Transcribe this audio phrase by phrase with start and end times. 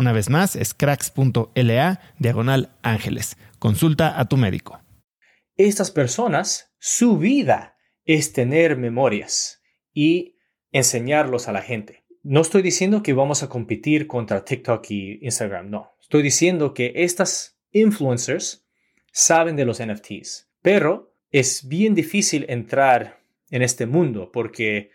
[0.00, 3.36] Una vez más, es cracks.la diagonal ángeles.
[3.58, 4.80] Consulta a tu médico.
[5.58, 9.60] Estas personas, su vida es tener memorias
[9.92, 10.38] y
[10.72, 12.06] enseñarlos a la gente.
[12.22, 15.92] No estoy diciendo que vamos a competir contra TikTok y Instagram, no.
[16.00, 18.66] Estoy diciendo que estas influencers
[19.12, 24.92] saben de los NFTs, pero es bien difícil entrar en este mundo porque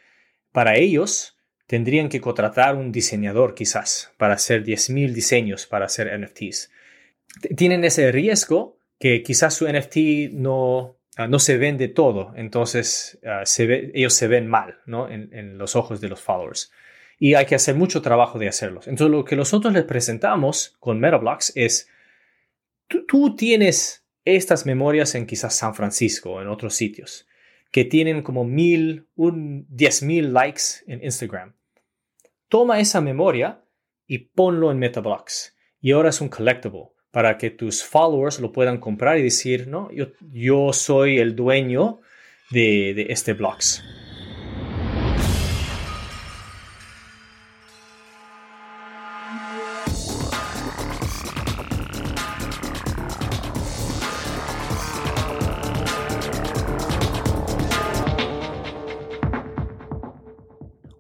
[0.52, 1.35] para ellos
[1.68, 6.72] tendrían que contratar un diseñador quizás para hacer 10.000 diseños para hacer NFTs.
[7.56, 13.44] Tienen ese riesgo que quizás su NFT no, ah, no se vende todo, entonces ah,
[13.60, 15.10] ellos se ven mal ¿no?
[15.10, 16.72] en, los ojos de los followers.
[17.18, 18.88] Y hay que hacer mucho trabajo de hacerlos.
[18.88, 21.90] Entonces lo que nosotros les presentamos con MetaBlocks es,
[22.88, 27.28] tú, tú tienes estas memorias en quizás San Francisco en otros sitios
[27.76, 31.58] que tienen como mil, un diez mil likes en Instagram.
[32.48, 33.66] Toma esa memoria
[34.08, 35.58] y ponlo en Metablocks.
[35.82, 39.92] Y ahora es un collectible para que tus followers lo puedan comprar y decir, no,
[39.92, 42.00] yo, yo soy el dueño
[42.50, 43.84] de, de este blocks.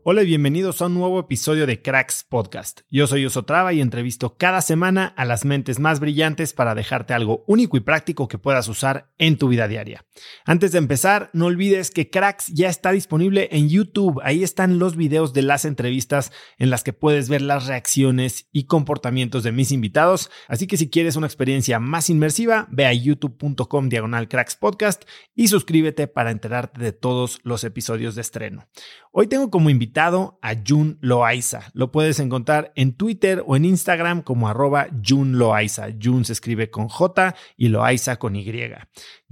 [0.07, 2.81] Hola y bienvenidos a un nuevo episodio de Cracks Podcast.
[2.91, 7.43] Yo soy Osotrava y entrevisto cada semana a las mentes más brillantes para dejarte algo
[7.47, 10.05] único y práctico que puedas usar en tu vida diaria.
[10.45, 14.21] Antes de empezar, no olvides que Cracks ya está disponible en YouTube.
[14.23, 18.65] Ahí están los videos de las entrevistas en las que puedes ver las reacciones y
[18.65, 20.29] comportamientos de mis invitados.
[20.47, 25.47] Así que si quieres una experiencia más inmersiva, ve a youtube.com diagonal Cracks Podcast y
[25.47, 28.67] suscríbete para enterarte de todos los episodios de estreno.
[29.11, 31.71] Hoy tengo como invitado a Jun Loaiza.
[31.73, 35.87] Lo puedes encontrar en Twitter o en Instagram como arroba Jun Loaiza.
[36.01, 38.45] Jun se escribe con J y Loaiza con Y.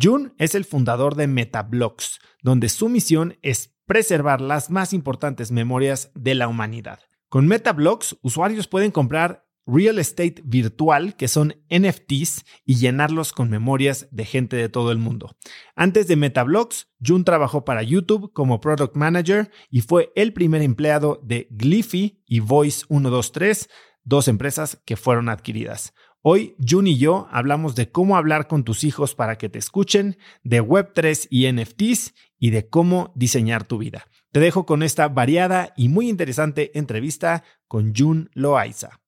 [0.01, 6.11] Jun es el fundador de MetaBlocks, donde su misión es preservar las más importantes memorias
[6.15, 6.99] de la humanidad.
[7.27, 14.07] Con MetaBlocks, usuarios pueden comprar real estate virtual, que son NFTs, y llenarlos con memorias
[14.11, 15.35] de gente de todo el mundo.
[15.75, 21.19] Antes de MetaBlocks, Jun trabajó para YouTube como Product Manager y fue el primer empleado
[21.23, 23.69] de Glyphy y Voice 123,
[24.03, 25.93] dos empresas que fueron adquiridas.
[26.25, 30.17] Hoy, Jun y yo hablamos de cómo hablar con tus hijos para que te escuchen,
[30.43, 34.07] de Web3 y NFTs y de cómo diseñar tu vida.
[34.31, 39.01] Te dejo con esta variada y muy interesante entrevista con Jun Loaiza.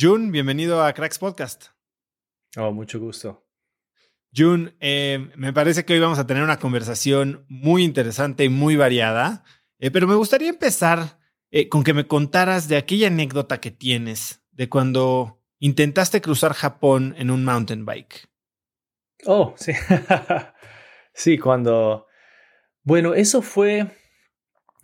[0.00, 1.66] Jun, bienvenido a Cracks Podcast.
[2.56, 3.46] Oh, mucho gusto.
[4.34, 8.76] Jun, eh, me parece que hoy vamos a tener una conversación muy interesante y muy
[8.76, 9.44] variada,
[9.78, 11.18] eh, pero me gustaría empezar
[11.50, 17.14] eh, con que me contaras de aquella anécdota que tienes de cuando intentaste cruzar Japón
[17.18, 18.26] en un mountain bike.
[19.26, 19.72] Oh, sí.
[21.12, 22.06] sí, cuando...
[22.84, 23.94] Bueno, eso fue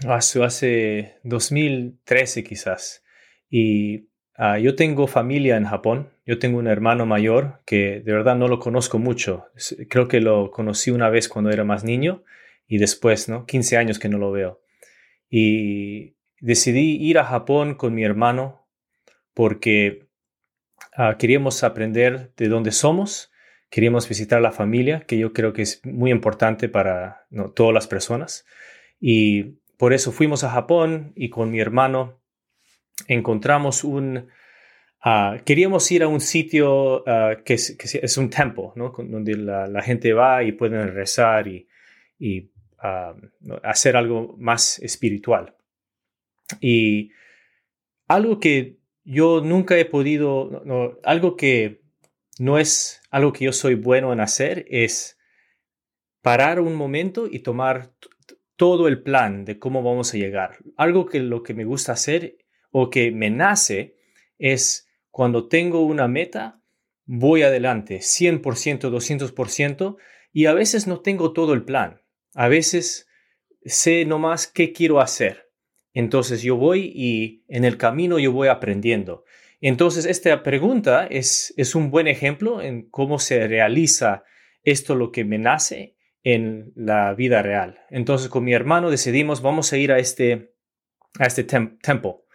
[0.06, 3.02] hace, hace 2013 quizás.
[3.48, 6.10] Y Ah, yo tengo familia en Japón.
[6.26, 9.46] Yo tengo un hermano mayor que de verdad no lo conozco mucho.
[9.88, 12.22] Creo que lo conocí una vez cuando era más niño
[12.66, 13.46] y después, ¿no?
[13.46, 14.60] 15 años que no lo veo.
[15.30, 18.66] Y decidí ir a Japón con mi hermano
[19.32, 20.08] porque
[20.94, 23.32] ah, queríamos aprender de dónde somos,
[23.70, 28.44] queríamos visitar la familia, que yo creo que es muy importante para todas las personas.
[29.00, 32.20] Y por eso fuimos a Japón y con mi hermano
[33.06, 34.28] encontramos un...
[35.00, 38.92] Ah, queríamos ir a un sitio ah, que, es, un templo, ¿no?
[38.96, 41.68] donde la, gente va y pueden rezar y,
[42.78, 43.14] ah,
[43.62, 45.54] hacer algo más espiritual.
[46.60, 47.10] Y
[48.08, 51.82] algo que yo nunca he podido, algo que
[52.38, 55.18] no es algo que yo soy bueno en hacer, es
[56.22, 57.92] parar un momento y tomar
[58.56, 60.58] todo el plan de cómo vamos a llegar.
[60.76, 62.36] Algo que lo que me gusta hacer
[62.78, 63.96] o que me nace
[64.38, 66.60] es cuando tengo una meta,
[67.06, 68.42] voy adelante, 100%,
[68.90, 69.96] 200%,
[70.30, 72.02] y a veces no tengo todo el plan.
[72.34, 73.08] A veces
[73.64, 75.50] sé nomás qué quiero hacer.
[75.94, 79.24] Entonces yo voy y en el camino yo voy aprendiendo.
[79.62, 84.24] Entonces esta pregunta es, es un buen ejemplo en cómo se realiza
[84.64, 87.80] esto lo que me nace en la vida real.
[87.88, 90.52] Entonces con mi hermano decidimos vamos a ir a este,
[91.18, 92.25] a este templo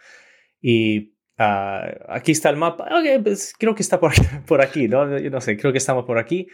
[0.62, 2.88] y ah, aquí está el mapa.
[3.22, 4.12] Pues, creo que está por,
[4.46, 5.04] por aquí, ¿no?
[5.04, 6.46] No sé, creo que estamos por aquí.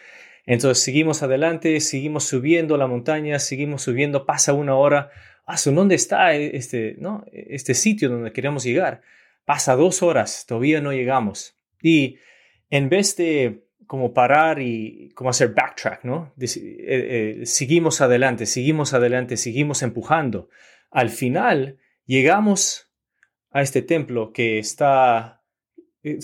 [0.46, 5.10] Entonces seguimos adelante, seguimos subiendo la montaña, seguimos subiendo, pasa una hora.
[5.46, 7.24] Ah, ¿dónde está este, ¿no?
[7.32, 9.02] este sitio donde queremos llegar?
[9.44, 11.54] Pasa dos horas, todavía no llegamos.
[11.82, 12.16] Y
[12.70, 16.34] en vez de como parar y como hacer backtrack, ¿no?
[16.38, 20.50] Eh, eh, seguimos adelante, seguimos adelante, seguimos empujando.
[20.90, 22.87] Al final llegamos
[23.50, 25.42] a este templo que está,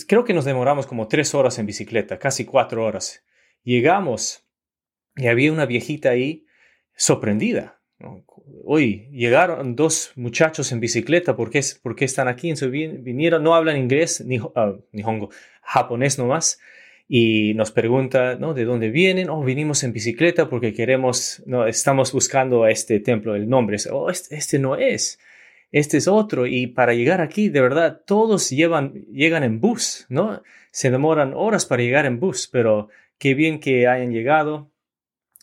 [0.07, 3.23] creo que nos demoramos como tres horas en bicicleta, casi cuatro horas.
[3.63, 4.47] Llegamos
[5.15, 6.45] y había una viejita ahí
[6.95, 7.81] sorprendida.
[8.63, 11.61] Hoy llegaron dos muchachos en bicicleta, ¿por qué,
[12.05, 12.53] están aquí?
[12.69, 15.29] vinieron, no hablan inglés ni, uh, ni hongo,
[15.61, 16.59] japonés nomás,
[17.07, 18.53] y nos pregunta, ¿no?
[18.53, 19.29] ¿De dónde vienen?
[19.29, 23.77] Oh, vinimos en bicicleta porque queremos, no, estamos buscando a este templo, el nombre.
[23.91, 25.19] Oh, este, este no es
[25.75, 30.41] este es otro, y para llegar aquí, de verdad, todos llevan, llegan en bus, ¿no?
[30.71, 32.87] Se demoran horas para llegar en bus, pero
[33.17, 34.71] qué bien que hayan llegado.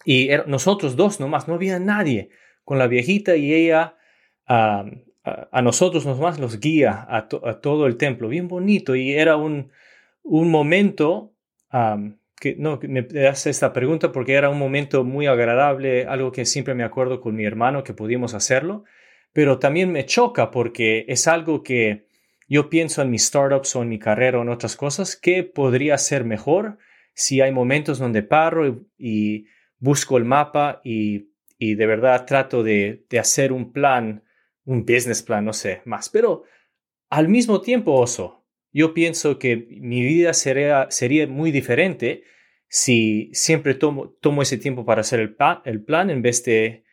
[0.06, 2.30] Y nosotros dos nomás, no había nadie.
[2.64, 3.96] Con la viejita y ella
[4.46, 4.86] a,
[5.62, 9.70] nosotros nomás los guía a, todo el templo, bien bonito, y era un,
[10.22, 11.34] un momento
[12.40, 16.74] que no me hace esta pregunta porque era un momento muy agradable, algo que siempre
[16.74, 18.84] me acuerdo con mi hermano que pudimos hacerlo
[19.32, 22.06] pero también me choca porque es algo que
[22.48, 25.96] yo pienso en mis startups o en mi carrera o en otras cosas que podría
[25.98, 26.78] ser mejor
[27.14, 29.46] si hay momentos donde paro y,
[29.78, 31.28] busco el mapa y,
[31.58, 34.22] de verdad trato de, hacer un plan,
[34.64, 36.08] un business plan, no sé, más.
[36.08, 36.44] Pero
[37.10, 42.22] al mismo tiempo, oso, yo pienso que mi vida sería, sería muy diferente
[42.68, 46.84] si siempre tomo, tomo ese tiempo para hacer el, el plan en vez de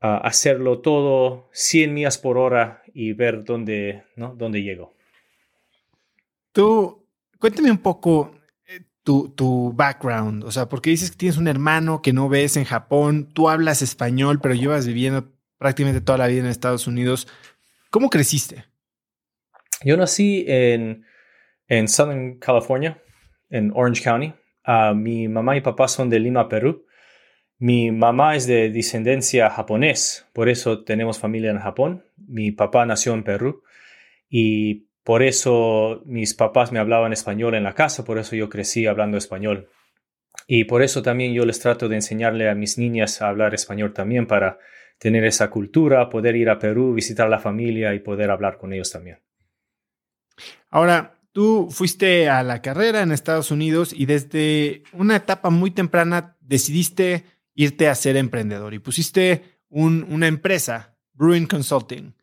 [0.00, 4.34] hacerlo todo 100 millas por hora y ver dónde, ¿no?
[4.34, 4.94] dónde llego.
[6.52, 7.06] Tú,
[7.38, 8.34] cuéntame un poco
[8.66, 12.56] eh, tu, tu, background, o sea, porque dices que tienes un hermano que no ves
[12.56, 17.28] en Japón, tú hablas español, pero llevas viviendo prácticamente toda la vida en Estados Unidos.
[17.90, 18.64] ¿Cómo creciste?
[19.84, 21.04] Yo nací en,
[21.68, 23.02] en Southern California,
[23.50, 24.34] en Orange County.
[24.64, 26.85] Ah, mi mamá y papá son de Lima, Perú.
[27.58, 32.04] Mi mamá es de descendencia japonés, por eso tenemos familia en Japón.
[32.16, 33.62] Mi papá nació en Perú
[34.28, 38.86] y por eso mis papás me hablaban español en la casa, por eso yo crecí
[38.86, 39.68] hablando español.
[40.46, 43.94] Y por eso también yo les trato de enseñarle a mis niñas a hablar español
[43.94, 44.58] también para
[44.98, 48.90] tener esa cultura, poder ir a Perú, visitar la familia y poder hablar con ellos
[48.90, 49.20] también.
[50.70, 56.36] Ahora, tú fuiste a la carrera en Estados Unidos y desde una etapa muy temprana
[56.40, 57.24] decidiste
[57.56, 62.14] irte a ser emprendedor y pusiste una empresa, Bruin Consulting,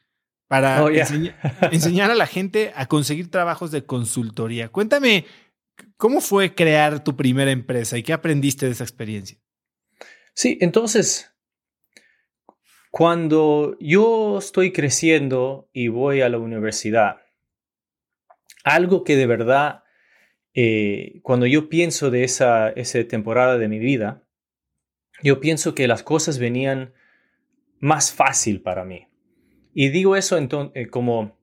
[0.47, 0.89] para oh,
[1.71, 4.69] enseñar a la gente a conseguir trabajos de consultoría.
[4.69, 5.25] Cuéntame,
[5.97, 9.37] ¿Cómo fue crear tu primera empresa y qué aprendiste de esa experiencia?
[10.33, 11.33] Sí, entonces,
[12.91, 17.21] cuando yo estoy creciendo y voy a la universidad,
[18.63, 19.83] algo que de verdad,
[20.53, 24.23] eh, cuando yo pienso de esa, esa temporada de mi vida,
[25.23, 26.93] yo pienso que las cosas venían
[27.79, 29.07] más fácil para mí.
[29.73, 31.37] Y digo eso entonces, eh, como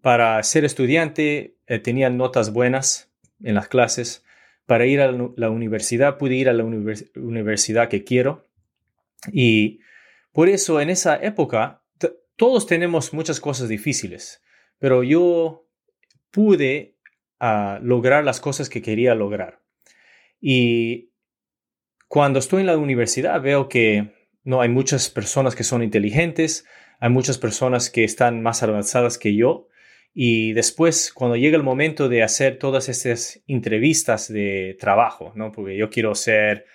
[0.00, 3.10] para ser estudiante eh, tenía notas buenas
[3.42, 4.24] en las clases.
[4.66, 8.46] Para ir a la universidad pude ir a la universidad que quiero.
[9.32, 9.80] Y
[10.32, 11.82] por eso en esa época
[12.36, 14.42] todos tenemos muchas cosas difíciles,
[14.78, 15.68] pero yo
[16.30, 16.96] pude
[17.40, 19.60] ah, lograr las cosas que quería lograr.
[20.40, 21.12] Y
[22.14, 24.12] cuando estoy en la universidad veo que
[24.44, 26.64] no hay muchas personas que son inteligentes,
[27.00, 29.66] hay muchas personas que están más avanzadas que yo.
[30.14, 35.50] Y después, cuando llega el momento de hacer todas estas entrevistas de trabajo, ¿no?
[35.50, 36.66] Porque yo quiero ser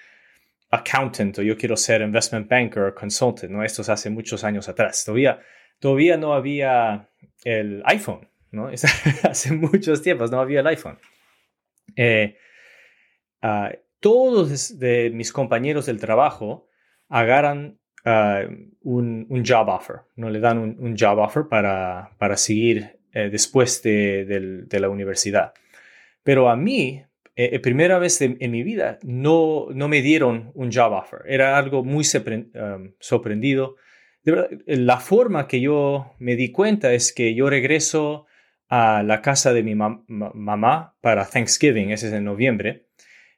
[0.72, 3.64] accountant o yo quiero ser investment banker o consultant, ¿no?
[3.64, 5.06] Esto es hace muchos años atrás.
[5.06, 5.40] Todavía,
[5.80, 7.08] todavía no había
[7.46, 8.68] el iPhone, ¿no?
[9.24, 11.00] hace muchos tiempos no había el iPhone.
[11.96, 12.36] Eh,
[13.42, 16.68] ah, todos de mis compañeros del trabajo
[17.10, 18.44] agarran ah,
[18.82, 20.30] un, job offer, ¿no?
[20.30, 25.54] Le dan un, job offer para, para seguir eh, después de, la universidad.
[26.24, 27.04] Pero a mí,
[27.36, 31.22] eh, eh primera vez en, mi vida, no, no me dieron un job offer.
[31.26, 33.76] Era algo muy um, sorprendido.
[34.66, 38.28] la forma que yo me di cuenta es que yo regreso
[38.68, 42.89] a la casa de mi mamá para Thanksgiving, ese es en noviembre,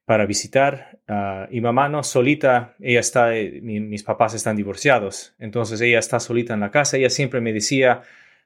[0.05, 0.99] para visitar.
[1.07, 6.19] Ah, y mamá no solita, ella está, eh, mis papás están divorciados, entonces ella está
[6.19, 6.97] solita en la casa.
[6.97, 8.01] Ella siempre me decía,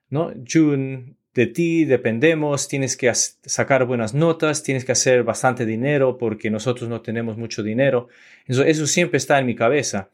[0.09, 0.33] ¿no?
[0.47, 6.49] June, de ti dependemos, tienes que sacar buenas notas, tienes que hacer bastante dinero porque
[6.49, 8.07] nosotros no tenemos mucho dinero.
[8.45, 10.09] Eso, eso siempre está en mi cabeza.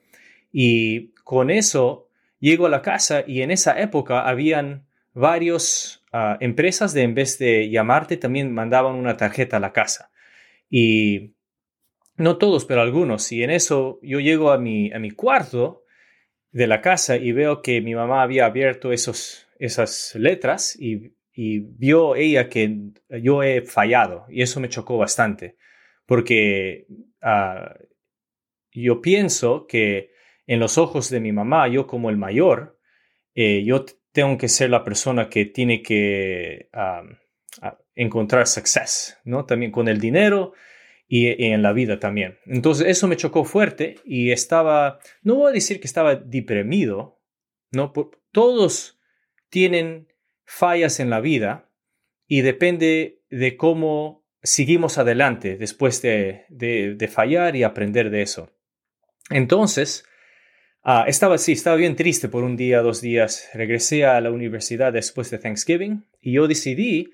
[0.52, 6.94] Y con eso llego a la casa y en esa época habían varias ah, empresas
[6.94, 10.11] de en vez de llamarte también mandaban una tarjeta a la casa.
[10.72, 11.36] Y
[12.16, 13.32] no todos, pero algunos.
[13.32, 15.84] Y en eso yo llego a mi, a mi cuarto
[16.52, 22.16] de la casa y veo que mi mamá había abierto esos, esas letras y, vio
[22.16, 22.92] ella que
[23.24, 24.26] yo he fallado.
[24.30, 25.58] Y eso me chocó bastante.
[26.06, 26.86] Porque
[27.22, 27.74] ah,
[28.72, 30.12] yo pienso que
[30.46, 32.80] en los ojos de mi mamá, yo como el mayor,
[33.34, 37.02] eh, yo tengo que ser la persona que tiene que ah,
[38.02, 39.46] encontrar success, ¿no?
[39.46, 40.54] También con el dinero
[41.08, 42.40] y, en la vida también.
[42.46, 47.20] Entonces eso me chocó fuerte y estaba, no voy a decir que estaba deprimido,
[47.72, 47.94] ¿no?
[48.32, 49.00] todos
[49.50, 50.08] tienen
[50.46, 51.70] fallas en la vida
[52.28, 58.50] y depende de cómo seguimos adelante después de, de, fallar y aprender de eso.
[59.30, 60.06] Entonces,
[60.82, 63.50] ah, estaba así, estaba bien triste por un día, dos días.
[63.54, 67.12] Regresé a la universidad después de Thanksgiving y yo decidí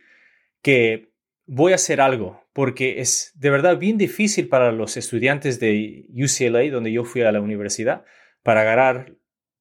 [0.61, 1.11] que
[1.45, 6.69] voy a hacer algo, porque es de verdad bien difícil para los estudiantes de UCLA,
[6.69, 8.05] donde yo fui a la universidad,
[8.43, 9.13] para agarrar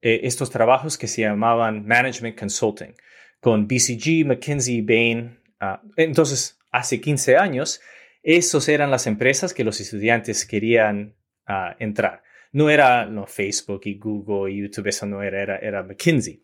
[0.02, 2.94] eh, estos trabajos que se llamaban Management Consulting,
[3.40, 5.38] con BCG, McKinsey, Bain.
[5.60, 7.80] Ah, entonces, hace 15 años,
[8.22, 11.14] esos eran las empresas que los estudiantes querían
[11.46, 12.22] ah, entrar.
[12.52, 16.42] No era no, Facebook y Google y YouTube, eso no era, era, era McKinsey.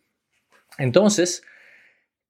[0.79, 1.43] Entonces,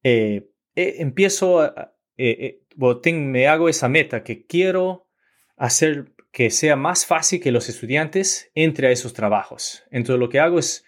[0.02, 5.08] eh, eh, empiezo a, me hago esa meta que quiero
[5.56, 9.84] hacer que sea más fácil que los estudiantes entre a esos trabajos.
[9.90, 10.84] Entonces lo que hago es,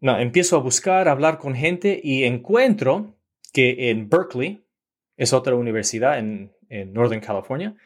[0.00, 3.16] no, empiezo a buscar, hablar con gente y encuentro
[3.52, 4.64] que en Berkeley,
[5.16, 7.76] es otra universidad en, en Northern California,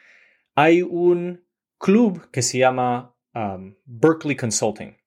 [0.55, 1.45] hay un
[1.77, 4.97] club que se llama um, Berkeley Consulting.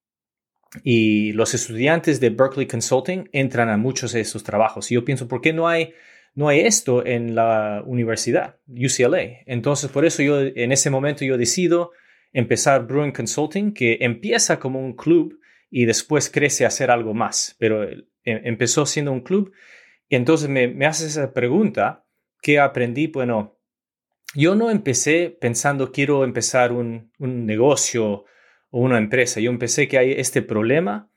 [0.84, 4.90] Y los estudiantes de Berkeley Consulting entran a muchos de esos trabajos.
[4.90, 5.92] Y yo pienso, ¿por qué no hay
[6.34, 9.42] no hay esto en la universidad, UCLA.
[9.46, 11.92] Entonces, por eso yo en ese momento yo decido
[12.32, 15.38] empezar Bruin Consulting, que empieza como un club
[15.70, 19.52] y después crece a ser algo más, pero em, empezó siendo un club.
[20.08, 22.04] Y entonces me, me haces esa pregunta,
[22.40, 23.08] ¿qué aprendí?
[23.08, 23.58] Bueno,
[24.34, 28.24] yo no empecé pensando quiero empezar un, un negocio
[28.70, 29.40] o una empresa.
[29.40, 31.10] Yo empecé que hay este problema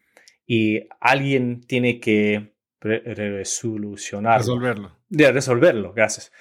[0.45, 2.52] y alguien tiene que
[2.83, 4.39] resolucionarlo.
[4.39, 4.97] Resolverlo.
[5.09, 6.31] De resolverlo, gracias.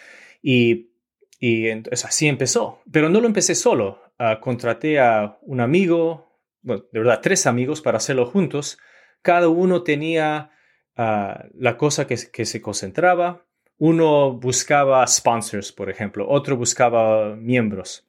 [0.42, 0.90] Y,
[1.38, 2.82] y entonces así empezó.
[2.90, 4.02] Pero no lo empecé solo.
[4.18, 8.78] Uh, contraté a un amigo, bueno, de verdad, tres amigos para hacerlo juntos.
[9.22, 10.50] Cada uno tenía
[10.96, 13.46] uh, la cosa que, que se concentraba.
[13.78, 18.08] uno buscaba sponsors, por ejemplo, otro buscaba miembros.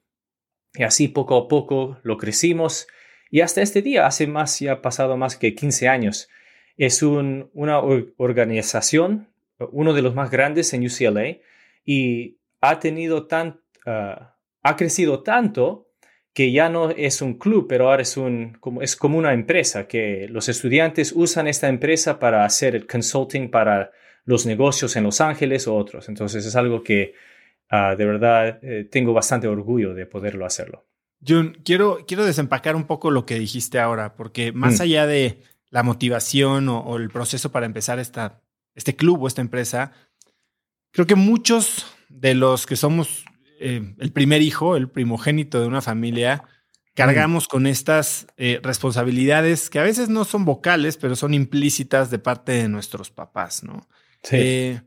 [0.75, 2.87] Y así poco a poco lo crecimos
[3.33, 6.29] y hasta este día, hace más, ya ha pasado más que 15 años,
[6.77, 7.79] es una
[8.17, 9.27] organización,
[9.71, 11.37] uno de los más grandes en UCLA
[11.85, 15.89] y ha tenido tan, ah, ha crecido tanto
[16.33, 19.87] que ya no es un club, pero ahora es, un, como, es como una empresa,
[19.87, 23.91] que los estudiantes usan esta empresa para hacer el consulting para
[24.25, 26.09] los negocios en Los Ángeles o otros.
[26.09, 27.13] Entonces es algo que
[27.69, 30.85] ah, de verdad eh, tengo bastante orgullo de poderlo hacerlo.
[31.25, 34.81] Jun, quiero, quiero desempacar un poco lo que dijiste ahora, porque más mm.
[34.81, 35.37] allá de
[35.73, 38.43] la motivación o, el proceso para empezar esta,
[38.75, 39.91] este club o esta empresa,
[40.91, 43.25] creo que muchos de los que somos
[43.59, 46.43] eh, el primer hijo, el primogénito de una familia,
[46.93, 52.19] cargamos con estas eh, responsabilidades que a veces no son vocales, pero son implícitas de
[52.19, 53.89] parte de nuestros papás, ¿no?
[54.21, 54.35] Sí.
[54.37, 54.81] Eh,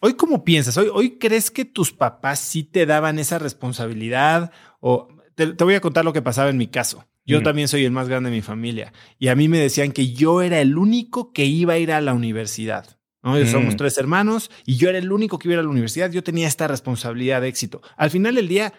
[0.00, 0.78] hoy, ¿cómo piensas?
[0.78, 4.50] ¿Hoy, ¿Hoy crees que tus papás sí te daban esa responsabilidad?
[4.80, 7.06] O te, voy a contar lo que pasaba en mi caso.
[7.24, 7.44] Yo mm.
[7.44, 10.42] también soy el más grande de mi familia y a mí me decían que yo
[10.42, 12.98] era el único que iba a ir a la universidad.
[13.22, 13.44] ¿no?
[13.46, 13.76] Somos mm.
[13.76, 16.10] tres hermanos y yo era el único que iba a la universidad.
[16.10, 17.82] Yo tenía esta responsabilidad de éxito.
[17.96, 18.72] Al final del día,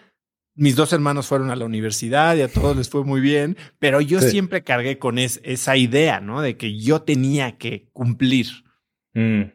[0.54, 4.00] mis dos hermanos fueron a la universidad y a todos les fue muy bien, pero
[4.00, 6.42] yo siempre cargué con esa idea, ¿no?
[6.42, 8.48] De que yo tenía que cumplir.
[9.14, 9.52] Mm.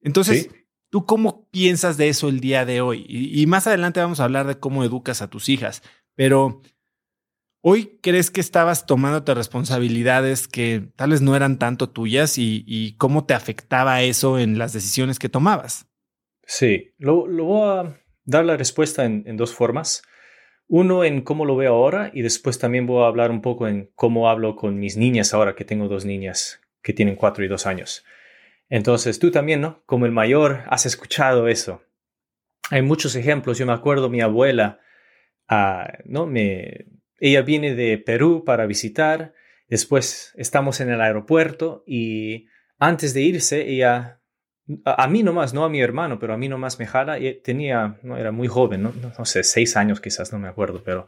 [0.00, 0.48] Entonces,
[0.90, 3.04] ¿tú cómo piensas de eso el día de hoy?
[3.08, 5.82] y, más adelante vamos a hablar de cómo educas a tus hijas,
[6.14, 6.62] pero
[7.64, 13.24] Hoy crees que estabas tomándote responsabilidades que tal vez no eran tanto tuyas y, cómo
[13.24, 15.86] te afectaba eso en las decisiones que tomabas.
[16.44, 20.02] Sí, lo, voy a dar la respuesta en, dos formas.
[20.66, 23.92] Uno en cómo lo veo ahora y después también voy a hablar un poco en
[23.94, 27.66] cómo hablo con mis niñas ahora que tengo dos niñas que tienen cuatro y dos
[27.66, 28.04] años.
[28.70, 29.84] Entonces tú también, ¿no?
[29.86, 31.84] Como el mayor, has escuchado eso.
[32.70, 33.58] Hay muchos ejemplos.
[33.58, 34.80] Yo me acuerdo mi abuela,
[35.46, 36.26] ah, ¿no?
[36.26, 36.86] Me,
[37.22, 39.32] ella viene de Perú para visitar,
[39.68, 42.48] después estamos en el aeropuerto y
[42.80, 44.20] antes de irse, ella,
[44.84, 48.16] a, mí nomás, no a mi hermano, pero a mí nomás me jala, tenía, no
[48.16, 51.06] era muy joven, no, no, sé, seis años quizás, no me acuerdo, pero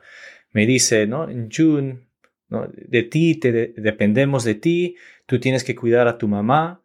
[0.52, 1.28] me dice, ¿no?
[1.28, 2.06] En June,
[2.48, 2.68] ¿no?
[2.72, 4.96] de ti, te dependemos de ti,
[5.26, 6.80] tú tienes que cuidar a tu mamá,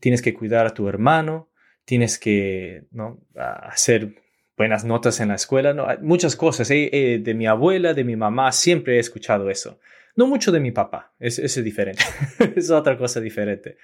[0.00, 1.50] tienes que cuidar a tu hermano,
[1.84, 3.20] tienes que ¿no?
[3.34, 4.14] hacer
[4.60, 6.70] buenas notas en la escuela, no, muchas cosas.
[6.70, 9.80] Eh, eh, de mi abuela, de mi mamá, siempre he escuchado eso.
[10.16, 12.04] No mucho de mi papá, es, es diferente,
[12.56, 13.78] es otra cosa diferente.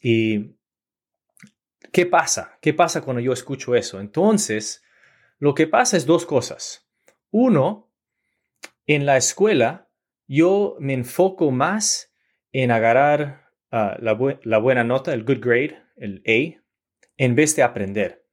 [0.00, 0.54] y
[1.90, 2.58] ¿qué pasa?
[2.60, 3.98] ¿Qué pasa cuando yo escucho eso?
[3.98, 4.84] Entonces,
[5.40, 6.88] lo que pasa es dos cosas.
[7.32, 7.90] Uno,
[8.86, 9.90] en la escuela,
[10.28, 12.14] yo me enfoco más
[12.52, 16.62] en agarrar ah, la buena nota, el good grade, el A,
[17.16, 18.27] en vez de aprender.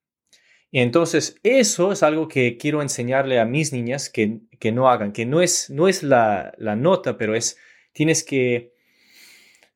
[0.76, 5.14] Y entonces eso es algo que quiero enseñarle a mis niñas que, que no hagan,
[5.14, 7.58] que no es, no es la, la nota, pero es,
[7.94, 8.74] tienes que,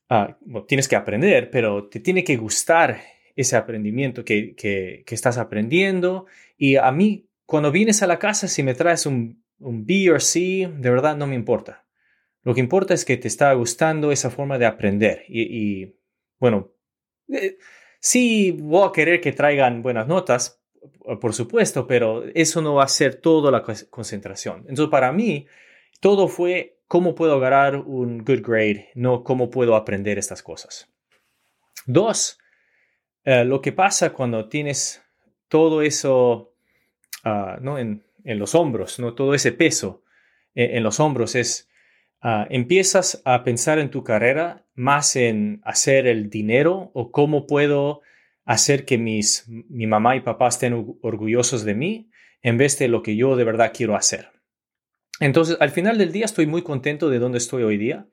[0.10, 3.00] ah, tienes que aprender, pero te tiene que gustar
[3.38, 6.26] ese aprendimiento que, que, que, estás aprendiendo.
[6.58, 10.20] Y a mí, cuando vienes a la casa, si me traes un, un B o
[10.20, 11.86] C, de verdad no me importa.
[12.44, 15.24] Lo que importa es que te está gustando esa forma de aprender.
[15.30, 15.96] Y,
[16.40, 16.74] bueno,
[17.30, 17.58] eh,
[18.02, 20.59] sí voy a querer que traigan buenas notas,
[21.20, 24.60] por supuesto, pero eso no va a ser toda la concentración.
[24.68, 25.48] Entonces, para mí,
[26.00, 30.89] todo fue cómo puedo agarrar un good grade, no cómo puedo aprender estas cosas.
[31.86, 32.39] Dos,
[33.24, 35.04] eh, lo que pasa cuando tienes
[35.48, 36.54] todo eso
[37.24, 37.78] ah, ¿no?
[37.78, 39.15] en, los hombros, ¿no?
[39.15, 40.04] todo ese peso
[40.54, 41.70] en, en los hombros es,
[42.24, 48.02] uh, empiezas a pensar en tu carrera más en hacer el dinero o cómo puedo
[48.50, 52.10] hacer que mis, mi mamá y papá estén orgullosos de mí
[52.42, 54.32] en vez de lo que yo de verdad quiero hacer.
[55.20, 58.08] Entonces, al final del día estoy muy contento de donde estoy hoy día,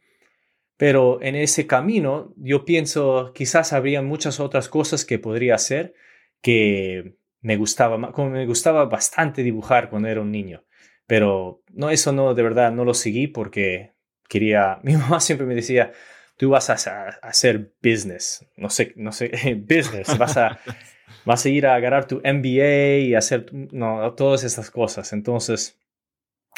[0.77, 5.95] pero en ese camino yo pienso quizás habría muchas otras cosas que podría hacer
[6.43, 10.67] que me gustaba, como me gustaba bastante dibujar cuando era un niño,
[11.07, 13.95] pero no, eso no, de verdad no lo seguí porque
[14.29, 15.93] quería, mi mamá siempre me decía,
[16.37, 19.31] tú vas a, hacer business, no sé, no sé,
[19.69, 20.59] business, vas a,
[21.25, 25.13] vas a ir a agarrar tu MBA y hacer no, todas esas cosas.
[25.13, 25.79] Entonces,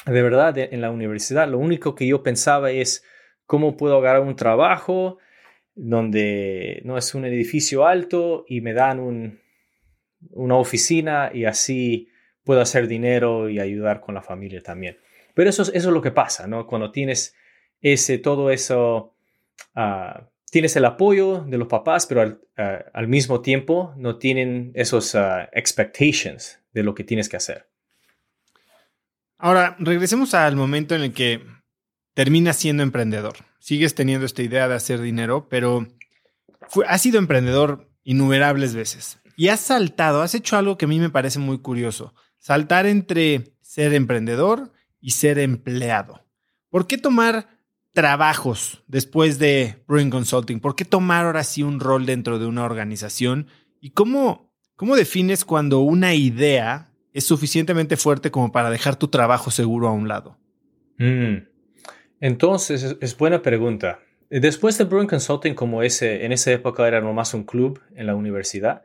[0.05, 3.03] de verdad, en la universidad, lo único que yo pensaba es
[3.45, 5.17] cómo puedo agarrar un trabajo
[5.75, 9.39] donde no es un edificio alto y me dan un,
[10.31, 12.09] una oficina y así
[12.43, 14.97] puedo hacer dinero y ayudar con la familia también.
[15.33, 16.67] Pero eso, eso es lo que pasa, ¿no?
[16.67, 17.35] Cuando tienes
[17.81, 19.15] ese, todo eso,
[20.51, 22.41] tienes el apoyo de los papás, pero al,
[22.93, 25.15] al mismo tiempo no tienen esos
[25.53, 27.69] expectations de lo que tienes que hacer.
[29.37, 31.41] Ahora, regresemos al momento en el que
[32.13, 33.37] terminas siendo emprendedor.
[33.59, 35.87] Sigues teniendo esta idea de hacer dinero, pero
[36.87, 39.19] has sido emprendedor innumerables veces.
[39.37, 42.13] Y has saltado, has hecho algo que a mí me parece muy curioso.
[42.37, 46.25] Saltar entre ser emprendedor y ser empleado.
[46.69, 47.58] ¿Por qué tomar
[47.93, 50.59] trabajos después de Brewing Consulting?
[50.59, 53.47] ¿Por qué tomar ahora sí un rol dentro de una organización?
[53.81, 59.51] ¿Y cómo, cómo defines cuando una idea es suficientemente fuerte como para dejar tu trabajo
[59.51, 60.37] seguro a un lado?
[60.97, 61.47] Mm.
[62.19, 63.99] Entonces, es, buena pregunta.
[64.29, 68.15] Después de Bruin Consulting, como ese, en esa época era nomás un club en la
[68.15, 68.83] universidad,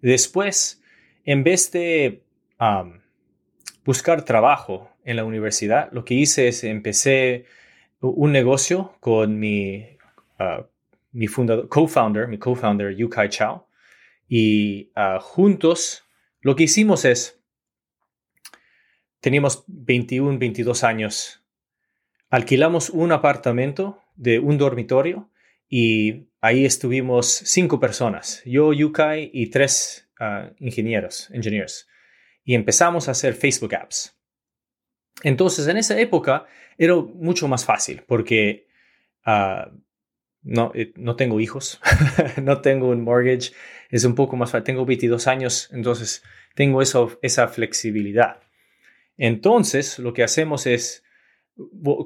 [0.00, 0.82] después,
[1.24, 2.24] en vez de
[3.84, 7.44] buscar trabajo en la universidad, lo que hice es empecé
[8.00, 9.96] un negocio con mi,
[10.38, 10.64] uh,
[11.12, 13.68] mi co-founder, mi co-founder Yukai Chao,
[14.28, 16.04] y uh, juntos
[16.40, 17.40] lo que hicimos es
[19.20, 21.44] teníamos 21, 22 años.
[22.30, 25.30] Alquilamos un apartamento de un dormitorio
[25.68, 31.88] y ahí estuvimos cinco personas, yo, Yukai y tres ah, ingenieros, engineers.
[32.44, 34.19] Y empezamos a hacer Facebook apps.
[35.22, 36.46] Entonces, en esa época
[36.78, 38.66] era mucho más fácil porque
[39.24, 39.70] ah,
[40.42, 41.80] no, eh, no tengo hijos,
[42.42, 43.52] no tengo un mortgage,
[43.90, 44.64] es un poco más fácil.
[44.64, 46.22] Tengo 22 años, entonces
[46.54, 48.40] tengo eso, esa flexibilidad.
[49.16, 51.04] Entonces, lo que hacemos es,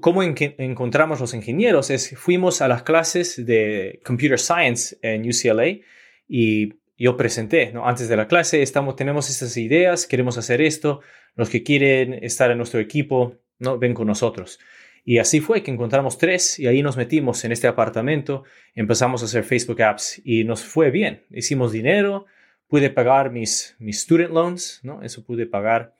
[0.00, 1.90] ¿cómo encontramos los ingenieros?
[1.90, 5.78] Es, fuimos a las clases de Computer Science en UCLA
[6.26, 7.86] y yo presenté, ¿no?
[7.86, 11.00] Antes de la clase, estamos, tenemos estas ideas, queremos hacer esto,
[11.34, 13.78] los que quieren estar en nuestro equipo, ¿no?
[13.78, 14.60] Ven con nosotros.
[15.04, 19.26] Y así fue que encontramos tres y ahí nos metimos en este apartamento, empezamos a
[19.26, 21.24] hacer Facebook Apps y nos fue bien.
[21.30, 22.26] Hicimos dinero,
[22.68, 25.02] pude pagar mis, mis student loans, ¿no?
[25.02, 25.94] Eso pude pagar.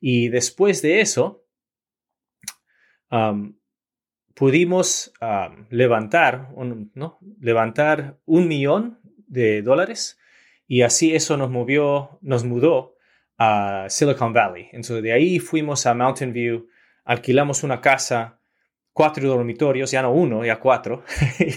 [0.00, 1.46] Y después de eso,
[4.34, 5.12] pudimos
[5.70, 6.48] levantar,
[6.94, 7.18] ¿no?
[7.40, 10.18] levantar un millón de dólares
[10.72, 12.96] y así eso nos movió, nos mudó
[13.36, 14.70] a Silicon Valley.
[14.72, 16.66] Entonces de ahí fuimos a Mountain View,
[17.04, 18.38] alquilamos una casa,
[18.94, 21.04] cuatro dormitorios, ya no uno, ya cuatro.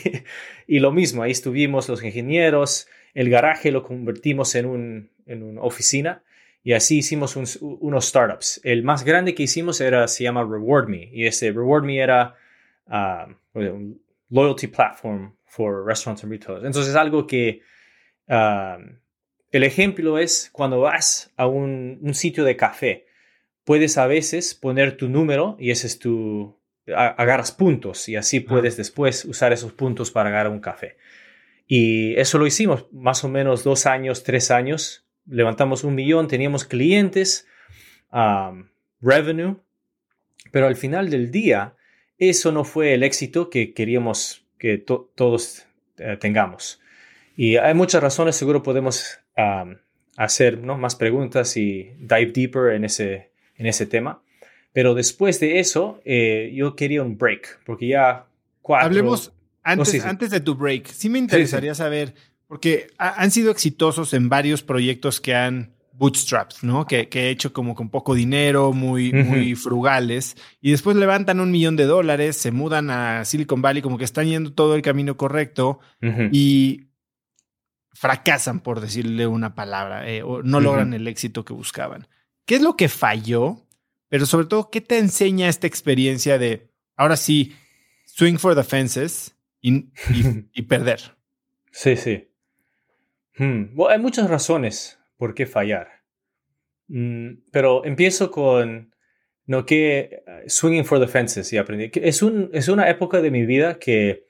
[0.67, 5.61] y lo mismo, ahí estuvimos los ingenieros, el garaje lo convertimos en, un, en una
[5.61, 6.21] oficina
[6.61, 8.59] y así hicimos unos startups.
[8.65, 11.09] El más grande que hicimos era, se llama Reward Me.
[11.13, 12.35] Y ese Reward Me era
[12.87, 16.65] um, un loyalty platform for restaurants and retailers.
[16.65, 17.61] Entonces, algo que
[18.27, 18.97] um,
[19.57, 23.05] el ejemplo es cuando vas a un, sitio de café,
[23.63, 28.77] puedes a veces poner tu número y ese es tu, agarras puntos y así puedes
[28.77, 30.97] después usar esos puntos para agarrar un café.
[31.67, 36.65] Y eso lo hicimos más o menos dos años, tres años levantamos un millón, teníamos
[36.65, 37.47] clientes,
[38.11, 38.67] um,
[39.01, 39.57] revenue,
[40.51, 41.75] pero al final del día,
[42.17, 45.65] eso no fue el éxito que queríamos que todos
[45.97, 46.79] eh, tengamos.
[47.35, 49.75] Y hay muchas razones, seguro podemos um,
[50.17, 54.21] hacer más preguntas y dive deeper en ese, en ese tema.
[54.73, 58.25] Pero después de eso, eh, yo quería un break, porque ya
[58.61, 58.87] cuatro...
[58.87, 59.31] Hablemos
[59.63, 60.87] antes, antes de tu break.
[60.87, 62.13] Sí me interesaría saber
[62.47, 66.85] porque han sido exitosos en varios proyectos que han bootstrapped, ¿no?
[66.85, 71.75] Que, he hecho como con poco dinero, muy, muy frugales, y después levantan un millón
[71.75, 75.79] de dólares, se mudan a Silicon Valley, como que están yendo todo el camino correcto
[76.31, 76.87] y
[77.95, 82.07] fracasan, por decirle una palabra, eh, o no logran el éxito que buscaban.
[82.45, 83.65] ¿Qué es lo que falló?
[84.09, 87.55] Pero sobre todo, ¿qué te enseña esta experiencia de, ahora sí,
[88.05, 89.89] swing for the fences y,
[90.53, 90.99] y perder?
[91.71, 92.27] Sí, sí.
[93.37, 96.03] Hmm, hay muchas razones por qué fallar.
[96.87, 98.93] Mm, pero empiezo con
[99.47, 101.91] no que uh, swinging for the fences y aprendí.
[101.95, 104.25] Es, un, es una época de mi vida que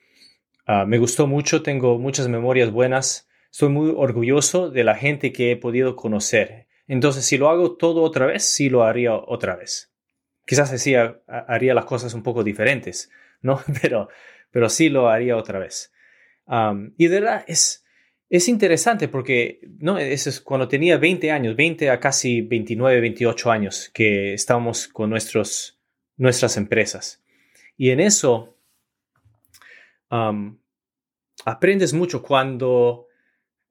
[0.67, 5.51] uh, me gustó mucho, tengo muchas memorias buenas, estoy muy orgulloso de la gente que
[5.51, 6.67] he podido conocer.
[6.87, 9.93] Entonces, si lo hago todo otra vez, sí lo haría otra vez.
[10.45, 13.09] Quizás así haría las cosas un poco diferentes,
[13.41, 13.63] ¿no?
[13.81, 14.09] Pero,
[14.51, 15.93] pero sí lo haría otra vez.
[16.97, 17.85] Y de verdad es,
[18.29, 19.97] es interesante porque ¿no?
[19.99, 25.09] Eso es cuando tenía 20 años, 20 a casi 29, 28 años que estábamos con
[25.09, 25.79] nuestros,
[26.17, 27.23] nuestras empresas.
[27.77, 28.57] Y en eso
[31.45, 33.04] aprendes mucho cuando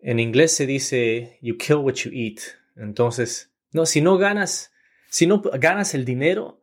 [0.04, 2.40] en inglés se dice you kill what you eat.
[2.76, 4.70] Entonces, no, si no ganas,
[5.08, 6.60] si no ganas el dinero,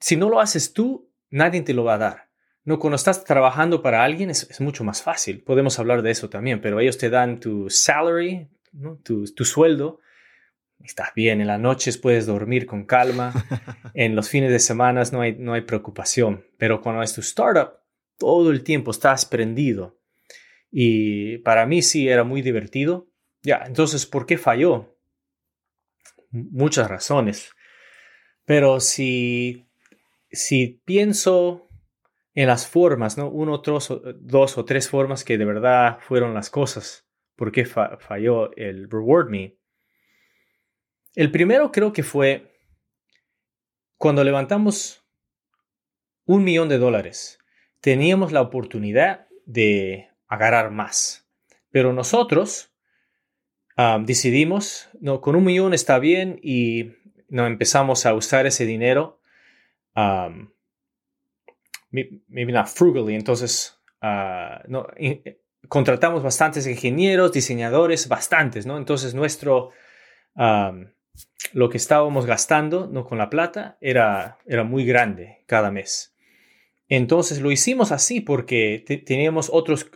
[0.00, 2.28] si no lo haces tú, nadie te lo va a dar.
[2.64, 5.42] no, cuando estás trabajando para alguien es, mucho más fácil.
[5.42, 8.48] Podemos hablar de eso también, pero ellos te dan tu salary,
[9.02, 10.00] tu, tu sueldo.
[10.82, 13.34] Estás bien, en las noches puedes dormir con calma,
[13.94, 17.74] en los fines de semana no hay, no hay preocupación, pero cuando es tu startup,
[18.16, 20.01] todo el tiempo estás prendido.
[20.72, 23.06] Y para mí sí era muy divertido.
[23.42, 24.96] Ya, entonces, ¿por qué falló?
[26.30, 27.52] Muchas razones.
[28.46, 29.68] Pero si,
[30.30, 31.68] si pienso
[32.34, 33.28] en las formas, ¿no?
[33.28, 33.90] Uno, dos,
[34.58, 37.06] o tres formas que de verdad fueron las cosas.
[37.36, 39.58] ¿Por qué falló el Reward Me?
[41.14, 42.50] El primero creo que fue
[43.98, 45.04] cuando levantamos
[46.24, 47.38] un millón de dólares.
[47.80, 51.28] Teníamos la oportunidad de agarrar más.
[51.70, 52.70] Pero nosotros
[54.04, 56.92] decidimos, no, con un millón está bien y
[57.28, 59.20] no empezamos a usar ese dinero
[61.90, 64.86] maybe not frugally, entonces ah, no,
[65.68, 68.78] contratamos bastantes ingenieros, diseñadores, bastantes, ¿no?
[68.78, 69.70] Entonces nuestro,
[70.34, 73.04] lo que estábamos gastando ¿no?
[73.04, 76.16] con la plata era, era muy grande cada mes.
[76.88, 79.90] Entonces lo hicimos así porque teníamos otros,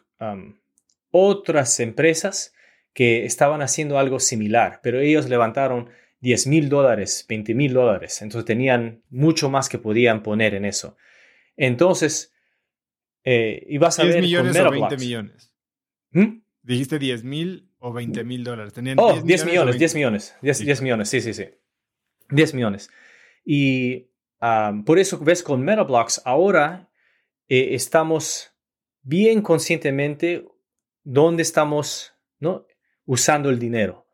[1.11, 2.55] otras empresas
[2.92, 8.46] que estaban haciendo algo similar, pero ellos levantaron 10 mil dólares, 20 mil dólares, entonces
[8.46, 10.96] tenían mucho más que podían poner en eso.
[11.57, 12.35] Entonces,
[13.24, 15.52] eh, y vas a 10 millones o 20 millones.
[16.12, 16.40] ¿Mm?
[16.62, 18.72] Dijiste 10 mil o 20 mil dólares.
[18.96, 21.44] oh, 10, millones, 10 millones, 10, millones, sí, sí, sí.
[22.31, 22.90] 10 millones.
[23.44, 24.09] Y
[24.85, 26.88] por eso ves con MetaBlocks ahora
[27.48, 28.56] eh, estamos
[29.07, 30.45] bien conscientemente
[31.05, 32.66] dónde estamos ¿no?
[33.05, 34.09] usando el dinero.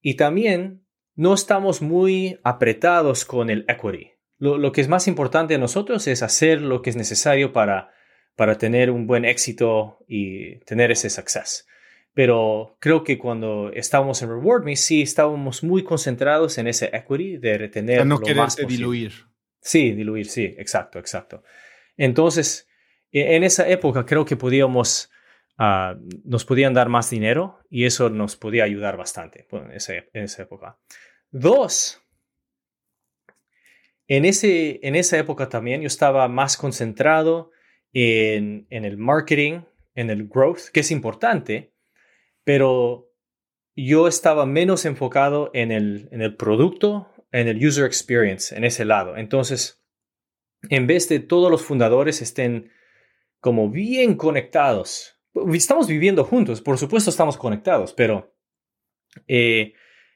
[0.00, 4.12] Y también no estamos muy apretados con el equity.
[4.38, 7.90] Lo, que es más importante a nosotros es hacer lo que es necesario para,
[8.36, 11.66] para tener un buen éxito y tener ese success.
[12.14, 17.38] Pero creo que cuando estábamos en Reward Me, sí estábamos muy concentrados en ese equity
[17.38, 18.06] de retener.
[18.06, 19.12] no lo más diluir.
[19.60, 21.42] Sí, diluir, sí, exacto, exacto.
[21.96, 22.67] Entonces,
[23.12, 25.10] en esa época creo que podíamos,
[25.56, 29.70] ah, nos podían dar más dinero y eso nos podía ayudar bastante en,
[30.12, 30.78] en esa época.
[31.30, 32.02] Dos,
[34.08, 37.50] en, ese, en esa época también yo estaba más concentrado
[37.92, 39.60] en, el marketing,
[39.94, 41.72] en el growth, que es importante,
[42.44, 43.12] pero
[43.76, 48.84] yo estaba menos enfocado en el, en el producto, en el user experience, en ese
[48.84, 49.16] lado.
[49.16, 49.84] Entonces,
[50.70, 52.72] en vez de todos los fundadores estén
[53.40, 55.18] como bien conectados,
[55.52, 58.34] estamos viviendo juntos, por supuesto estamos conectados, pero
[59.26, 59.72] eh,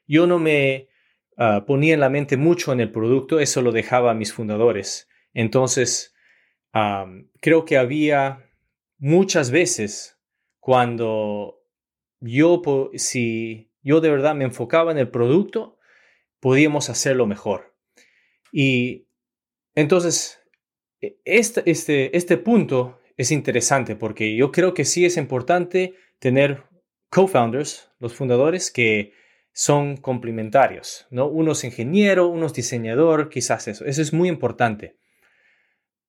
[0.07, 0.89] yo no me
[1.35, 5.09] Ah, ponía en la mente mucho en el producto, eso lo dejaba a mis fundadores.
[5.33, 6.15] Entonces,
[7.41, 8.49] creo que había
[8.97, 10.19] muchas veces
[10.59, 11.59] cuando
[12.19, 12.61] yo,
[12.95, 15.79] si yo de verdad me enfocaba en el producto,
[16.39, 17.75] podíamos hacerlo mejor.
[18.51, 19.07] Y
[19.75, 20.39] entonces,
[21.01, 26.63] e, este, este, este punto es interesante porque yo creo que sí es importante tener
[27.09, 29.13] co-founders, los fundadores, que
[29.51, 31.27] son complementarios, ¿no?
[31.27, 33.85] Uno es ingeniero, uno diseñador, quizás eso.
[33.85, 34.97] Eso es muy importante.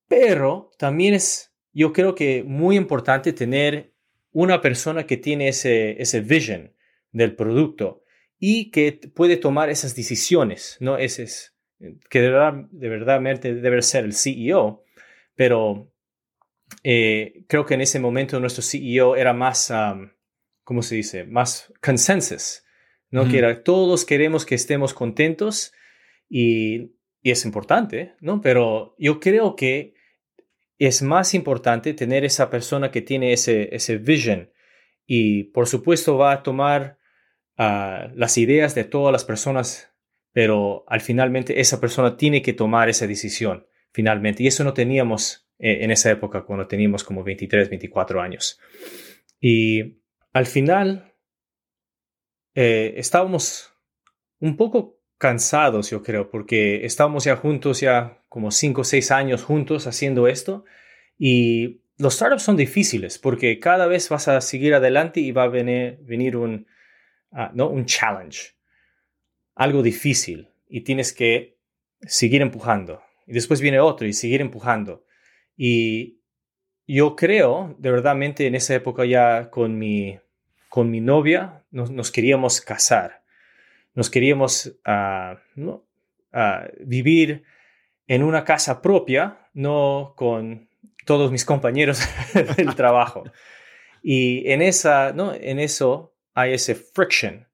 [0.09, 3.93] Pero también es, yo creo que muy importante tener
[4.33, 6.75] una persona que tiene ese, ese vision
[7.13, 8.03] del producto
[8.39, 10.97] y que puede tomar esas decisiones, ¿no?
[10.97, 11.55] Ese es,
[12.09, 14.85] que de verdad, de verdad debe ser el CEO,
[15.35, 15.93] pero
[16.83, 19.73] eh, creo que en ese momento nuestro CEO era más,
[20.63, 21.25] ¿cómo se dice?
[21.25, 22.65] Más consensus
[23.15, 23.29] ¿no?
[23.29, 25.73] Que todos queremos que estemos contentos
[26.29, 28.43] y, es importante, ¿no?
[28.43, 29.95] Pero yo creo que
[30.79, 34.51] es más importante tener esa persona que tiene ese, ese vision
[35.07, 36.99] y por supuesto va a tomar
[37.57, 39.95] ah, las ideas de todas las personas,
[40.33, 45.44] pero al finalmente esa persona tiene que tomar esa decisión finalmente y eso no teníamos
[45.59, 48.61] en esa época cuando teníamos como 23, 24 años.
[49.41, 49.99] Y
[50.33, 51.15] al final
[52.55, 53.73] eh, estábamos
[54.41, 59.45] un poco cansados, yo creo, porque estábamos ya juntos, ya como cinco o seis años
[59.45, 60.65] juntos haciendo esto.
[61.19, 65.49] Y los startups son difíciles porque cada vez vas a seguir adelante y va a
[65.49, 66.67] venir, venir un,
[67.31, 67.69] ah, ¿no?
[67.69, 68.55] un challenge,
[69.55, 71.59] algo difícil y tienes que
[72.01, 73.03] seguir empujando.
[73.27, 75.05] Y después viene otro y seguir empujando.
[75.57, 76.19] Y
[76.87, 80.19] yo creo, de verdad, en esa época ya con mi,
[80.69, 83.23] con mi novia nos, queríamos casar,
[83.95, 85.39] nos queríamos ah,
[86.33, 87.45] ah, vivir
[88.07, 90.69] en una casa propia, no con
[91.07, 92.01] todos mis compañeros
[92.57, 93.25] del trabajo.
[94.03, 95.33] Y en, esa, ¿no?
[95.33, 97.47] en eso hay ese friction,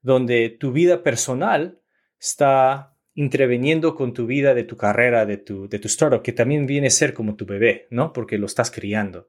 [0.00, 1.80] donde tu vida personal
[2.18, 6.66] está interviniendo con tu vida de tu carrera, de tu, de tu startup, que también
[6.66, 8.12] viene a ser como tu bebé, ¿no?
[8.12, 9.28] Porque lo estás criando.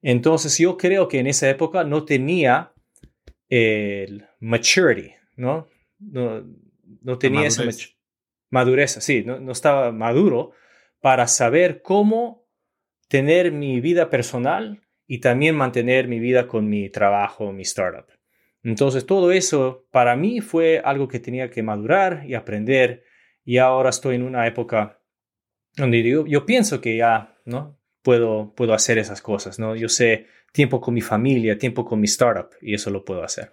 [0.00, 2.72] Entonces yo creo que en esa época no tenía
[3.50, 5.68] el maturity, ¿no?
[5.98, 6.42] No,
[7.02, 7.64] no tenía esa
[8.48, 10.52] madurez, sí, no, no estaba maduro
[11.02, 12.46] para saber cómo
[13.08, 18.06] tener mi vida personal y también mantener mi vida con mi trabajo, mi startup.
[18.62, 23.04] Entonces todo eso para mí fue algo que tenía que madurar y aprender
[23.48, 25.00] y ahora estoy en una época
[25.74, 27.80] donde yo, yo pienso que ya, ¿no?
[28.02, 29.74] Puedo, puedo hacer esas cosas, ¿no?
[29.74, 33.50] Yo sé tiempo con mi familia, tiempo con mi startup y eso lo puedo hacer.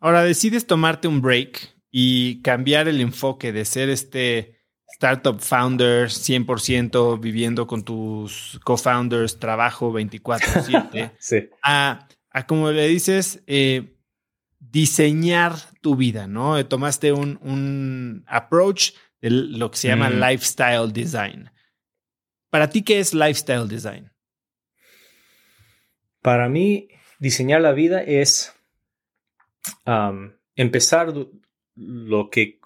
[0.00, 4.56] Ahora decides tomarte un break y cambiar el enfoque de ser este
[4.94, 11.50] startup founder 100% viviendo con tus co-founders, trabajo 24/7, sí.
[11.62, 13.93] a, a, como le dices, eh,
[14.74, 16.58] diseñar tu vida, ¿no?
[16.58, 20.20] Eh, tomaste un, un approach de lo que se llama mm.
[20.20, 21.50] lifestyle design.
[22.50, 24.10] Para ti, ¿qué es lifestyle design?
[26.20, 26.88] Para mí,
[27.20, 28.52] diseñar la vida es
[30.56, 31.14] empezar
[31.76, 32.58] lo que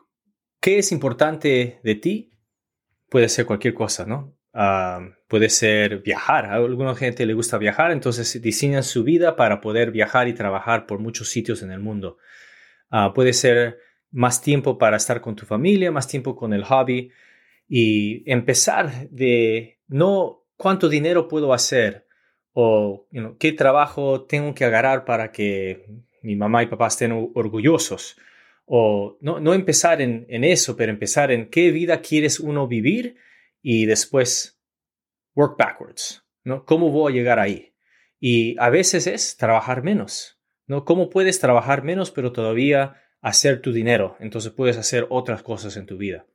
[0.61, 2.31] qué es importante de ti.
[3.11, 4.35] Puede ser cualquier cosa, ¿no?
[5.29, 6.47] Puede ser viajar.
[6.47, 10.87] A alguna gente le gusta viajar, entonces diseñan su vida para poder viajar y trabajar
[10.87, 12.17] por muchos sitios en el mundo.
[12.91, 13.79] Ah, puede ser
[14.11, 17.13] más tiempo para estar con tu familia, más tiempo con el hobby
[17.69, 22.07] y empezar de no cuánto dinero puedo hacer
[22.55, 23.07] o
[23.39, 25.87] qué trabajo tengo que agarrar para que
[26.23, 28.17] mi mamá y papá estén orgullosos.
[28.65, 33.17] O no, no empezar en, en, eso, pero empezar en qué vida quieres uno vivir
[33.63, 34.58] y después
[35.39, 36.65] work backwards, ¿no?
[36.65, 37.73] ¿Cómo voy a llegar ahí?
[38.19, 40.85] Y a veces es trabajar menos, ¿no?
[40.85, 44.17] ¿Cómo puedes trabajar menos pero todavía hacer tu dinero?
[44.19, 46.27] Entonces puedes hacer otras cosas en tu vida.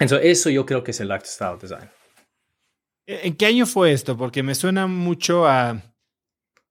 [0.00, 1.90] Entonces eso yo creo que es el lifestyle design.
[3.06, 4.16] ¿En qué año fue esto?
[4.16, 5.82] Porque me suena mucho a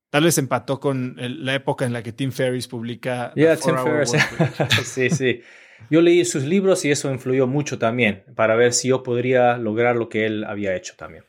[0.09, 3.31] Tal vez empató con la época en la que Tim Ferriss publica.
[3.33, 4.11] Yeah, Tim Ferriss.
[4.83, 5.41] sí, sí.
[5.89, 9.95] Yo leí sus libros y eso influyó mucho también para ver si yo podría lograr
[9.95, 11.23] lo que él había hecho también.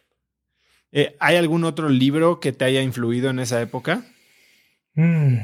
[0.93, 4.05] Eh, ¿Hay algún otro libro que te haya influido en esa época?
[4.95, 5.39] Mm.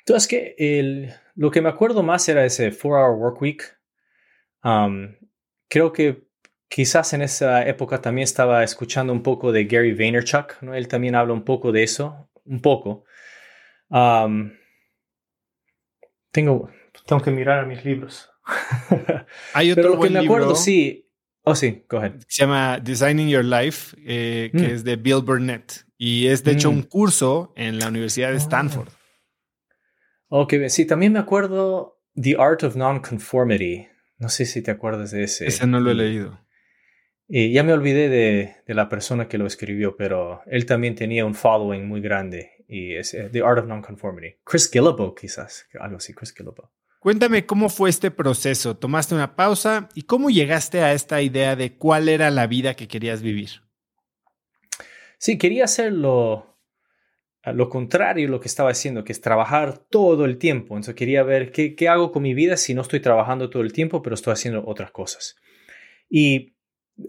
[0.00, 3.62] Entonces, que el, lo que me acuerdo más era ese 4-Hour Work Week.
[4.64, 5.14] Um,
[5.68, 6.26] creo que
[6.68, 10.74] quizás en esa época también estaba escuchando un poco de Gary Vaynerchuk, ¿no?
[10.74, 13.04] Él también habla un poco de eso un poco.
[16.30, 16.70] tengo,
[17.06, 18.30] tengo que mirar a mis libros.
[19.54, 21.03] Hay otro Pero lo que me acuerdo, sí.
[21.46, 22.20] Oh, sí, go ahead.
[22.26, 24.70] Se llama Designing Your Life, eh, que mm.
[24.70, 25.84] es de Bill Burnett.
[25.98, 26.84] Y es de hecho un mm.
[26.84, 28.88] curso en la Universidad de Stanford.
[30.28, 33.86] Ok, sí, también me acuerdo The Art of Nonconformity.
[34.18, 35.46] No sé si te acuerdas de ese.
[35.46, 36.40] Ese no lo he leído.
[37.28, 41.24] Y ya me olvidé de, de, la persona que lo escribió, pero él también tenía
[41.24, 44.36] un following muy grande y es eh, The Art of Nonconformity.
[44.44, 46.72] Chris Gillibo, quizás, algo así, Chris Gillibo.
[47.04, 48.78] Cuéntame cómo fue este proceso.
[48.78, 52.88] ¿Tomaste una pausa y cómo llegaste a esta idea de cuál era la vida que
[52.88, 53.60] querías vivir?
[55.18, 56.56] Sí, quería hacer lo,
[57.44, 60.76] lo contrario de lo que estaba haciendo, que es trabajar todo el tiempo.
[60.76, 63.74] Entonces quería ver qué, qué hago con mi vida si no estoy trabajando todo el
[63.74, 65.36] tiempo, pero estoy haciendo otras cosas.
[66.08, 66.54] Y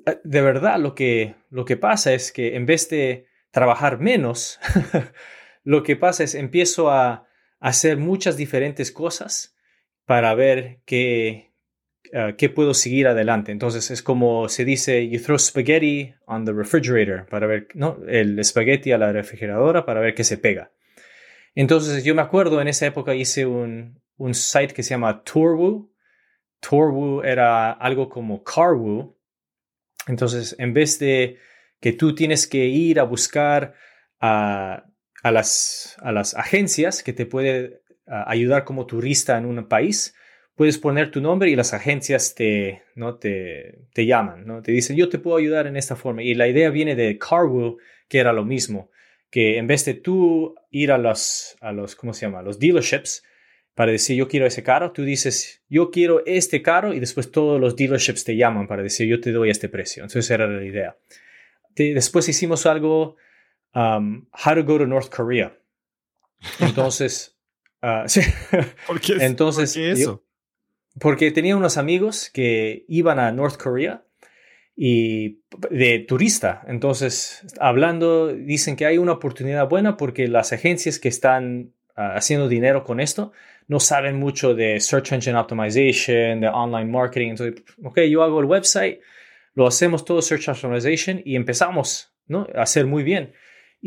[0.05, 4.59] eh, de verdad lo que, lo que pasa es que en vez de trabajar menos,
[5.63, 7.29] lo que pasa es empiezo a
[7.61, 9.54] hacer muchas diferentes cosas
[10.05, 11.51] para ver qué,
[12.11, 13.51] eh, qué puedo seguir adelante.
[13.51, 17.99] Entonces es como se dice, you throw spaghetti on the refrigerator para ver, ¿no?
[18.07, 20.71] El espagueti a la refrigeradora para ver qué se pega.
[21.55, 25.91] Entonces yo me acuerdo en esa época hice un, un site que se llama Tourwoo.
[26.59, 29.15] Tourwoo era algo como Carwoo,
[30.07, 31.39] entonces, en vez de
[31.79, 33.75] que tú tienes que ir a buscar
[34.19, 34.85] a,
[35.23, 40.15] las, a las, agencias que te pueden ayudar como turista en un país,
[40.55, 43.15] puedes poner tu nombre y las agencias te, ¿no?
[43.15, 44.61] te, te llaman, ¿no?
[44.61, 46.23] te dicen, yo te puedo ayudar en esta forma.
[46.23, 47.77] Y la idea viene de Carwoo,
[48.07, 48.89] que era lo mismo,
[49.29, 53.23] que en vez de tú ir a los, a los ¿cómo se llama?, los dealerships,
[53.75, 57.59] para decir yo quiero ese carro, tú dices yo quiero este carro y después todos
[57.59, 60.03] los dealerships te llaman para decir yo te doy este precio.
[60.03, 60.97] Entonces era la idea.
[61.75, 63.17] después hicimos algo,
[63.73, 65.59] um, How to Go to North Korea.
[66.61, 67.34] Entonces,
[67.81, 68.21] uh, sí.
[68.87, 70.23] ¿Por qué, Entonces, eso?
[70.99, 74.05] porque tenía unos amigos que iban a North Korea
[74.75, 76.63] y de turista.
[76.67, 82.47] Entonces, hablando, dicen que hay una oportunidad buena porque las agencias que están ah, haciendo
[82.47, 83.31] dinero con esto
[83.67, 87.29] no saben mucho de Search Engine Optimization, de online marketing.
[87.31, 88.99] Entonces, ok, yo hago el website,
[89.53, 92.47] lo hacemos todo Search Optimization y empezamos ¿no?
[92.55, 93.33] a hacer muy bien.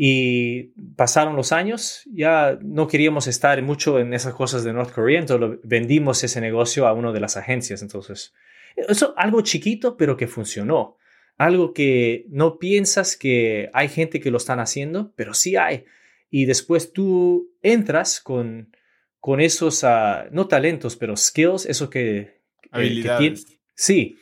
[0.01, 5.19] Y pasaron los años, ya no queríamos estar mucho en esas cosas de North Korea,
[5.19, 7.81] entonces vendimos ese negocio a una de las agencias.
[7.81, 8.33] Entonces,
[8.77, 10.95] eso algo chiquito, pero que funcionó.
[11.37, 15.83] Algo que no piensas que hay gente que lo están haciendo, pero sí hay.
[16.29, 18.73] Y después tú entras con,
[19.19, 22.39] con esos, uh, no talentos, pero skills, eso que...
[22.71, 23.59] Habilidades.
[23.75, 24.15] sí.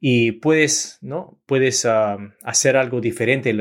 [0.00, 1.40] Y puedes, ¿no?
[1.46, 3.54] Puedes uh, hacer algo diferente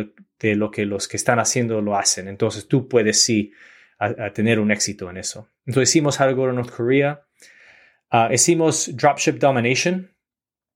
[0.43, 2.27] lo que los que están haciendo lo hacen.
[2.27, 3.51] Entonces tú puedes sí
[3.99, 5.47] a, tener un éxito en eso.
[5.65, 7.25] Entonces hicimos algo en North Korea.
[8.11, 10.11] Uh, hicimos Dropship Domination,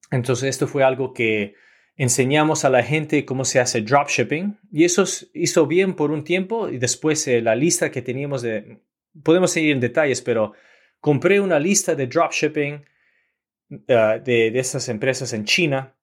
[0.10, 1.54] entonces esto fue algo que
[1.96, 5.04] enseñamos a la gente cómo se hace dropshipping y eso
[5.34, 8.80] hizo bien por un tiempo y después eh, la lista que teníamos de,
[9.24, 10.54] podemos seguir en detalles, pero
[11.00, 12.86] compré una lista de dropshipping
[13.70, 15.97] uh, de, de estas empresas en China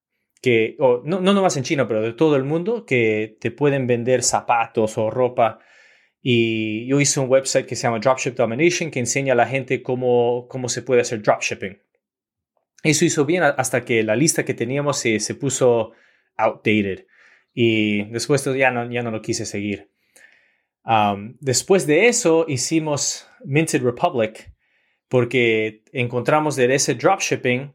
[0.44, 4.22] que, no, no nomás en China, pero de todo el mundo, que te pueden vender
[4.22, 5.58] zapatos o ropa.
[6.20, 9.82] Y yo hice un website que se llama Dropship Domination que enseña a la gente
[9.82, 11.80] cómo, cómo se puede hacer dropshipping.
[12.82, 15.92] Eso hizo bien hasta que la lista que teníamos se, se puso
[16.36, 17.06] outdated
[17.54, 19.88] y después ya no, ya no lo quise seguir.
[20.84, 24.52] Um, después de eso hicimos Minted Republic
[25.08, 27.72] porque encontramos de ese dropshipping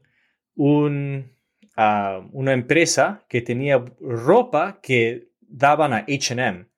[0.54, 1.32] un,
[1.80, 6.68] uh, una empresa que tenía ropa que daban a HM.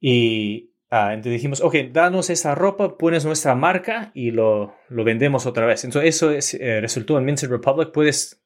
[0.00, 5.44] Y Ah, entonces dijimos, ok, danos esa ropa, pones nuestra marca y lo, lo vendemos
[5.44, 5.84] otra vez.
[5.84, 7.90] Entonces eso es, eh, resultó en Minted Republic.
[7.92, 8.42] Puedes,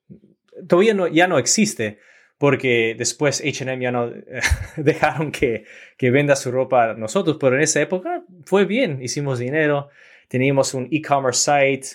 [0.66, 1.98] todavía no, ya no existe
[2.38, 4.10] porque después H&M ya no
[4.76, 5.66] dejaron que,
[5.96, 9.90] que venda su ropa a nosotros, pero en esa época fue bien, hicimos dinero,
[10.26, 11.86] teníamos un e-commerce site,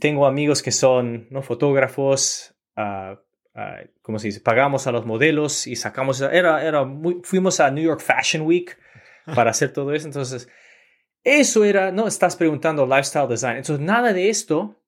[0.00, 1.42] tengo amigos que son ¿no?
[1.42, 3.12] fotógrafos, uh,
[3.54, 4.40] uh, ¿cómo se dice?
[4.40, 8.78] Pagamos a los modelos y sacamos, era, era muy, fuimos a New York Fashion Week
[9.34, 10.06] para hacer todo eso.
[10.06, 10.48] Entonces,
[11.24, 13.56] eso era, no estás preguntando lifestyle design.
[13.58, 14.78] Entonces, nada de esto.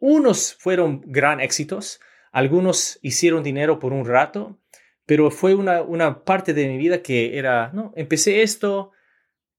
[0.00, 2.00] Unos fueron gran éxitos,
[2.32, 4.58] algunos hicieron dinero por un rato,
[5.06, 8.90] pero fue una, una parte de mi vida que era, no, empecé esto,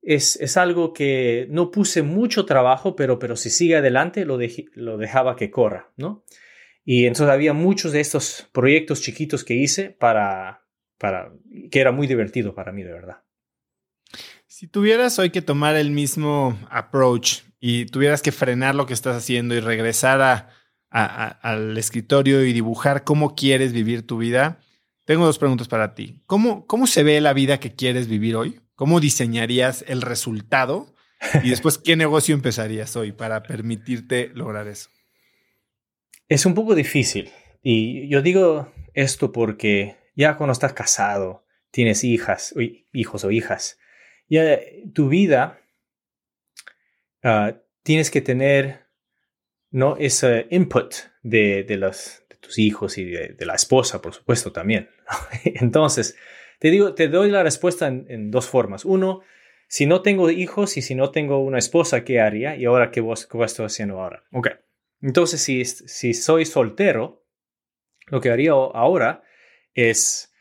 [0.02, 4.38] es, es, algo que no puse mucho trabajo, pero, pero si sigue adelante lo,
[4.74, 6.26] lo dejaba que corra, ¿no?
[6.84, 10.66] Y entonces había muchos de estos proyectos chiquitos que hice para,
[10.98, 11.32] para,
[11.70, 13.24] que era muy divertido para mí, de verdad.
[14.48, 19.16] Si tuvieras hoy que tomar el mismo approach y tuvieras que frenar lo que estás
[19.16, 20.50] haciendo y regresar a,
[20.90, 24.60] al escritorio y dibujar cómo quieres vivir tu vida,
[25.06, 26.22] tengo dos preguntas para ti.
[26.26, 28.60] ¿Cómo, ¿Cómo se ve la vida que quieres vivir hoy?
[28.76, 30.94] ¿Cómo diseñarías el resultado?
[31.44, 34.90] Y después, ¿qué negocio empezarías hoy para permitirte lograr eso?
[36.32, 37.30] Es un poco difícil.
[37.62, 42.56] Y yo digo esto porque ya cuando estás casado, tienes hijas,
[42.94, 43.78] hijos o hijas,
[44.30, 44.58] ya
[44.94, 45.60] tu vida
[47.22, 48.86] ah, tienes que tener
[49.72, 49.98] ¿no?
[49.98, 54.90] ese input de, de, los, de tus hijos y de, la esposa, por supuesto, también.
[55.44, 56.16] Entonces,
[56.60, 58.86] te digo, te doy la respuesta en, dos formas.
[58.86, 59.20] Uno,
[59.68, 62.56] si no tengo hijos y si no tengo una esposa, ¿qué haría?
[62.56, 64.24] Y ahora, ¿qué, vos, qué estoy haciendo ahora?
[64.32, 64.48] Ok.
[65.02, 67.26] Entonces, si, si soy soltero,
[68.08, 69.24] lo que haría ahora
[69.74, 70.32] es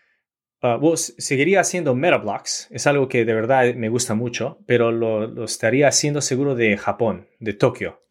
[0.62, 5.88] Uh, seguiría haciendo Metablocks, es algo que de verdad me gusta mucho, pero lo, estaría
[5.88, 8.04] haciendo seguro de Japón, de Tokio.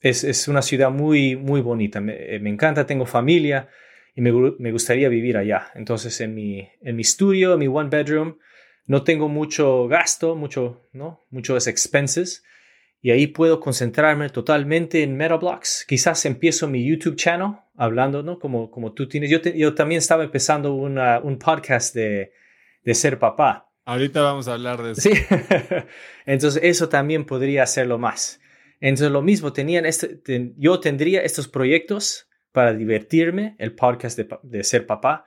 [0.00, 3.68] Es, es una ciudad muy, muy bonita, me, eh, me encanta, tengo familia
[4.16, 5.70] y me, me, gustaría vivir allá.
[5.76, 8.38] Entonces en mi, en mi estudio, en mi one bedroom,
[8.86, 11.24] no tengo mucho gasto, mucho, ¿no?
[11.30, 12.42] Muchos expenses
[13.04, 15.84] y ahí puedo concentrarme totalmente en Metablocks.
[15.88, 18.38] Quizás empiezo mi YouTube channel hablando, ¿no?
[18.38, 19.28] Como, como tú tienes.
[19.28, 22.32] Yo, yo también estaba empezando un podcast de,
[22.84, 23.68] de, ser papá.
[23.86, 25.00] Ahorita vamos a hablar de eso.
[25.00, 25.10] Sí.
[26.26, 28.40] Entonces eso también podría hacerlo más.
[28.78, 30.20] Entonces lo mismo, tenían este,
[30.56, 35.24] yo tendría estos proyectos para divertirme, el podcast de, de ser papá,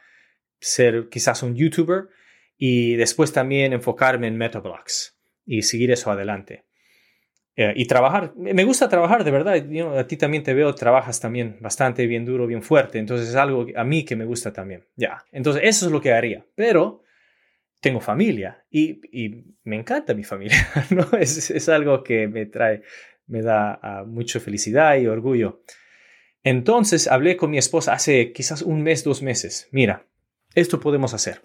[0.61, 2.07] ser quizás un YouTuber
[2.57, 6.63] y después también enfocarme en Metablocks y seguir eso adelante.
[7.57, 9.55] Eh, y trabajar, me gusta trabajar de verdad,
[9.97, 13.65] a ti también te veo, trabajas también bastante bien duro, bien fuerte, entonces es algo
[13.75, 17.05] a mí que me gusta también, ya, entonces eso es lo que haría, pero
[17.85, 20.57] tengo familia y, y me encanta mi familia,
[20.89, 21.07] ¿no?
[21.19, 22.81] Es, es, algo que me trae,
[23.27, 25.61] me da uh, mucha felicidad y orgullo.
[26.43, 29.67] Entonces hablé con mi esposa hace quizás un mes, dos meses.
[29.71, 30.05] Mira,
[30.55, 31.41] esto podemos hacer.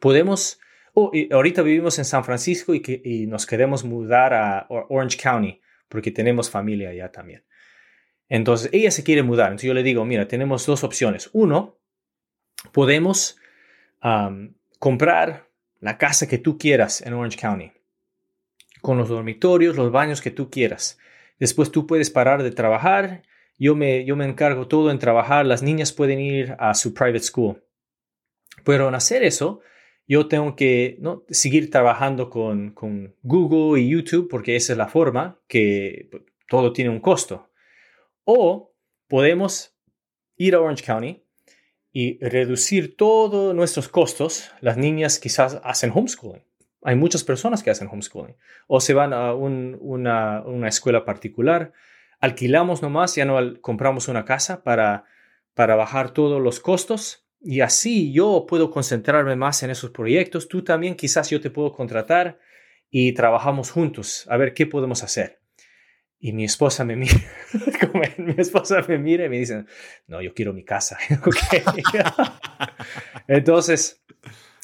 [0.00, 0.60] Podemos,
[0.94, 5.60] oh, ahorita vivimos en San Francisco y, que, y nos queremos mudar a Orange County
[5.88, 7.44] porque tenemos familia allá también.
[8.28, 9.48] Entonces ella se quiere mudar.
[9.48, 11.28] Entonces yo le digo, mira, tenemos dos opciones.
[11.34, 11.78] Uno,
[12.72, 13.36] podemos
[14.78, 15.48] comprar
[15.80, 17.72] la casa que tú quieras en Orange County,
[18.80, 20.98] con los dormitorios, los baños que tú quieras.
[21.38, 23.22] Después tú puedes parar de trabajar,
[23.58, 27.20] yo me, yo me encargo todo en trabajar, las niñas pueden ir a su private
[27.20, 27.62] school.
[28.64, 29.60] Pero en hacer eso,
[30.06, 31.24] yo tengo que ¿no?
[31.28, 36.72] seguir trabajando con, con Google y YouTube porque esa es la forma que pues, todo
[36.72, 37.50] tiene un costo.
[38.24, 38.74] O
[39.08, 39.76] podemos
[40.36, 41.22] ir a Orange County
[41.92, 44.50] y reducir todos nuestros costos.
[44.60, 46.44] Las niñas quizás hacen homeschooling.
[46.82, 48.36] Hay muchas personas que hacen homeschooling.
[48.66, 51.72] O se van a una, una, escuela particular.
[52.20, 55.04] Alquilamos nomás, ya no compramos una casa para,
[55.54, 57.26] para bajar todos los costos.
[57.44, 60.48] Y así yo puedo concentrarme más en esos proyectos.
[60.48, 62.38] Tú también quizás yo te puedo contratar
[62.90, 65.40] y trabajamos juntos a ver qué podemos hacer.
[66.20, 67.16] Y mi esposa me mira,
[68.18, 69.64] mi esposa me mira y me dice,
[70.06, 70.96] no, yo quiero mi casa.
[73.26, 74.04] Entonces,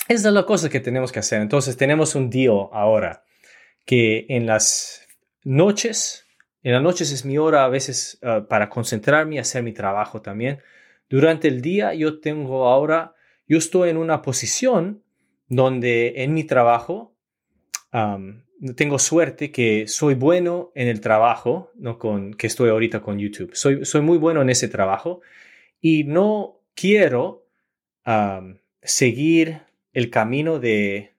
[0.07, 1.41] esa es la cosa que tenemos que hacer.
[1.41, 3.25] Entonces, tenemos un deal ahora
[3.85, 5.09] que en las
[5.43, 6.27] noches,
[6.63, 10.23] en las noches es mi hora a veces ah, para concentrarme y hacer mi trabajo
[10.23, 10.61] también.
[11.09, 13.15] Durante el día yo tengo ahora,
[13.47, 15.03] yo estoy en una posición
[15.49, 17.15] donde en mi trabajo
[18.77, 21.99] tengo suerte que soy bueno en el trabajo, ¿no?
[21.99, 23.55] Con, que estoy ahorita con YouTube.
[23.55, 25.21] Soy, soy muy bueno en ese trabajo
[25.81, 27.47] y no quiero
[28.83, 31.15] seguir el camino de,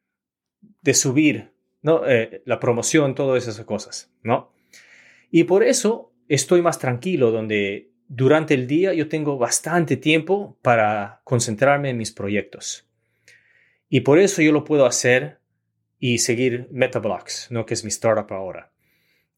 [0.82, 2.06] de subir ¿no?
[2.08, 4.52] Eh, la promoción, todas esas cosas, ¿no?
[5.32, 11.22] Y por eso estoy más tranquilo, donde durante el día yo tengo bastante tiempo para
[11.24, 12.90] concentrarme en mis proyectos.
[13.88, 15.40] Y por eso yo lo puedo hacer
[16.00, 17.66] y seguir Metablocks, ¿no?
[17.66, 18.72] que es mi startup ahora.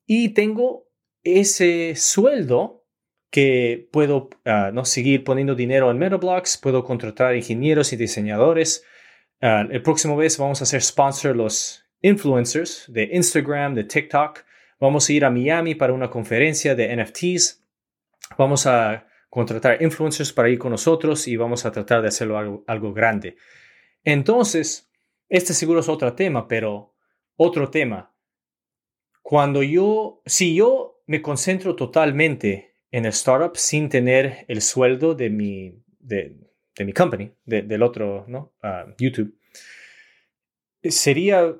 [0.05, 0.87] Y tengo
[1.23, 2.85] ese sueldo
[3.29, 4.85] que puedo ah, ¿no?
[4.85, 8.85] seguir poniendo dinero en Metablocks, puedo contratar ingenieros y diseñadores.
[9.41, 14.43] Uh, el próximo vez vamos a hacer sponsor los influencers de Instagram, de TikTok.
[14.79, 17.60] Vamos a ir a Miami para una conferencia de NFTs.
[18.37, 22.93] Vamos a contratar influencers para ir con nosotros y vamos a tratar de hacerlo algo,
[22.93, 23.37] grande.
[24.03, 24.91] Entonces,
[25.29, 26.95] este seguro es otro tema, pero
[27.37, 28.13] otro tema.
[29.21, 35.29] Cuando yo, si yo me concentro totalmente en el startup sin tener el sueldo de
[35.29, 36.35] mi, de,
[36.79, 38.53] mi company, del otro, ¿no?
[38.61, 39.37] Ah, YouTube,
[40.83, 41.55] sería,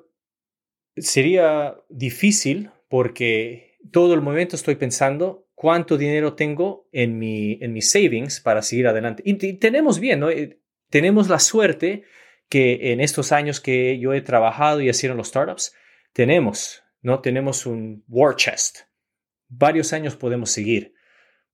[0.96, 7.88] sería difícil porque todo el momento estoy pensando cuánto dinero tengo en mi, en mis
[7.88, 9.22] savings para seguir adelante.
[9.24, 10.28] Y, tenemos bien, ¿no?
[10.28, 10.58] Eh,
[10.90, 12.02] tenemos la suerte
[12.48, 15.72] que en estos años que yo he trabajado y haciendo los startups,
[16.12, 17.20] tenemos, ¿no?
[17.20, 18.78] Tenemos un war chest.
[19.46, 20.94] Varios años podemos seguir,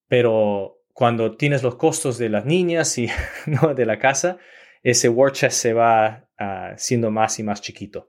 [0.07, 3.11] pero cuando tienes los costos de las niñas y
[3.47, 3.75] ¿no?
[3.75, 4.39] de la casa,
[4.83, 8.09] ese war chest se va uh, siendo más y más chiquito.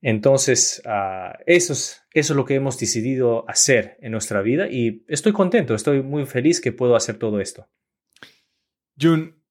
[0.00, 5.04] Entonces, uh, eso, es, eso es lo que hemos decidido hacer en nuestra vida y
[5.08, 7.68] estoy contento, estoy muy feliz que puedo hacer todo esto.
[9.00, 9.42] Jun,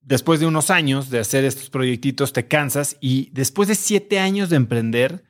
[0.00, 4.48] después de unos años de hacer estos proyectitos, te cansas y después de siete años
[4.48, 5.24] de emprender,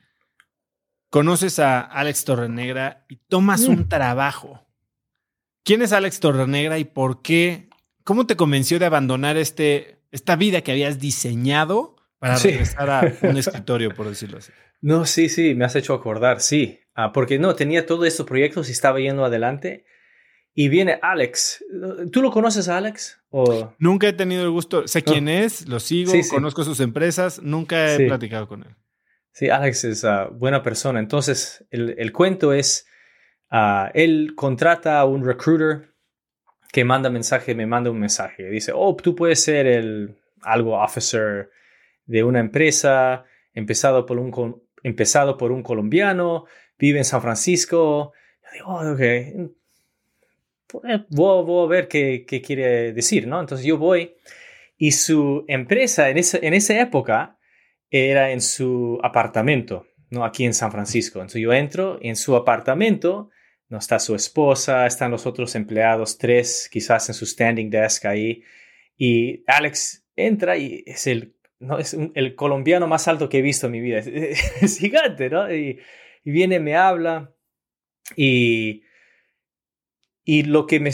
[1.09, 3.89] conoces a Alex Torrenegra y tomas un mm.
[3.89, 4.67] trabajo.
[5.63, 7.69] ¿Quién es Alex Torrenegra y por qué?
[8.03, 13.37] ¿Cómo te convenció de abandonar este, esta vida que habías diseñado para regresar a un
[13.37, 14.51] escritorio, por decirlo así?
[14.81, 16.79] No, sí, sí, me has hecho acordar, sí.
[16.93, 19.85] Ah, porque no, tenía todos estos proyectos y estaba yendo adelante
[20.53, 21.63] y viene Alex.
[22.11, 23.21] ¿Tú lo conoces a Alex?
[23.29, 23.73] O...
[23.77, 24.87] Nunca he tenido el gusto.
[24.87, 28.75] Sé quién es, lo sigo, conozco sus empresas, nunca he platicado con él.
[29.31, 30.99] Sí, Alex es uh, buena persona.
[30.99, 32.87] Entonces, el, cuento es,
[33.51, 35.93] uh, él contrata a un recruiter
[36.71, 38.49] que manda mensaje, me manda un mensaje.
[38.49, 41.51] Dice, oh, tú puedes ser el algo officer
[42.07, 46.45] de una empresa, empezado por un, empezado por un colombiano,
[46.79, 48.13] vive en San Francisco.
[48.43, 49.51] Yo digo, oh, ok,
[50.67, 53.39] pues, voy, a ver qué, quiere decir, ¿no?
[53.39, 54.15] Entonces yo voy
[54.77, 57.37] y su empresa en esa, en esa época
[57.89, 60.25] era en su apartamento, ¿no?
[60.25, 61.19] Aquí en San Francisco.
[61.19, 63.29] Entonces yo entro en su apartamento,
[63.69, 63.77] ¿no?
[63.77, 68.43] Está su esposa, están los otros empleados, tres quizás en su standing desk ahí.
[68.97, 71.77] Y Alex entra y es el, ¿no?
[71.79, 73.99] es el colombiano más alto que he visto en mi vida.
[74.61, 75.53] Es, gigante, ¿no?
[75.53, 75.79] Y,
[76.23, 77.33] y viene, me habla
[78.15, 78.83] y
[80.27, 80.91] y lo que me,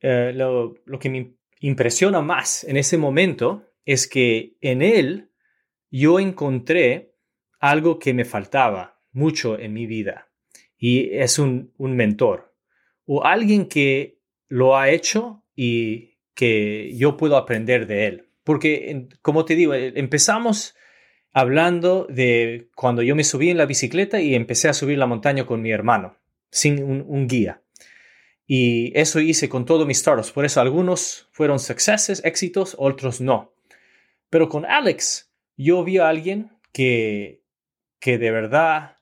[0.00, 5.30] eh, lo, lo que me impresiona más en ese momento es que en él
[5.92, 7.14] yo encontré
[7.60, 10.28] algo que me faltaba mucho en mi vida
[10.76, 12.52] y es un, un mentor
[13.04, 14.18] o alguien que
[14.48, 18.27] lo ha hecho y que yo puedo aprender de él.
[18.48, 20.74] Porque, como te digo, eh, empezamos
[21.32, 25.44] hablando de cuando yo me subí en la bicicleta y empecé a subir la montaña
[25.44, 26.16] con mi hermano,
[26.50, 27.60] sin un, guía.
[28.46, 30.32] Y eso hice con todos mis startups.
[30.32, 31.58] Por eso algunos fueron
[32.24, 33.52] éxitos, otros no.
[34.30, 37.42] Pero con Alex, yo vi a alguien que,
[38.00, 38.96] que de verdad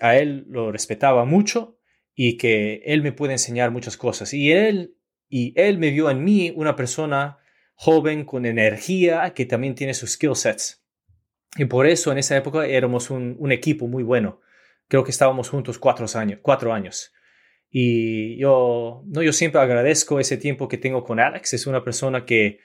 [0.00, 1.78] a él lo respetaba mucho
[2.12, 4.34] y que él me puede enseñar muchas cosas.
[4.34, 4.96] Y él,
[5.28, 7.36] y él me vio en mí una persona
[7.82, 10.84] joven con energía que también tiene sus skill sets.
[11.56, 14.42] Y por eso en esa época éramos un, equipo muy bueno.
[14.86, 16.40] Creo que estábamos juntos cuatro años.
[16.42, 17.14] Cuatro años.
[17.70, 21.54] Y yo, no, yo siempre agradezco ese tiempo que tengo con Alex.
[21.54, 22.58] Es una persona que,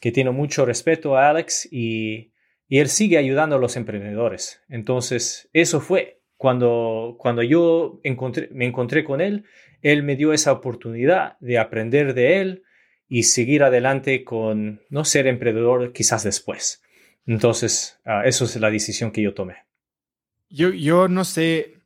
[0.00, 2.32] que tiene mucho respeto a Alex y,
[2.66, 4.62] y él sigue ayudando a los emprendedores.
[4.70, 9.44] Entonces, eso fue cuando, cuando yo encontré, me encontré con él,
[9.82, 12.62] él me dio esa oportunidad de aprender de él
[13.08, 16.82] y seguir adelante con no ser emprendedor quizás después.
[17.26, 19.56] Entonces, uh, eso es la decisión que yo tomé.
[20.48, 21.82] Yo, yo no sé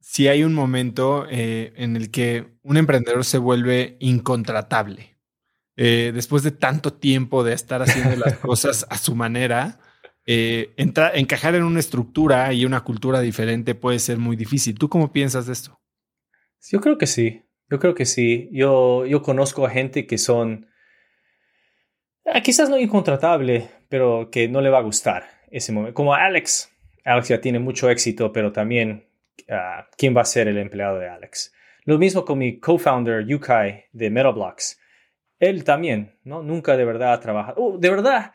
[0.00, 5.16] si hay un momento eh, en el que un emprendedor se vuelve incontratable.
[5.76, 9.78] Eh, después de tanto tiempo de estar haciendo las cosas a su manera,
[10.26, 14.78] eh, encajar en una estructura y una cultura diferente puede ser muy difícil.
[14.78, 15.80] ¿Tú cómo piensas de esto?
[16.70, 17.42] Yo creo que sí.
[17.70, 18.48] Yo creo que sí.
[18.52, 20.66] Yo, yo conozco a gente que son
[22.26, 25.94] ah, quizás no incontratable, pero que no le va a gustar ese momento.
[25.94, 26.76] Como Alex.
[27.04, 29.08] Alex ya tiene mucho éxito, pero también
[29.48, 31.54] ah, quién va a ser el empleado de Alex.
[31.84, 34.78] Lo mismo con mi co-founder Yukai de Metablocks.
[35.38, 36.42] Él también, ¿no?
[36.42, 37.62] Nunca de verdad ha trabajado.
[37.62, 38.32] Uh, de verdad,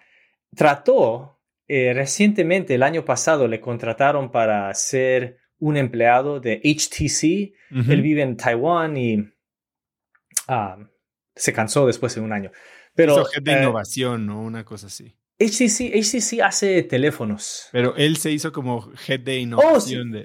[0.55, 7.53] trató eh, recientemente, el año pasado, le contrataron para ser un empleado de HTC.
[7.89, 9.29] Él vive en Taiwán y
[10.47, 10.77] ah,
[11.35, 12.51] se cansó después de un año.
[12.93, 14.41] Pero, de eh, innovación, ¿no?
[14.41, 15.15] Una cosa así.
[15.37, 17.67] HTC, HTC hace teléfonos.
[17.71, 20.15] Pero él se hizo como head de innovación.
[20.15, 20.19] Oh,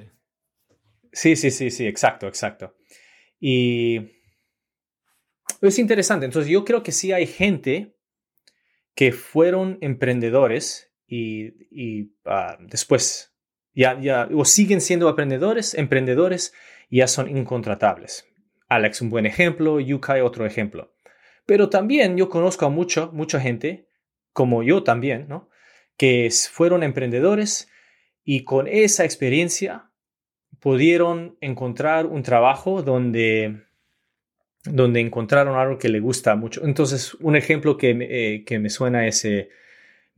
[1.13, 1.37] sí.
[1.37, 2.77] sí, sí, sí, exacto, exacto.
[3.41, 3.99] Y
[5.61, 6.27] es interesante.
[6.27, 7.97] Entonces, yo creo que sí hay gente
[8.95, 13.30] que fueron emprendedores y, ah, después
[13.75, 16.53] ya, ya o siguen siendo aprendedores, emprendedores
[16.89, 18.27] y ya son incontratables.
[18.69, 20.93] Alex un buen ejemplo, Yukai otro ejemplo.
[21.47, 23.89] Pero también yo conozco a mucho, mucha gente,
[24.33, 25.51] como yo también, ¿no?
[26.01, 27.69] que fueron emprendedores
[28.25, 29.91] y con esa experiencia
[30.59, 33.65] pudieron encontrar un trabajo donde,
[34.65, 36.65] donde encontraron algo que le gusta mucho.
[36.65, 39.27] Entonces, un ejemplo que, eh, que me suena es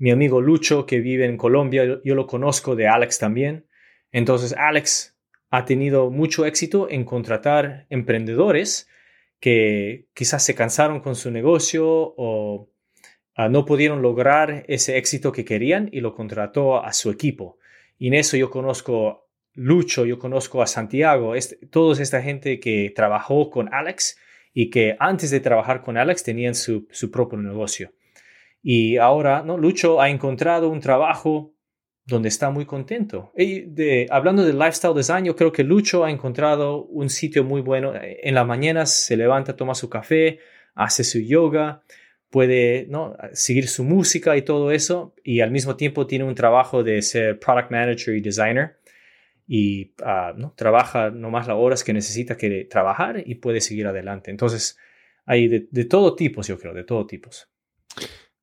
[0.03, 3.68] mi amigo Lucho, que vive en Colombia, yo, lo conozco de Alex también.
[4.11, 5.16] Entonces, Alex
[5.48, 8.88] ha tenido mucho éxito en contratar emprendedores
[9.38, 12.68] que quizás se cansaron con su negocio o
[13.36, 17.59] ah, no pudieron lograr ese éxito que querían y lo contrató a su equipo.
[17.96, 21.34] Y en eso yo conozco Lucho, yo conozco a Santiago,
[21.70, 24.18] toda esta gente que trabajó con Alex
[24.53, 27.92] y que antes de trabajar con Alex tenían su propio negocio.
[28.62, 29.58] Y ahora, ¿no?
[29.58, 31.52] Lucho ha encontrado un trabajo
[32.04, 33.32] donde está muy contento.
[33.36, 37.60] Y de, hablando de lifestyle design, yo creo que Lucho ha encontrado un sitio muy
[37.60, 37.92] bueno.
[37.94, 40.38] En las mañanas se levanta, toma su café,
[40.74, 41.82] hace su yoga,
[42.30, 43.16] puede ¿no?
[43.32, 47.38] seguir su música y todo eso, y al mismo tiempo tiene un trabajo de ser
[47.38, 48.78] product manager y designer.
[49.46, 50.54] Y uh, ¿no?
[50.56, 54.30] trabaja nomás las horas que necesita que trabajar y puede seguir adelante.
[54.30, 54.78] Entonces,
[55.26, 57.48] hay de, de todo tipo, yo creo, de todo tipos.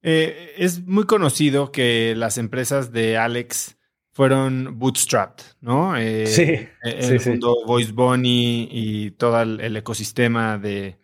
[0.02, 3.78] Eh, es muy conocido que las empresas de Alex
[4.12, 5.98] fueron bootstrapped, ¿no?
[5.98, 6.44] Eh, sí.
[6.44, 10.98] Eh, el sí, Voice Bunny y todo el, ecosistema de,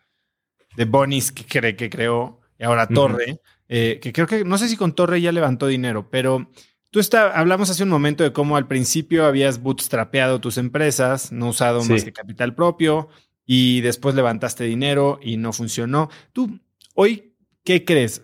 [0.76, 4.78] de Bunnies que, cree, que creó, y ahora Torre, que creo que, no sé si
[4.78, 6.50] con Torre ya levantó dinero, pero
[6.91, 11.50] tú está, hablamos hace un momento de cómo al principio habías bootstrapeado tus empresas, no
[11.50, 13.10] usado más que capital propio,
[13.46, 16.10] y después levantaste dinero y no funcionó.
[16.34, 16.60] Tú,
[16.96, 17.34] hoy,
[17.64, 18.22] ¿qué crees?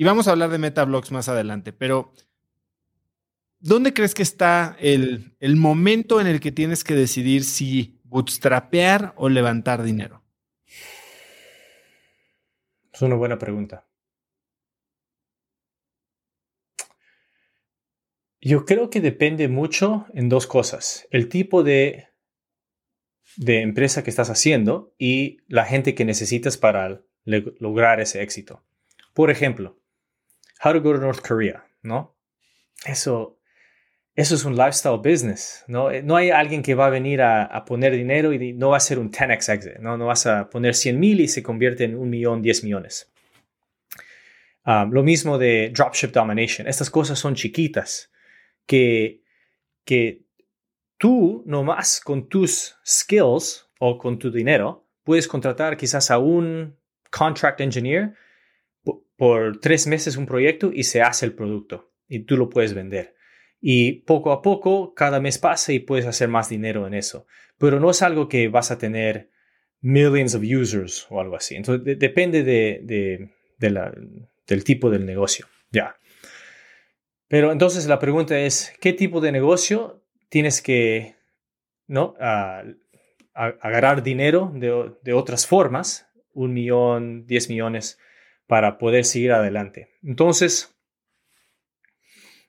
[0.00, 2.12] Y vamos a hablar de Metablocks más adelante, pero
[3.58, 9.12] ¿dónde crees que está el, el momento en el que tienes que decidir si bootstrapear
[9.16, 10.22] o levantar dinero?
[12.92, 13.88] Es una buena pregunta.
[18.40, 21.08] Yo creo que depende mucho en dos cosas.
[21.10, 22.06] El tipo de,
[23.36, 28.64] de empresa que estás haciendo y la gente que necesitas para lograr ese éxito.
[29.12, 29.76] Por ejemplo,
[30.64, 32.16] How to Go to North Korea, ¿no?
[32.84, 33.38] Eso,
[34.14, 35.90] eso es un lifestyle business, ¿no?
[36.02, 38.98] No hay alguien que va a venir a, poner dinero y no va a ser
[38.98, 39.96] un 10x exit, ¿no?
[39.96, 43.10] No vas a poner 100 mil y se convierte en un millón, 10 millones.
[44.64, 46.68] Um, lo mismo de dropship domination.
[46.68, 48.10] Estas cosas son chiquitas
[48.66, 49.22] que,
[49.84, 50.24] que
[50.98, 56.76] tú nomás con tus skills o con tu dinero puedes contratar quizás a un
[57.10, 58.14] contract engineer
[59.18, 63.16] por tres meses un proyecto y se hace el producto y tú lo puedes vender.
[63.60, 67.26] Y poco a poco, cada mes pasa y puedes hacer más dinero en eso.
[67.58, 69.30] Pero no es algo que vas a tener
[69.80, 71.56] millions of users o algo así.
[71.56, 73.28] Entonces, depende de,
[74.46, 75.46] del tipo del negocio.
[75.72, 75.96] Ya.
[77.26, 81.16] Pero entonces la pregunta es, ¿qué tipo de negocio tienes que
[81.88, 82.14] ¿no?
[83.34, 87.98] agarrar dinero de, de, otras formas, un millón, diez millones,
[88.48, 89.90] para poder seguir adelante.
[90.02, 90.76] Entonces,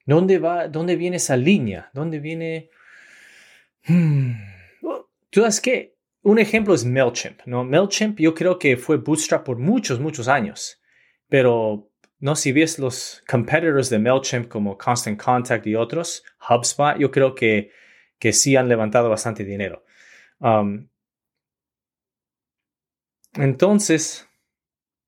[0.07, 1.91] ¿dónde va, dónde viene esa línea?
[1.93, 2.71] ¿Dónde viene...
[3.85, 4.31] Hmm.
[5.29, 7.63] Tú sabes que un ejemplo es MailChimp, ¿no?
[7.63, 10.81] MailChimp yo creo que fue bootstrap por muchos, muchos años,
[11.27, 17.11] pero no si ves los competitors de MailChimp como Constant Contact y otros, HubSpot, yo
[17.11, 17.69] creo que
[18.19, 19.85] que sí han levantado bastante dinero.
[20.39, 20.89] Um,
[23.33, 24.28] entonces,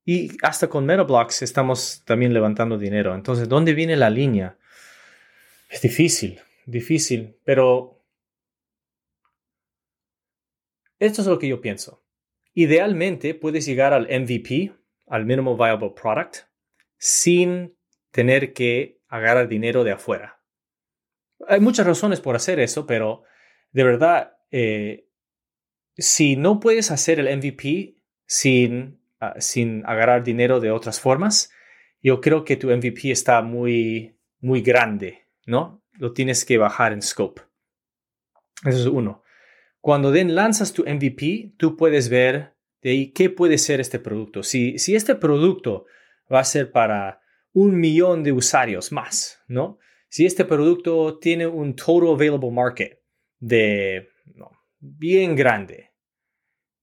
[0.06, 3.14] y hasta con MetaBlocks estamos también levantando dinero.
[3.14, 4.58] Entonces, ¿dónde viene la línea?
[5.70, 8.04] Es difícil, difícil, pero
[10.99, 12.04] esto es lo que yo pienso.
[12.54, 14.74] Idealmente puedes llegar al MVP,
[15.08, 16.38] al Minimal Viable Product,
[16.97, 17.76] sin
[18.12, 20.41] tener que agarrar dinero de afuera.
[21.47, 23.24] Hay muchas razones por hacer eso, pero
[23.72, 25.08] de verdad, eh,
[25.97, 31.51] si no puedes hacer el MVP sin, ah, sin agarrar dinero de otras formas,
[32.01, 35.82] yo creo que tu MVP está muy, muy grande, ¿no?
[35.93, 37.43] Lo tienes que bajar en scope.
[38.65, 39.24] Eso es uno.
[39.80, 44.43] Cuando den lanzas tu MVP, tú puedes ver de ahí qué puede ser este producto.
[44.43, 45.86] Si, si este producto
[46.32, 47.22] va a ser para
[47.53, 49.80] un millón de usuarios más, ¿no?
[50.11, 52.99] si este producto tiene un total available market
[53.39, 54.09] de
[54.78, 55.90] bien grande,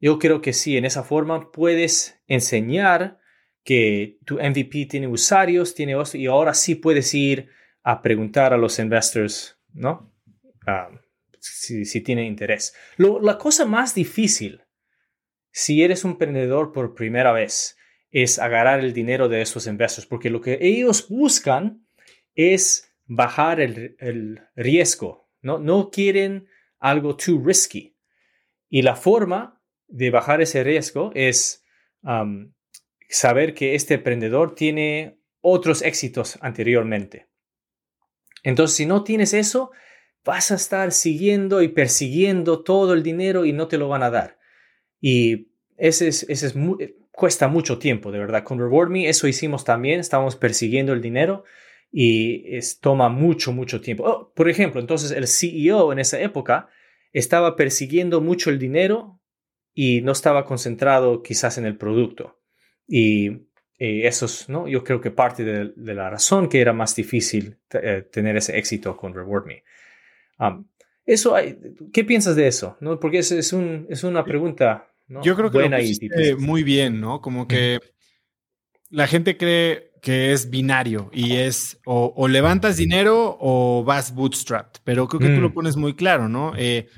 [0.01, 3.19] yo creo que sí, en esa forma puedes enseñar
[3.65, 7.51] que tu MVP tiene usuarios, tiene y ahora sí puedes ir
[7.83, 10.13] a preguntar a los investors, ¿no?
[10.67, 10.91] Ah,
[11.39, 12.75] si, si tienen interés.
[12.97, 14.63] la cosa más difícil,
[15.51, 17.77] si eres un emprendedor por primera vez,
[18.11, 21.87] es agarrar el dinero de esos investors, porque lo que ellos buscan
[22.35, 25.59] es bajar el, riesgo, ¿no?
[25.59, 27.97] No quieren algo too risky.
[28.69, 29.58] Y la forma
[29.89, 31.65] de bajar ese riesgo es
[33.09, 37.29] saber que este emprendedor tiene otros éxitos anteriormente.
[38.43, 39.71] Entonces, si no tienes eso,
[40.25, 44.11] vas a estar siguiendo y persiguiendo todo el dinero y no te lo van a
[44.11, 44.39] dar.
[45.01, 46.55] Y ese es, ese es
[47.11, 48.45] cuesta mucho tiempo, de verdad.
[48.45, 51.45] Con Reward Me, eso hicimos también, estábamos persiguiendo el dinero
[51.91, 54.05] y es, toma mucho, mucho tiempo.
[54.05, 56.69] Oh, por ejemplo, entonces el CEO en esa época
[57.13, 59.18] estaba persiguiendo mucho el dinero
[59.81, 62.41] y no estaba concentrado quizás en el producto.
[62.89, 63.47] Y,
[63.79, 64.67] eso es, ¿no?
[64.67, 68.97] Yo creo que parte de, la razón que era más difícil eh, tener ese éxito
[68.97, 69.63] con Reward Me.
[70.41, 70.67] Um,
[71.07, 71.37] eso,
[71.93, 72.77] ¿Qué piensas de eso?
[72.81, 72.99] ¿No?
[72.99, 74.89] Porque es, es, un, es una pregunta
[75.23, 77.21] Yo creo que buena lo muy bien, ¿no?
[77.21, 77.79] Como que
[78.91, 84.75] la gente cree que es binario y es o, levantas dinero o vas bootstrap.
[84.83, 85.55] Pero creo que tú lo mm.
[85.55, 86.55] pones muy claro, ¿no?
[86.57, 86.89] Eh,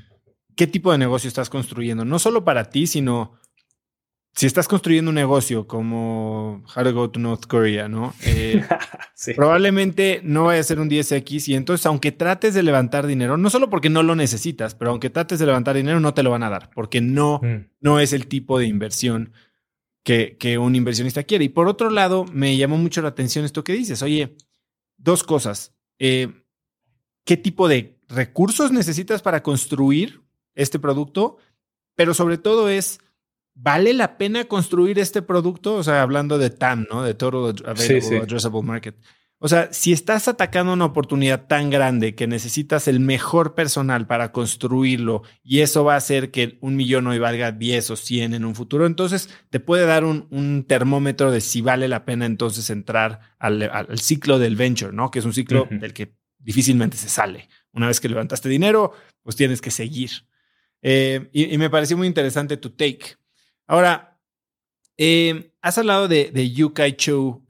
[0.61, 2.05] ¿Qué tipo de negocio estás construyendo?
[2.05, 3.33] No solo para ti, sino
[4.35, 8.13] si estás construyendo un negocio como How to Go to North Korea, ¿no?
[8.27, 8.63] Eh,
[9.37, 13.49] probablemente no vaya a ser un 10X y entonces aunque trates de levantar dinero, no
[13.49, 16.43] solo porque no lo necesitas, pero aunque trates de levantar dinero no te lo van
[16.43, 17.71] a dar porque no, mm.
[17.81, 19.33] no es el tipo de inversión
[20.05, 21.47] que, un inversionista quiere.
[21.47, 24.03] Y por otro lado, me llamó mucho la atención esto que dices.
[24.03, 24.37] Oye,
[24.99, 25.75] dos cosas.
[25.99, 26.29] Eh,
[27.25, 30.20] ¿Qué tipo de recursos necesitas para construir
[30.55, 31.37] este producto?
[31.95, 33.01] Pero sobre todo es,
[33.55, 35.75] ¿vale la pena construir este producto?
[35.75, 37.03] O sea, hablando de TAM, ¿no?
[37.03, 38.97] De Total Available Addressable Market.
[39.43, 44.33] O sea, si estás atacando una oportunidad tan grande que necesitas el mejor personal para
[44.33, 48.45] construirlo y eso va a hacer que un millón hoy valga 10 o 100 en
[48.45, 53.21] un futuro, entonces te puede dar un, termómetro de si vale la pena entonces entrar
[53.39, 55.11] al, ciclo del venture, ¿no?
[55.11, 57.49] Que es un ciclo del que difícilmente se sale.
[57.73, 58.93] Una vez que levantaste dinero,
[59.23, 60.11] pues tienes que seguir.
[60.83, 63.17] Eh, y, me pareció muy interesante tu take.
[63.67, 64.19] Ahora,
[64.97, 67.47] eh, has hablado de, de Yukai Chou,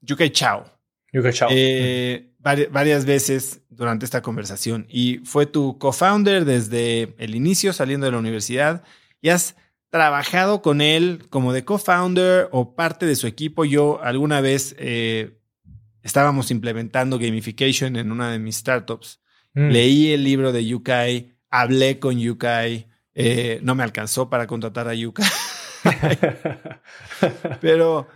[0.00, 0.64] Yukai Chao.
[1.12, 1.50] Yukai Chao.
[2.70, 8.18] varias veces durante esta conversación y fue tu co-founder desde el inicio, saliendo de la
[8.18, 8.82] universidad,
[9.20, 9.56] y has
[9.92, 13.66] trabajado con él como de co-founder o parte de su equipo.
[13.66, 15.38] Yo alguna vez eh,
[16.02, 19.20] estábamos implementando gamification en una de mis startups.
[19.52, 19.68] Mm.
[19.68, 24.94] Leí el libro de Yukai, hablé con Yukai, eh, no me alcanzó para contratar a
[24.94, 25.26] Yukai.
[27.60, 28.08] Pero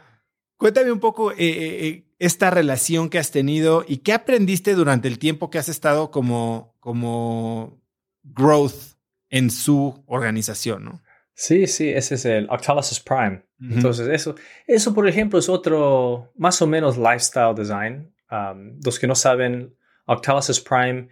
[0.56, 5.50] cuéntame un poco eh, esta relación que has tenido y qué aprendiste durante el tiempo
[5.50, 7.80] que has estado como, como
[8.24, 8.96] growth
[9.30, 11.02] en su organización, ¿no?
[11.34, 13.42] Sí, sí, ese es el Octalysis Prime.
[13.60, 14.34] Entonces, eso,
[14.66, 18.10] eso, por ejemplo, es otro, más o menos, lifestyle design.
[18.30, 19.76] Um, los que no saben,
[20.06, 21.08] Octalysis Prime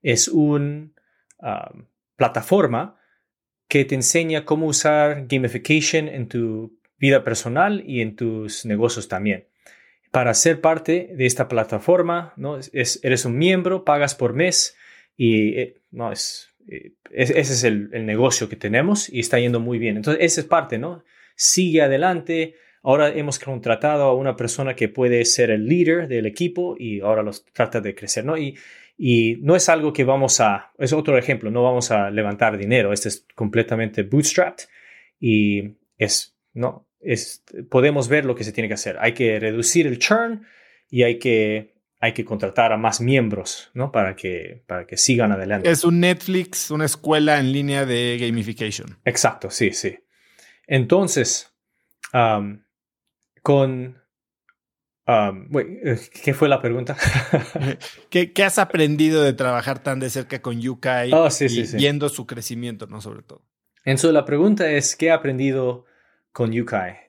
[0.00, 0.88] es una
[1.38, 2.98] um, plataforma
[3.68, 9.48] que te enseña cómo usar gamification en tu vida personal y en tus negocios también.
[10.10, 12.58] Para ser parte de esta plataforma, ¿no?
[12.58, 14.76] Es, eres un miembro, pagas por mes
[15.16, 19.78] y eh, no, es, eh, ese es el, negocio que tenemos y está yendo muy
[19.78, 19.96] bien.
[19.96, 21.04] Entonces, esa es parte, ¿no?
[21.34, 22.54] Sigue adelante.
[22.82, 27.22] Ahora hemos contratado a una persona que puede ser el líder del equipo y ahora
[27.22, 28.38] los trata de crecer, ¿no?
[28.38, 28.56] Y,
[28.98, 32.92] y no es algo que vamos a, es otro ejemplo, no vamos a levantar dinero.
[32.92, 34.64] Este es completamente bootstrapped
[35.20, 38.96] y es, no, es, podemos ver lo que se tiene que hacer.
[39.00, 40.46] Hay que reducir el churn
[40.90, 43.90] y hay que hay que contratar a más miembros, ¿no?
[43.90, 45.70] Para que, para que sigan adelante.
[45.70, 48.98] Es un Netflix, una escuela en línea de gamification.
[49.04, 49.98] Exacto, sí, sí.
[50.66, 51.52] Entonces,
[53.42, 54.02] con...
[56.24, 56.96] ¿Qué fue la pregunta?
[58.10, 62.26] ¿Qué, has aprendido de trabajar tan de cerca con Yukai oh, sí, y viendo su
[62.26, 63.00] crecimiento, no?
[63.00, 63.42] Sobre todo.
[63.84, 65.84] Entonces, la pregunta es, ¿qué he aprendido
[66.32, 67.06] con Yukai?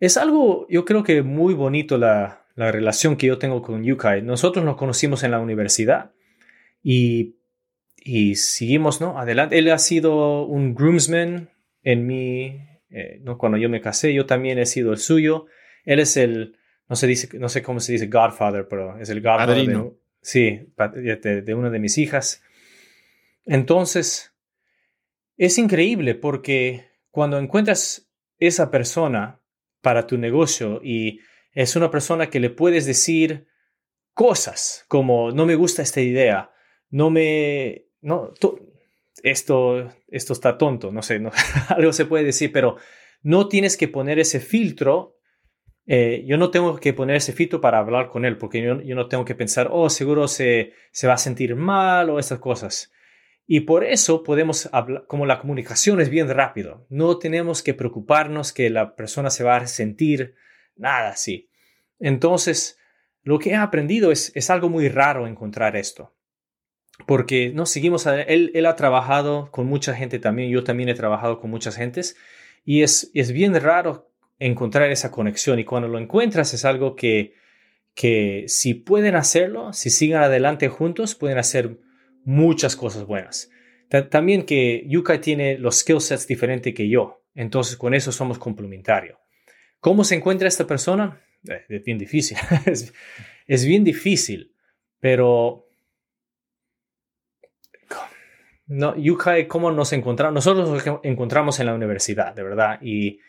[0.00, 4.22] es algo, yo creo que muy bonito la, la relación que yo tengo con Yukai.
[4.22, 6.12] Nosotros nos conocimos en la universidad
[6.82, 7.36] y,
[7.96, 9.18] y seguimos ¿no?
[9.18, 9.58] adelante.
[9.58, 11.50] Él ha sido un groomsman
[11.82, 12.60] en mi,
[12.90, 13.38] eh, ¿no?
[13.38, 15.46] cuando yo me casé, yo también he sido el suyo.
[15.84, 16.56] Él es el,
[16.88, 20.72] no, se dice, no sé cómo se dice Godfather, pero es el Godfather de, sí,
[20.76, 22.42] de, de una de mis hijas.
[23.44, 24.34] Entonces,
[25.36, 29.40] es increíble porque cuando encuentras esa persona
[29.80, 31.20] para tu negocio y
[31.52, 33.46] es una persona que le puedes decir
[34.12, 36.50] cosas como no me gusta esta idea,
[36.90, 38.32] no me, no,
[39.22, 41.20] esto, esto está tonto, no sé,
[41.68, 42.76] algo se puede decir, pero
[43.22, 45.13] no tienes que poner ese filtro.
[45.86, 49.08] Eh, yo no tengo que poner ese filtro para hablar con él, porque yo, no
[49.08, 52.92] tengo que pensar, oh, seguro se, se va a sentir mal o estas cosas.
[53.46, 58.52] Y por eso podemos hablar, como la comunicación es bien rápido, no tenemos que preocuparnos
[58.52, 60.34] que la persona se va a sentir
[60.76, 61.50] nada así.
[61.98, 62.78] Entonces,
[63.22, 66.14] lo que he aprendido es, es algo muy raro encontrar esto.
[67.06, 71.40] Porque no seguimos, él, él ha trabajado con mucha gente también, yo también he trabajado
[71.40, 72.16] con muchas gentes
[72.64, 77.34] y es, es bien raro encontrar esa conexión y cuando lo encuentras es algo que,
[77.94, 81.78] que si pueden hacerlo, si siguen adelante juntos, pueden hacer
[82.24, 83.50] muchas cosas buenas.
[84.10, 89.18] También que Yuka tiene los skill sets diferentes que yo, entonces con eso somos complementarios.
[89.78, 91.20] ¿Cómo se encuentra esta persona?
[91.48, 92.38] Eh, es bien difícil.
[93.46, 94.54] es, bien difícil,
[94.98, 95.68] pero...
[98.66, 100.32] No, Yukai, ¿cómo nos encontramos?
[100.34, 103.20] Nosotros nos encontramos en la universidad, de verdad, y,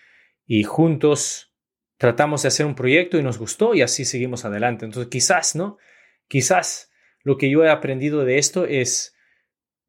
[0.45, 1.53] y juntos
[1.97, 4.85] tratamos de hacer un proyecto y nos gustó y así seguimos adelante.
[4.85, 5.77] Entonces, quizás, ¿no?
[6.27, 6.91] Quizás
[7.23, 9.15] lo que yo he aprendido de esto es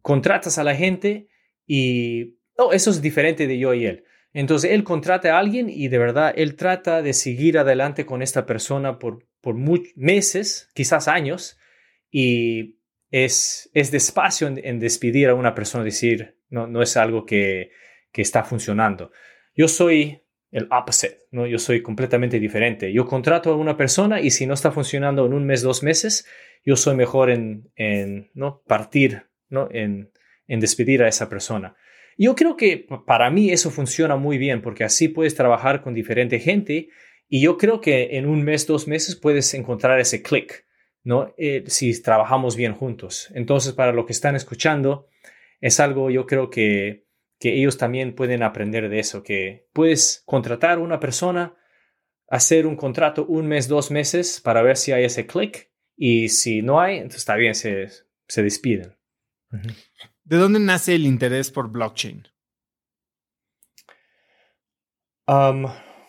[0.02, 1.28] contratas a la gente
[1.66, 4.04] y, oh, eso es diferente de yo y él.
[4.32, 8.44] Entonces él contrata a alguien y de verdad él trata de seguir adelante con esta
[8.44, 9.54] persona por, por
[9.96, 11.58] meses, quizás años,
[12.10, 12.78] y
[13.10, 17.70] es, es despacio en, despedir a una persona, decir, no, no es algo que,
[18.12, 19.10] que está funcionando.
[19.54, 20.25] Yo soy
[20.56, 21.46] el opposite, ¿no?
[21.46, 22.90] Yo soy completamente diferente.
[22.90, 26.26] Yo contrato a una persona y si no está funcionando en un mes, dos meses,
[26.64, 28.62] yo soy mejor en, en ¿no?
[28.66, 29.68] partir, ¿no?
[29.70, 30.10] En,
[30.48, 31.76] en despedir a esa persona.
[32.16, 36.38] Yo creo que para mí eso funciona muy bien porque así puedes trabajar con diferente
[36.38, 36.88] gente
[37.28, 40.64] y yo creo que en un mes, dos meses puedes encontrar ese click,
[41.04, 41.34] ¿no?
[41.36, 43.30] Eh, si trabajamos bien juntos.
[43.34, 45.06] Entonces, para lo que están escuchando,
[45.60, 47.05] es algo yo creo que,
[47.38, 51.54] que ellos también pueden aprender de eso, que puedes contratar a una persona,
[52.28, 56.62] hacer un contrato un mes, dos meses para ver si hay ese click y si
[56.62, 57.88] no hay, entonces está bien, se,
[58.26, 58.96] se despiden.
[60.24, 62.26] ¿De dónde nace el interés por blockchain?
[65.28, 65.66] Um,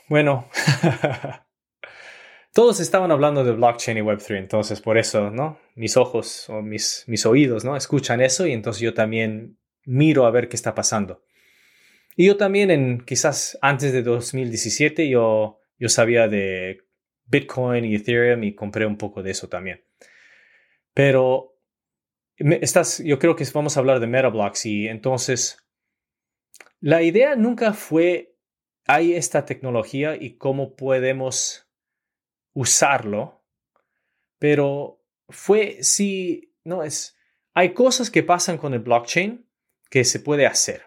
[0.10, 0.48] bueno,
[2.54, 5.60] todos estaban hablando de blockchain y Web3, entonces por eso, ¿no?
[5.76, 7.76] Mis ojos o mis, mis oídos, ¿no?
[7.76, 9.58] Escuchan eso y entonces yo también
[9.88, 11.24] miro a ver qué está pasando.
[12.16, 16.84] Y yo también, en quizás antes de 2017, yo, yo sabía de
[17.26, 19.84] Bitcoin y Ethereum y compré un poco de eso también.
[20.94, 21.58] Pero
[22.38, 25.64] estás, yo creo que vamos a hablar de Metablocks y entonces
[26.80, 28.36] la idea nunca fue
[28.86, 31.70] hay esta tecnología y cómo podemos
[32.54, 33.44] usarlo,
[34.40, 37.18] pero fue si no es
[37.54, 39.47] hay cosas que pasan con el blockchain
[39.90, 40.84] que se puede hacer.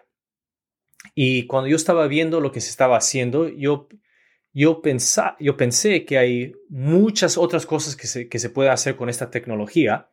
[1.15, 3.89] Y cuando yo estaba viendo lo que se estaba haciendo, yo,
[4.53, 4.81] yo,
[5.39, 9.29] yo pensé que hay muchas otras cosas que se, que se puede hacer con esta
[9.29, 10.09] tecnología.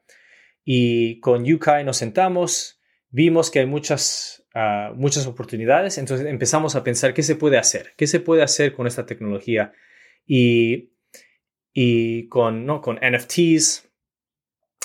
[0.64, 2.80] Y con Yukai nos sentamos,
[3.10, 7.94] vimos que hay muchas, ah, muchas oportunidades, entonces empezamos a pensar qué se puede hacer,
[7.96, 9.72] qué se puede hacer con esta tecnología.
[10.26, 10.92] Y,
[11.72, 12.80] y con, ¿no?
[12.80, 13.88] con NFTs,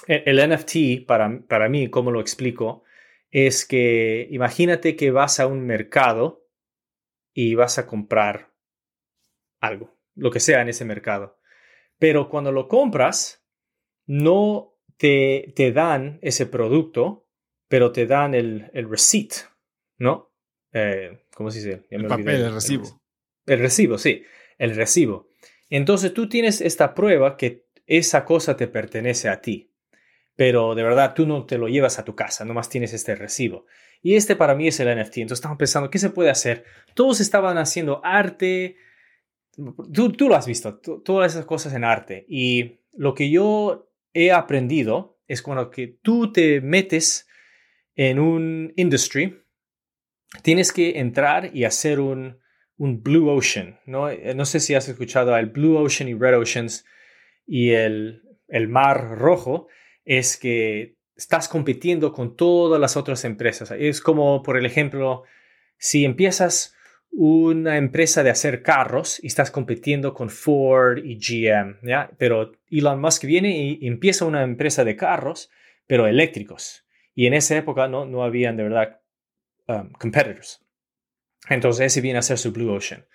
[0.07, 2.83] e, el, NFT para, para mí, ¿cómo lo explico?
[3.33, 6.47] Es que imagínate que vas a un mercado
[7.33, 8.53] y vas a comprar
[9.59, 11.39] algo, lo que sea en ese mercado.
[11.97, 13.43] Pero cuando lo compras,
[14.05, 17.27] no te, te dan ese producto,
[17.67, 19.33] pero te dan el, el receipt,
[19.97, 20.31] ¿no?
[20.71, 21.87] Eh, ¿Cómo se dice?
[21.89, 23.01] el papel, el recibo.
[23.47, 24.23] El, el recibo, sí,
[24.59, 25.27] el recibo.
[25.71, 29.72] Entonces tú tienes esta prueba que esa cosa te pertenece a ti
[30.35, 33.65] pero de verdad tú no te lo llevas a tu casa, nomás tienes este recibo.
[34.01, 35.19] Y este para mí es el NFT.
[35.19, 36.65] Entonces estamos pensando, ¿qué se puede hacer?
[36.93, 38.75] Todos estaban haciendo arte,
[39.55, 42.25] tú, tú lo has visto, todas esas cosas en arte.
[42.27, 47.27] Y lo que yo he aprendido es cuando que tú te metes
[47.95, 49.41] en un industry,
[50.41, 52.39] tienes que entrar y hacer un,
[52.77, 53.79] un Blue Ocean.
[53.85, 54.09] ¿no?
[54.35, 56.85] no sé si has escuchado el Blue Ocean y Red Oceans
[57.45, 59.67] y el, el Mar Rojo
[60.05, 63.71] es que estás compitiendo con todas las otras empresas.
[63.77, 65.23] Es como, por ejemplo,
[65.77, 66.75] si empiezas
[67.11, 72.09] una empresa de hacer carros y estás compitiendo con Ford y GM, ¿ya?
[72.17, 75.51] Pero Elon Musk viene y empieza una empresa de carros,
[75.85, 76.85] pero eléctricos.
[77.13, 78.99] Y en esa época no, no habían de verdad
[79.67, 80.65] um, competitors.
[81.49, 83.05] Entonces ese viene a ser su Blue Ocean.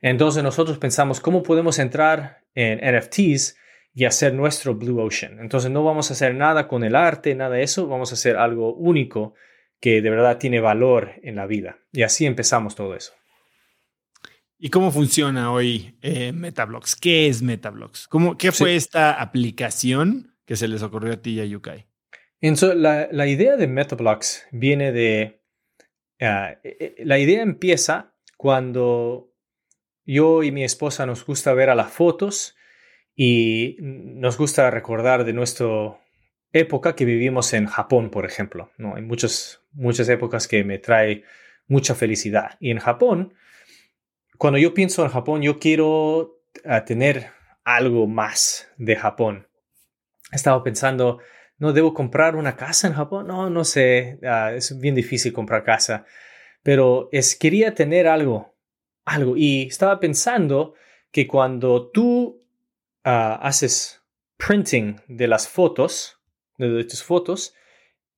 [0.00, 3.56] Entonces nosotros pensamos, ¿cómo podemos entrar en NFTs
[3.92, 5.38] y hacer nuestro Blue Ocean.
[5.40, 8.36] Entonces no vamos a hacer nada con el arte, nada de eso, vamos a hacer
[8.36, 9.34] algo único
[9.80, 11.78] que de verdad tiene valor en la vida.
[11.92, 13.14] Y así empezamos todo eso.
[14.58, 16.94] ¿Y cómo funciona hoy eh, Metablocks?
[16.94, 18.06] ¿Qué es Metablocks?
[18.08, 21.86] ¿Cómo, ¿Qué fue esta aplicación que se les ocurrió a ti y a Yukai?
[22.42, 25.42] Entonces, la, la, idea de Metablocks viene de...
[26.20, 29.32] Ah, eh, eh, la idea empieza cuando
[30.04, 32.54] yo y mi esposa nos gusta ver a las fotos
[33.22, 36.00] y nos gusta recordar de nuestra
[36.54, 38.70] época que vivimos en Japón, por ejemplo.
[38.78, 38.94] ¿no?
[38.96, 41.24] Hay muchas, muchas épocas que me trae
[41.66, 42.56] mucha felicidad.
[42.60, 43.34] Y en Japón,
[44.38, 47.26] cuando yo pienso en Japón, yo quiero ah, tener
[47.62, 49.48] algo más de Japón.
[50.32, 51.18] He estado pensando,
[51.58, 53.26] ¿no debo comprar una casa en Japón?
[53.26, 56.06] No, no sé, ah, es bien difícil comprar casa,
[56.62, 58.56] pero es, quería tener algo,
[59.04, 59.36] algo.
[59.36, 60.72] Y estaba pensando
[61.12, 62.39] que cuando tú
[63.02, 64.02] Ah, haces
[64.36, 66.18] printing de las fotos,
[66.58, 67.54] de, tus fotos,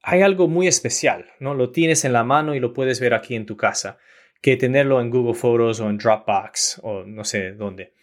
[0.03, 1.55] hay algo muy especial, ¿no?
[1.55, 3.99] Lo tienes en la mano y lo puedes ver aquí en tu casa,
[4.41, 7.95] que tenerlo en Google Photos o en Dropbox o no sé dónde.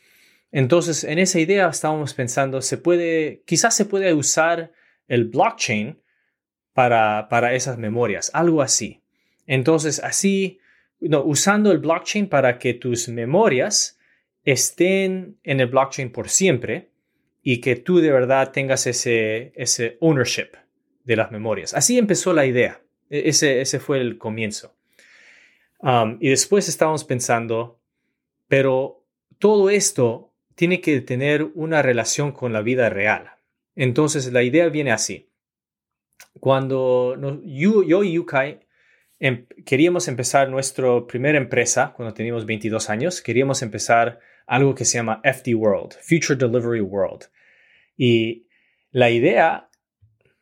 [0.51, 4.71] Entonces, en esa idea estábamos pensando, se puede, quizás se puede usar
[5.07, 6.01] el blockchain
[6.73, 9.03] para, para esas memorias, algo así.
[9.45, 10.59] Entonces, así,
[11.01, 13.98] no, usando el blockchain para que tus memorias
[14.51, 16.89] estén en el blockchain por siempre
[17.41, 20.49] y que tú de verdad tengas ese, ese ownership
[21.03, 21.73] de las memorias.
[21.73, 22.81] Así empezó la idea.
[23.09, 24.75] E, ese, ese fue el comienzo.
[25.79, 27.79] Um, y después estábamos pensando,
[28.47, 29.05] pero
[29.39, 33.31] todo esto tiene que tener una relación con la vida real.
[33.75, 35.29] Entonces la idea viene así.
[36.39, 38.59] Cuando yo, yo y Yukai
[39.19, 44.19] em, queríamos empezar nuestra primera empresa, cuando teníamos 22 años, queríamos empezar
[44.49, 47.25] algo que se llama FD World, Future Delivery World.
[47.95, 48.47] Y
[48.91, 49.69] la idea,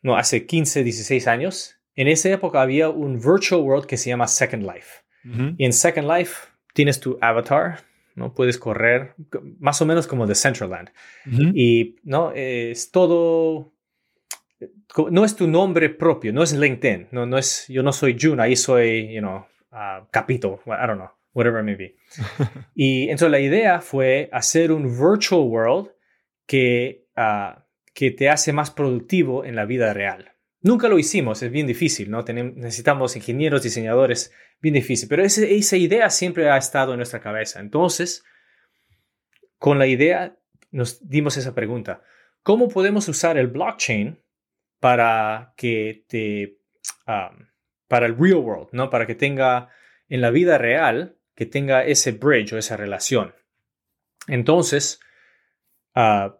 [0.02, 4.28] no, hace 15, 16 años, en esa época había un virtual world que se llama
[4.28, 5.04] Second Life.
[5.58, 7.82] Y en Second Life tienes tu avatar,
[8.16, 8.34] ¿no?
[8.34, 9.14] Puedes correr
[9.60, 10.90] más o menos como de Centraland.
[11.54, 12.32] Y, ¿no?
[12.32, 13.74] Es todo
[15.10, 18.42] no es tu nombre propio, no es LinkedIn, no, no es, yo no soy June,
[18.42, 21.96] ahí soy, you know, uh, Capito, I don't know, whatever it may be.
[22.76, 25.92] y entonces la idea fue hacer un virtual world
[26.48, 27.62] que, uh,
[27.94, 30.34] que te hace más productivo en la vida real.
[30.62, 32.26] Nunca lo hicimos, es bien difícil, ¿no?
[32.26, 37.60] Tenemos, necesitamos ingenieros, diseñadores, bien difícil, pero esa idea siempre ha estado en nuestra cabeza.
[37.60, 38.26] Entonces,
[39.60, 40.40] con la idea
[40.72, 42.02] nos dimos esa pregunta,
[42.42, 44.20] ¿cómo podemos usar el blockchain
[44.80, 46.58] para que te,
[47.88, 48.90] para el real world, ¿no?
[48.90, 49.70] Para que tenga
[50.10, 53.36] en la vida real, que tenga ese bridge o esa relación.
[54.28, 55.00] Entonces,
[55.96, 56.34] uh,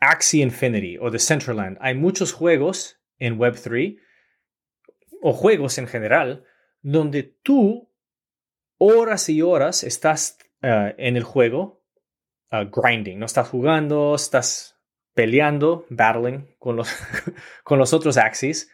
[0.00, 4.00] Axie Infinity o Decentraland, hay muchos juegos en Web3
[5.20, 6.44] o juegos en general
[6.80, 7.90] donde tú
[8.78, 11.82] horas y horas estás ah, en el juego
[12.50, 14.78] ah, grinding, no estás jugando, estás
[15.14, 16.88] peleando, battling con los,
[17.62, 18.70] con los otros axis,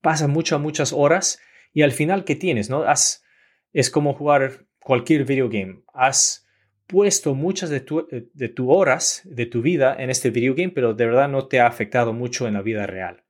[0.00, 1.40] pasa muchas, muchas horas
[1.72, 2.70] y al final, ¿qué tienes?
[2.70, 2.82] No?
[2.82, 3.24] Has,
[3.72, 5.82] es como jugar cualquier video game.
[5.92, 6.46] Has
[6.86, 10.94] puesto muchas de tus de tu horas de tu vida en este video game, pero
[10.94, 13.24] de verdad no te ha afectado mucho en la vida real.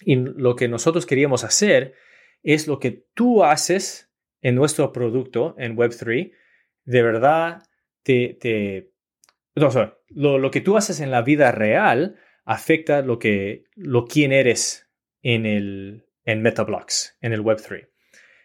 [0.00, 1.92] Y lo que nosotros queríamos hacer
[2.42, 4.10] es lo que tú haces
[4.40, 6.32] en nuestro producto en Web3,
[6.84, 7.62] de verdad
[8.02, 8.90] te, te
[9.54, 14.88] lo, que tú haces en la vida real afecta lo que, lo quién eres
[15.20, 17.90] en el, en MetaBlocks, en el Web3.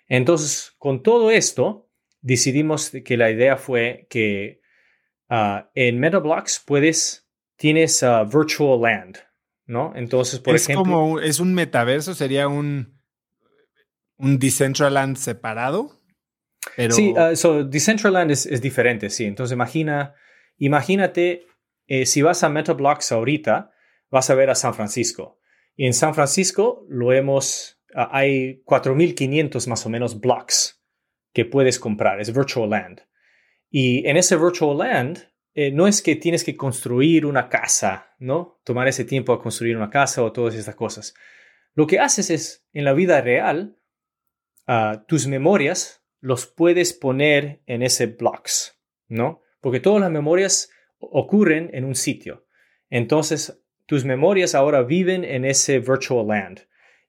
[0.07, 1.88] Entonces, con todo esto,
[2.21, 4.61] decidimos que la idea fue que
[5.29, 9.17] ah, en MetaBlocks puedes, tienes uh, Virtual Land,
[9.65, 9.93] ¿no?
[9.95, 10.93] Entonces, por es ejemplo...
[10.93, 12.13] Como, ¿Es un metaverso?
[12.13, 12.99] ¿Sería un,
[14.17, 15.91] un Decentraland separado?
[16.75, 16.93] Pero...
[16.93, 19.25] Sí, uh, so Decentraland es, es diferente, sí.
[19.25, 20.15] Entonces, imagina
[20.59, 21.47] Imagínate,
[21.87, 23.71] eh, si vas a MetaBlocks ahorita,
[24.11, 25.39] vas a ver a San Francisco.
[25.75, 30.78] Y en San Francisco lo hemos, ah, hay 4.500 más o menos blocks
[31.33, 33.01] que puedes comprar, es Virtual Land.
[33.69, 35.19] Y en ese Virtual Land
[35.53, 38.59] eh, no es que tienes que construir una casa, ¿no?
[38.63, 41.13] Tomar ese tiempo a construir una casa o todas estas cosas.
[41.75, 43.77] Lo que haces es, en la vida real,
[44.67, 48.77] ah, tus memorias los puedes poner en ese blocks,
[49.07, 49.43] ¿no?
[49.61, 52.45] porque todas las memorias ocurren en un sitio.
[52.89, 56.61] Entonces, tus memorias ahora viven en ese virtual land.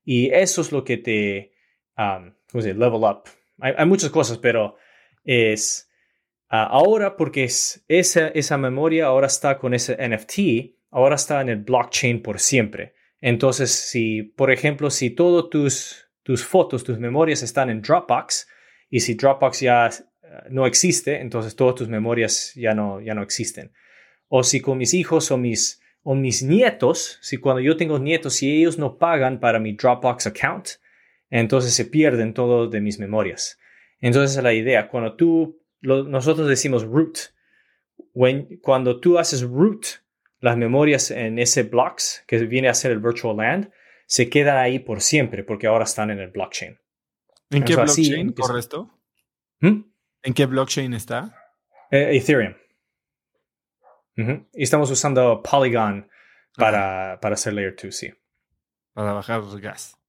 [0.04, 1.52] Y eso es lo que te,
[1.96, 3.24] um, ¿cómo se Level up.
[3.60, 4.76] Hay, muchas cosas, pero
[5.24, 5.90] es
[6.48, 11.48] ah, ahora porque es, esa, esa memoria ahora está con ese NFT, ahora está en
[11.48, 12.94] el blockchain por siempre.
[13.20, 18.48] Entonces, si, por ejemplo, si todas tus, tus fotos, tus memorias están en Dropbox,
[18.88, 19.90] y si Dropbox ya
[20.48, 23.72] no existe, entonces todas tus memorias ya no, ya no existen.
[24.28, 28.34] O si con mis hijos o mis, o mis nietos, si cuando yo tengo nietos,
[28.34, 30.68] si ellos no pagan para mi Dropbox account,
[31.30, 33.58] entonces se pierden todas de mis memorias.
[34.00, 34.88] Entonces es la idea.
[34.88, 37.18] Cuando tú, nosotros decimos root,
[38.62, 39.86] cuando tú haces root,
[40.40, 43.70] las memorias en ese blocks, que viene a ser el virtual land,
[44.06, 46.78] se quedan ahí por siempre porque ahora están en el blockchain.
[47.50, 48.90] ¿En qué blockchain corre esto?
[49.60, 49.82] ¿Mm?
[50.22, 51.34] ¿En qué blockchain está?
[51.90, 52.54] Eh, Ethereum.
[54.52, 56.08] Y estamos usando Polygon
[56.56, 58.12] para, para hacer Layer 2, sí.
[58.92, 59.99] Para bajar gas.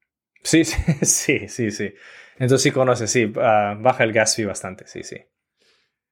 [0.43, 0.63] Sí,
[1.01, 1.93] sí, sí, sí.
[2.37, 5.17] Entonces sí conoces, sí, ah, baja el gas fee bastante, sí, sí.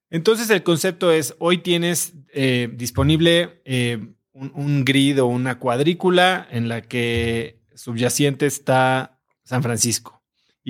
[0.10, 4.00] Entonces el concepto es, hoy tienes eh, disponible eh,
[4.34, 10.20] un, un, grid o una cuadrícula en la que subyacente está San Francisco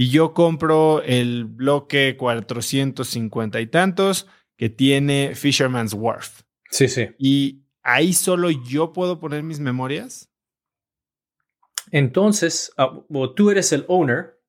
[0.02, 6.44] y yo compro el bloque 450 y tantos que tiene Fisherman's Wharf.
[6.70, 7.10] Sí, sí.
[7.18, 10.29] Y ahí solo yo puedo poner mis memorias.
[11.92, 13.04] Entonces, ah,
[13.36, 14.40] tú eres el owner,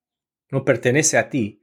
[0.49, 1.61] no pertenece a ti,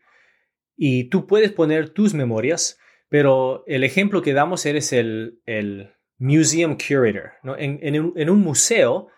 [0.77, 2.79] y tú puedes poner tus memorias,
[3.09, 7.33] pero el ejemplo que damos eres el, el museum curator.
[7.43, 7.57] ¿no?
[7.57, 9.09] En, en un museo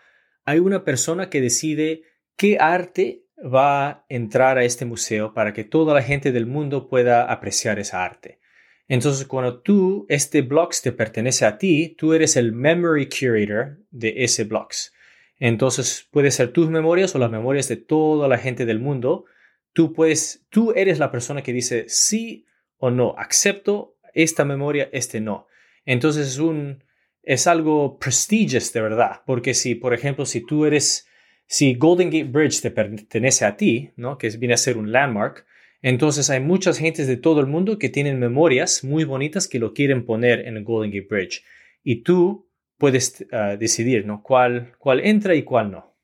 [0.44, 2.02] hay una persona que decide
[2.36, 6.88] qué arte va a entrar a este museo para que toda la gente del mundo
[6.88, 8.40] pueda apreciar esa arte.
[8.88, 14.24] Entonces, cuando tú, este blocks te pertenece a ti, tú eres el memory curator de
[14.24, 14.92] ese blocks.
[15.40, 19.24] Entonces, puede ser tus memorias o las memorias de toda la gente del mundo.
[19.72, 22.46] Tú puedes, tú eres la persona que dice sí
[22.76, 25.48] o no, acepto esta memoria, este no.
[25.84, 26.84] Entonces, es un,
[27.24, 31.08] es algo prestigious de verdad, porque si, por ejemplo, si tú eres
[31.50, 34.18] si Golden Gate Bridge te pertenece a ti, ¿no?
[34.18, 35.44] que viene a ser un landmark,
[35.82, 39.74] entonces hay muchas gentes de todo el mundo que tienen memorias muy bonitas que lo
[39.74, 41.42] quieren poner en Golden Gate Bridge.
[41.82, 42.48] Y tú
[42.80, 44.22] puedes ah, decidir ¿no?
[44.22, 45.94] cuál, cuál entra y cuál no.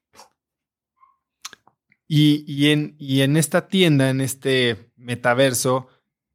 [2.07, 5.89] Y, en, y en esta tienda, en este metaverso,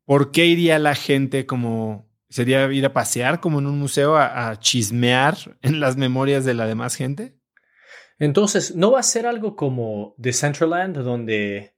[0.04, 4.60] ¿por qué iría la gente como sería ir a pasear como en un museo a,
[4.60, 7.38] chismear en las memorias de la demás gente?
[8.20, 11.74] Entonces, no va a ser algo como Decentraland, donde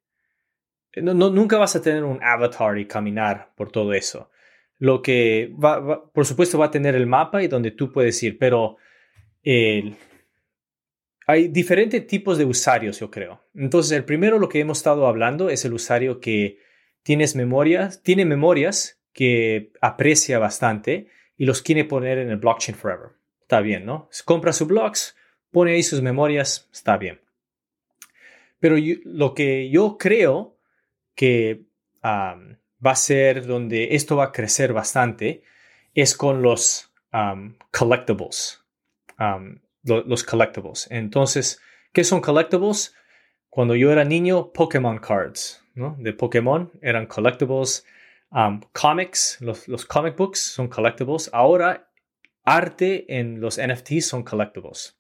[0.96, 4.30] no, nunca vas a tener un avatar y caminar por todo eso.
[4.84, 8.38] Lo que va, por supuesto, va a tener el mapa y donde tú puedes ir,
[8.38, 8.76] pero
[11.26, 13.46] hay diferentes tipos de usuarios, yo creo.
[13.56, 16.60] Entonces, el primero, lo que hemos estado hablando, es el usuario que
[17.02, 21.08] tienes memorias, tiene memorias que aprecia bastante
[21.38, 23.12] y los quiere poner en el blockchain forever.
[23.40, 24.10] Está bien, ¿no?
[24.26, 25.16] Compra sus blocks,
[25.50, 27.22] pone ahí sus memorias, está bien.
[28.60, 30.58] Pero lo que yo creo
[31.16, 31.68] que
[32.86, 35.44] va a ser donde esto va a crecer bastante
[35.94, 36.92] es con los
[37.72, 38.64] collectibles.
[39.84, 40.88] los collectibles.
[40.90, 41.62] Entonces,
[41.92, 42.96] ¿qué son collectibles?
[43.50, 45.96] Cuando yo era niño, Pokémon cards, ¿no?
[46.00, 47.86] De Pokémon eran collectibles.
[48.72, 51.30] comics, los, los comic books son collectibles.
[51.34, 51.92] Ahora,
[52.44, 55.00] arte en los NFTs son collectibles.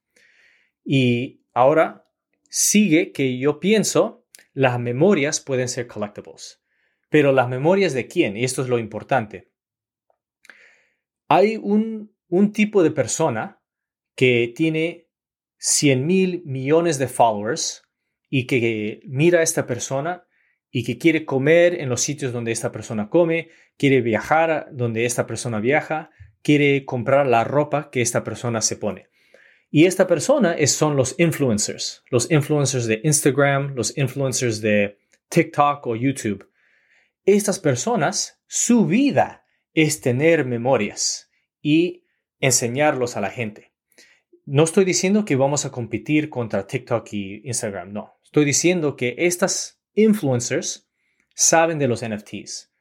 [0.86, 2.06] Y ahora
[2.50, 6.63] sigue que yo pienso las memorias pueden ser collectibles.
[7.14, 9.52] Pero las memorias de quién, y esto es lo importante.
[11.28, 13.62] Hay un, un tipo de persona
[14.16, 15.10] que tiene
[15.60, 17.84] 100 mil millones de followers
[18.32, 20.26] y que mira a esta persona
[20.72, 25.28] y que quiere comer en los sitios donde esta persona come, quiere viajar donde esta
[25.28, 26.10] persona viaja,
[26.42, 29.10] quiere comprar la ropa que esta persona se pone.
[29.70, 34.98] Y esta persona son los influencers, los influencers de Instagram, los influencers de
[35.30, 36.52] TikTok o YouTube.
[37.26, 41.32] Estas personas, su vida es tener memorias
[41.62, 42.06] y
[42.40, 43.72] enseñarlos a la gente.
[44.46, 48.20] No estoy diciendo que vamos a competir contra TikTok y Instagram, no.
[48.24, 50.90] Estoy diciendo que estas influencers
[51.34, 52.74] saben de los NFTs,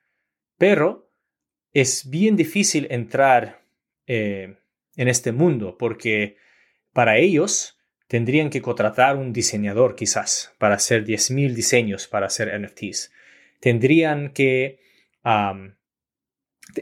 [0.59, 1.11] pero
[1.73, 3.65] es bien difícil entrar
[4.07, 4.57] eh,
[4.97, 6.37] en este mundo porque
[6.93, 13.11] para ellos, tendrían que contratar un diseñador quizás para hacer 10.000 diseños para hacer NFTs.
[13.63, 14.81] Tendrían que...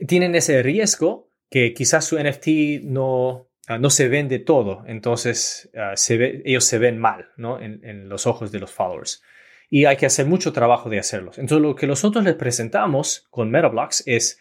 [0.08, 5.92] tienen ese riesgo que quizás su NFT no, ah, no se vende todo, entonces ah,
[6.08, 7.60] ellos se ven mal ¿no?
[7.60, 9.22] en, los ojos de los followers.
[9.68, 11.38] Y hay que hacer mucho trabajo de hacerlos.
[11.38, 14.40] Entonces lo que nosotros les presentamos con MetaBlocks es,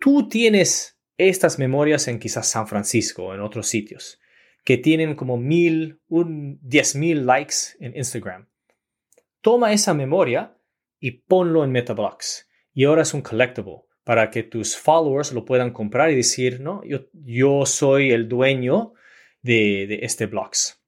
[0.00, 4.18] tú tienes estas memorias en quizás San Francisco o en otros sitios
[4.64, 8.48] que tienen como mil, un diez mil likes en Instagram.
[9.40, 10.56] Toma esa memoria
[11.02, 12.48] y ponlo en MetaBlocks.
[12.72, 16.80] Y ahora es un collectible para que tus followers lo puedan comprar y decir, no,
[16.84, 18.94] yo, yo soy el dueño
[19.42, 20.80] de, de este blocks.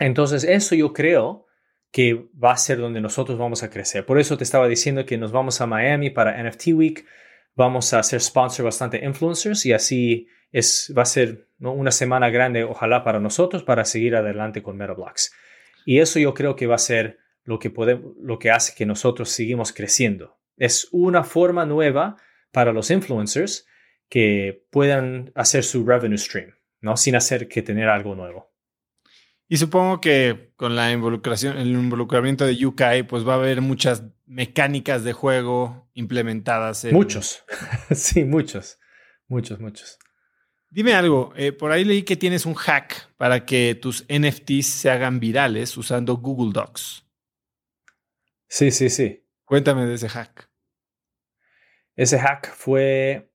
[0.00, 1.46] Entonces, eso yo creo
[1.92, 4.04] que va a ser donde nosotros vamos a crecer.
[4.04, 7.06] Por eso te estaba diciendo que nos vamos a Miami para NFT Week.
[7.54, 12.64] Vamos a ser sponsor bastante influencers y así es, va a ser una semana grande,
[12.64, 15.32] ojalá para nosotros, para seguir adelante con MetaBlocks.
[15.86, 17.19] Y eso yo creo que va a ser
[17.50, 20.38] lo que, podemos, lo que hace que nosotros seguimos creciendo.
[20.56, 22.16] Es una forma nueva
[22.52, 23.66] para los influencers
[24.08, 26.96] que puedan hacer su revenue stream, ¿no?
[26.96, 28.52] Sin hacer que tener algo nuevo.
[29.48, 34.04] Y supongo que con la involucración, el involucramiento de UK, pues va a haber muchas
[34.26, 36.84] mecánicas de juego implementadas.
[36.92, 37.42] Muchos,
[37.90, 38.78] sí, muchos,
[39.26, 39.98] muchos, muchos.
[40.68, 44.88] Dime algo, eh, por ahí leí que tienes un hack para que tus NFTs se
[44.88, 47.09] hagan virales usando Google Docs.
[48.50, 49.24] Sí, sí, sí.
[49.44, 50.50] Cuéntame de ese hack.
[51.96, 53.30] Ese hack fue...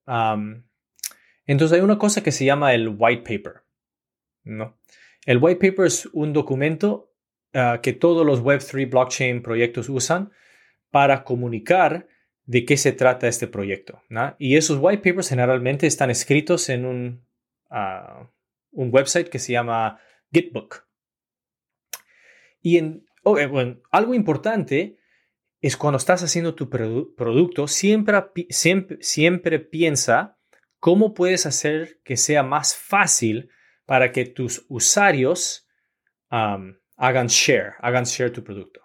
[1.46, 3.64] entonces hay una cosa que se llama el white paper.
[4.44, 4.78] ¿no?
[5.26, 7.14] El white paper es un documento
[7.54, 10.32] ah, que todos los Web3 blockchain proyectos usan
[10.92, 12.08] para comunicar
[12.44, 14.04] de qué se trata este proyecto.
[14.38, 17.26] Y esos white papers generalmente están escritos en un
[18.76, 20.00] un website que se llama
[20.32, 20.86] Gitbook.
[22.62, 24.98] Y en, bueno, algo importante
[25.68, 30.38] es cuando estás haciendo tu producto, siempre, siempre, siempre piensa
[30.80, 33.50] cómo puedes hacer que sea más fácil
[33.86, 35.68] para que tus usuarios
[36.30, 38.82] hagan share, hagan share tu producto.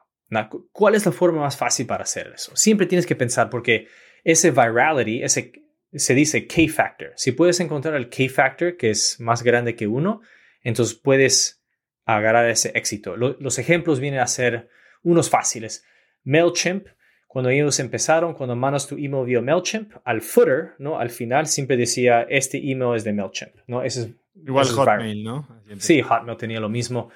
[0.72, 2.56] ¿Cuál es la forma más fácil para hacer eso?
[2.56, 3.88] Siempre tienes que pensar porque
[4.24, 5.52] ese virality, ese
[5.92, 7.12] se dice K-factor.
[7.16, 10.22] Si puedes encontrar el K-factor, que es más grande que uno,
[10.62, 11.62] entonces puedes
[12.06, 13.16] agarrar ese éxito.
[13.16, 14.70] los ejemplos vienen a ser
[15.02, 15.84] unos fáciles.
[16.24, 16.86] MailChimp,
[17.26, 20.98] cuando ellos empezaron, cuando mandas tu email vía MailChimp, al footer, ¿no?
[20.98, 23.82] Al final siempre decía, este email es de MailChimp, ¿no?
[23.82, 24.14] Ese
[24.46, 25.48] Igual Hotmail, ¿no?
[25.78, 27.10] Sí, Hotmail tenía lo mismo.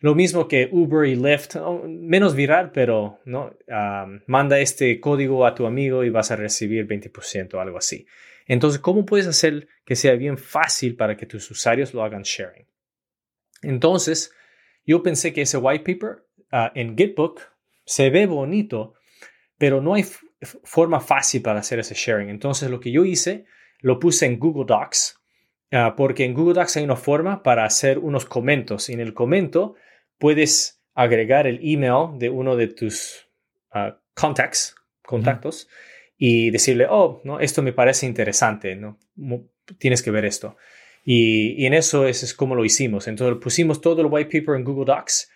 [0.00, 1.56] lo mismo que Uber y Lyft,
[1.86, 3.54] menos viral, pero ¿no?
[4.26, 8.06] manda este código a tu amigo y vas a recibir 20% o algo así.
[8.46, 12.66] Entonces, ¿cómo puedes hacer que sea bien fácil para que tus usuarios lo hagan sharing?
[13.62, 14.34] Entonces,
[14.84, 17.40] yo pensé que ese white paper ah, en Gitbook
[17.84, 18.94] se ve bonito,
[19.58, 20.04] pero no hay
[20.64, 22.28] forma fácil para hacer ese sharing.
[22.28, 23.44] Entonces, lo que yo hice,
[23.80, 25.20] lo puse en Google Docs,
[25.72, 28.88] ah, porque en Google Docs hay una forma para hacer unos comentos.
[28.88, 29.74] Y en el comento
[30.18, 33.28] puedes agregar el email de uno de tus
[33.74, 35.68] uh, contacts, contactos
[36.16, 38.98] y decirle, oh, no, esto me parece interesante, ¿no?
[39.78, 40.56] tienes que ver esto.
[41.04, 43.08] Y, en eso es, es, como lo hicimos.
[43.08, 45.30] Entonces pusimos todo el white paper en Google Docs,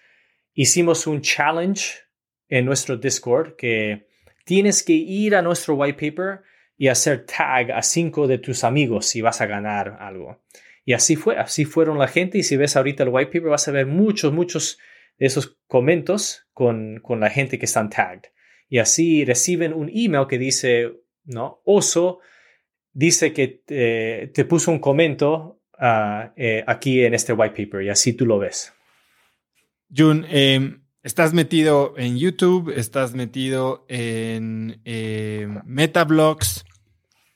[0.55, 2.08] hicimos un challenge
[2.49, 4.07] en nuestro Discord que
[4.45, 6.43] tienes que ir a nuestro white paper
[6.77, 10.41] y hacer tag a cinco de tus amigos si vas a ganar algo.
[10.85, 12.39] Y así fue, así fueron la gente.
[12.39, 14.79] Y si ves ahorita el white paper, vas a ver muchos, muchos
[15.19, 18.31] de esos comentarios con, con la gente que están tagged.
[18.71, 20.93] Y así reciben un email que dice,
[21.25, 21.61] ¿no?
[21.65, 22.21] Oso
[22.93, 23.63] dice que
[24.35, 28.39] te, puso un comento ah, eh, aquí en este white paper y así tú lo
[28.39, 28.73] ves.
[29.95, 36.65] Jun, em, estás metido en YouTube, estás metido en eh, Metablogs.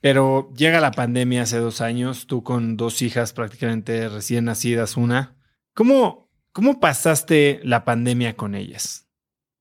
[0.01, 5.37] Pero llega la pandemia hace dos años, tú con dos hijas prácticamente recién nacidas, una.
[5.75, 9.09] ¿Cómo, cómo pasaste la pandemia con ellas?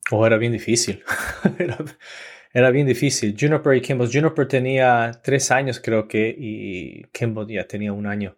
[0.09, 1.03] Oh, era bien difícil.
[2.53, 3.35] era, bien difícil.
[3.39, 4.09] Juniper y Kimball.
[4.11, 8.35] Juniper tenía tres años, creo que, y Kimball ya tenía un año.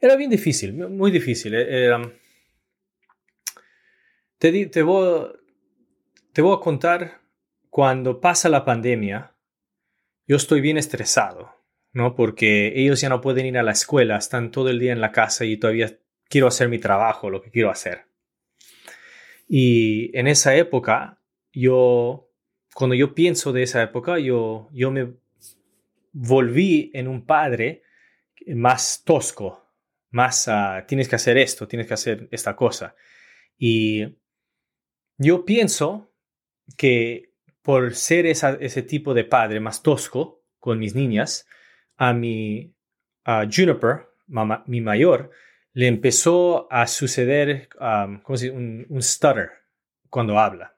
[0.00, 1.54] Era bien difícil, muy difícil.
[1.56, 1.90] Eh,
[4.50, 7.20] te, voy a contar
[7.70, 9.36] cuando pasa la pandemia
[10.26, 11.52] yo estoy bien estresado,
[11.92, 12.16] ¿no?
[12.16, 15.12] Porque ellos ya no pueden ir a la escuela, están todo el día en la
[15.12, 15.96] casa y todavía
[16.28, 18.06] quiero hacer mi trabajo, lo que quiero hacer.
[19.46, 21.20] Y en esa época,
[21.52, 22.30] yo,
[22.74, 25.12] cuando yo pienso de esa época, yo, yo me
[26.12, 27.82] volví en un padre
[28.46, 29.68] más tosco,
[30.10, 32.96] más uh, tienes que hacer esto, tienes que hacer esta cosa.
[33.58, 34.21] Y
[35.18, 36.12] yo pienso
[36.76, 37.32] que
[37.62, 41.46] por ser ese tipo de padre más tosco con mis niñas,
[41.96, 42.74] a mi
[43.24, 44.08] Juniper,
[44.66, 45.30] mi mayor,
[45.72, 49.50] le empezó a suceder Un, stutter
[50.10, 50.76] cuando habla.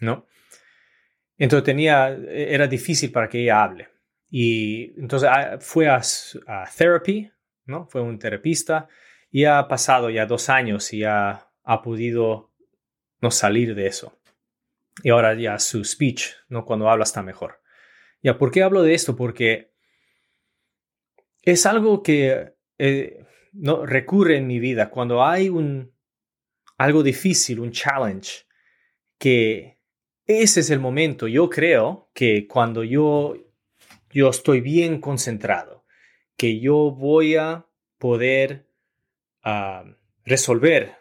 [0.00, 0.26] ¿No?
[1.36, 3.88] Entonces tenía, era difícil para que ella hable.
[4.30, 6.02] Y entonces ah, fue a,
[6.46, 7.30] a therapy,
[7.64, 7.86] ¿no?
[7.86, 8.88] Fue un terapista
[9.30, 12.47] y ha pasado ya dos años y ha, ha podido
[13.20, 14.18] no salir de eso.
[15.02, 16.64] Y ahora ya su speech, ¿no?
[16.64, 17.60] Cuando habla está mejor.
[18.22, 19.14] Ya, ¿por qué hablo de esto?
[19.14, 19.72] Porque
[21.42, 24.90] es algo que eh, no recurre en mi vida.
[24.90, 25.92] Cuando hay un
[26.76, 28.46] algo difícil, un challenge,
[29.18, 29.78] que
[30.24, 31.26] ese es el momento.
[31.26, 33.36] Yo creo que cuando yo,
[34.10, 35.84] yo estoy bien concentrado,
[36.36, 37.66] que yo voy a
[37.98, 38.68] poder
[39.42, 39.84] ah,
[40.24, 40.97] resolver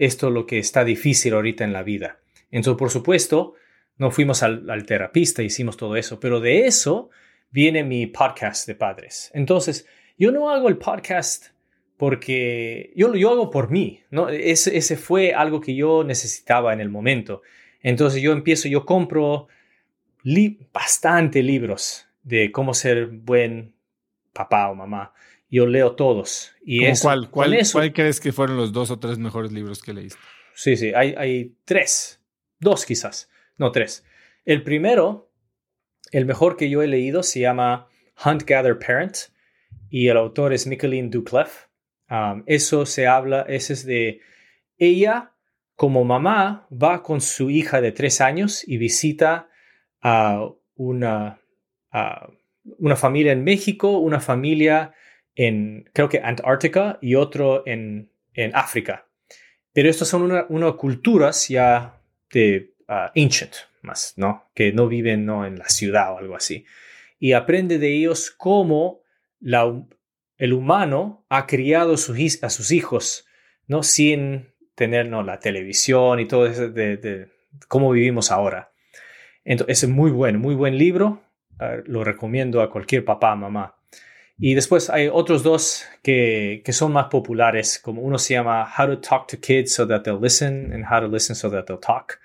[0.00, 2.20] esto lo que está difícil ahorita en la vida.
[2.50, 3.54] Entonces, por supuesto,
[3.98, 7.10] no fuimos al, terapista, hicimos todo eso, pero de eso
[7.50, 9.30] viene mi podcast de padres.
[9.34, 9.86] Entonces,
[10.16, 11.48] yo no hago el podcast
[11.98, 14.30] porque yo lo hago por mí, ¿no?
[14.30, 17.42] Ese, ese fue algo que yo necesitaba en el momento.
[17.82, 19.48] Entonces yo empiezo, yo compro
[20.72, 23.74] bastante libros de cómo ser buen
[24.32, 25.12] papá o mamá.
[25.50, 26.52] Yo leo todos.
[26.64, 29.92] Y es, cuál, cuál, ¿Cuál crees que fueron los dos o tres mejores libros que
[29.92, 30.20] leíste?
[30.54, 32.20] Sí, sí, hay, hay tres
[32.60, 34.04] dos quizás, no tres.
[34.44, 35.32] El primero,
[36.12, 37.88] el mejor que yo he leído, se llama
[38.24, 39.16] Hunt Gather Parent
[39.88, 41.66] y el autor es Micheline Duclef.
[42.10, 44.20] Um, eso se habla, ese es de
[44.78, 45.32] ella
[45.74, 49.48] como mamá va con su hija de tres años y visita
[50.02, 51.40] a una,
[52.78, 54.92] una familia en México, una familia
[55.34, 59.06] en, creo que Antártica y otro en, en África.
[59.72, 62.00] Pero estas son una, una culturas ya
[62.32, 64.50] de ah, ancient, más, ¿no?
[64.54, 65.46] Que no viven ¿no?
[65.46, 66.64] en la ciudad o algo así.
[67.18, 69.02] Y aprende de ellos cómo
[69.38, 69.72] la,
[70.36, 73.26] el humano ha criado a sus hijos,
[73.66, 73.82] ¿no?
[73.82, 75.22] Sin tener ¿no?
[75.22, 77.28] la televisión y todo eso de,
[77.68, 78.72] cómo vivimos ahora.
[79.44, 81.22] Entonces, es muy bueno, muy buen libro.
[81.58, 83.76] Ah, lo recomiendo a cualquier papá, mamá.
[84.40, 88.86] Y después hay otros dos que, que, son más populares, como uno se llama How
[88.86, 91.78] to Talk to Kids so that they'll listen and How to Listen so that they'll
[91.78, 92.18] talk.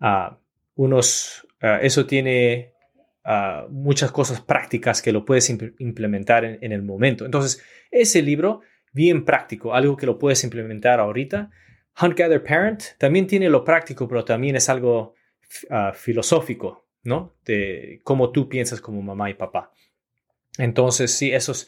[0.00, 0.34] Uh,
[0.74, 2.72] unos, uh, eso tiene
[3.24, 7.24] uh, muchas cosas prácticas que lo puedes implementar en, en, el momento.
[7.24, 8.60] Entonces, ese libro,
[8.92, 11.50] bien práctico, algo que lo puedes implementar ahorita
[12.00, 15.14] Hunt Gather Parent también tiene lo práctico, pero también es algo
[15.94, 17.36] filosófico, ¿no?
[17.44, 19.70] De cómo tú piensas como mamá y papá.
[20.58, 21.66] Entonces, sí, eso es...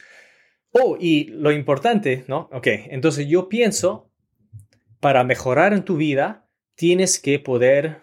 [0.73, 2.48] Oh, y lo importante, ¿no?
[2.52, 4.12] Ok, entonces yo pienso,
[5.01, 8.02] para mejorar en tu vida, tienes que poder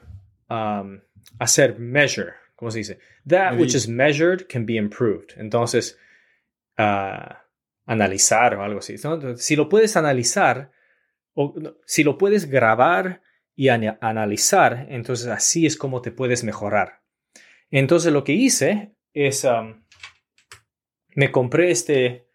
[0.50, 1.00] um,
[1.40, 3.00] hacer measure, ¿cómo se dice?
[3.28, 5.30] That which is measured can be improved.
[5.38, 5.98] Entonces,
[6.78, 7.34] uh,
[7.86, 8.96] analizar o algo así.
[9.38, 10.72] Si lo puedes analizar,
[11.34, 11.54] o
[11.86, 13.22] si lo puedes grabar
[13.56, 17.02] y analizar, entonces así es como te puedes mejorar.
[17.72, 19.85] Entonces lo que hice es, um,
[21.16, 22.28] me compré este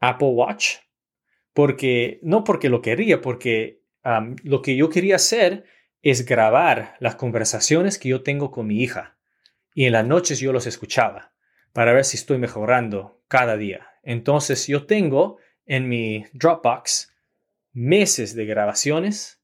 [0.00, 0.78] Apple Watch,
[1.52, 3.82] porque, no porque lo quería, porque
[4.42, 5.64] lo que yo quería hacer
[6.02, 9.18] es grabar las conversaciones que yo tengo con mi hija.
[9.74, 11.34] Y en las noches yo los escuchaba
[11.72, 13.88] para ver si estoy mejorando cada día.
[14.02, 17.14] Entonces yo tengo en mi Dropbox
[17.72, 19.42] meses de grabaciones,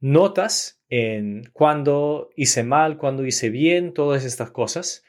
[0.00, 5.03] notas en cuando hice mal, cuando hice bien, todas estas cosas.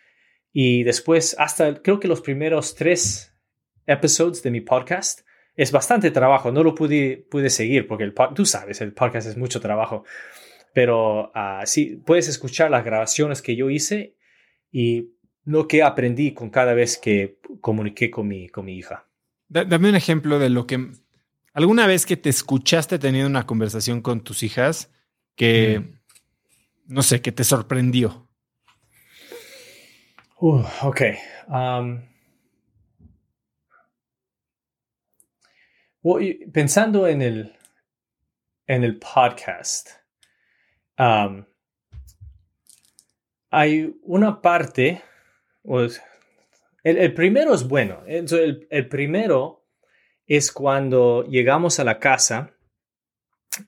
[0.58, 3.36] Y después, hasta creo que los primeros tres
[3.86, 5.20] episodios de mi podcast,
[5.54, 6.50] es bastante trabajo.
[6.50, 10.06] No lo pude, pude seguir porque el, tú sabes, el podcast es mucho trabajo.
[10.74, 14.16] Pero uh, sí, puedes escuchar las grabaciones que yo hice
[14.72, 15.10] y
[15.44, 19.10] lo que aprendí con cada vez que comuniqué con mi, con mi hija.
[19.50, 20.90] Dame un ejemplo de lo que...
[21.52, 24.90] ¿Alguna vez que te escuchaste teniendo una conversación con tus hijas
[25.36, 26.00] que,
[26.88, 28.25] no sé, que te sorprendió?
[30.38, 31.02] Uh, ok.
[31.48, 32.02] Um,
[36.52, 37.56] pensando en el,
[38.68, 39.92] en el podcast,
[41.00, 41.46] um,
[43.50, 45.02] hay una parte
[45.64, 46.02] pues,
[46.84, 48.04] el, primero es bueno.
[48.06, 49.66] El, el, primero
[50.28, 52.54] es cuando llegamos a la casa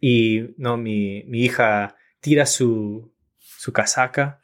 [0.02, 4.44] y no, mi, mi hija tira su, su casaca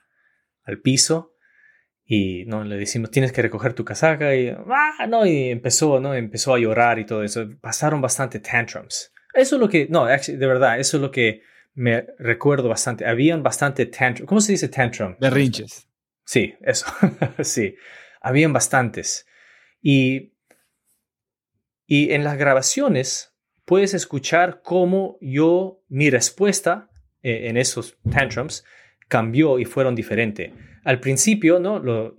[0.63, 1.32] al piso
[2.05, 6.13] y no le decimos tienes que recoger tu casaca y ah, no y empezó no
[6.13, 10.47] empezó a llorar y todo eso pasaron bastante tantrums eso es lo que no de
[10.47, 11.41] verdad eso es lo que
[11.75, 15.87] me recuerdo bastante habían bastante tantrums cómo se dice tantrum berrinches
[16.25, 16.85] Sí, eso.
[17.43, 17.75] sí.
[18.21, 19.27] Habían bastantes.
[19.81, 20.33] Y,
[21.85, 23.35] y en las grabaciones
[23.65, 26.89] puedes escuchar cómo yo, mi respuesta
[27.21, 28.63] eh, en esos tantrums
[29.07, 30.51] cambió y fueron diferentes.
[30.83, 31.79] Al principio, ¿no?
[31.79, 32.15] Lo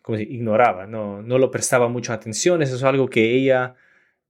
[0.00, 2.62] como ignoraba, no, no lo prestaba mucha atención.
[2.62, 3.74] Eso es algo que ella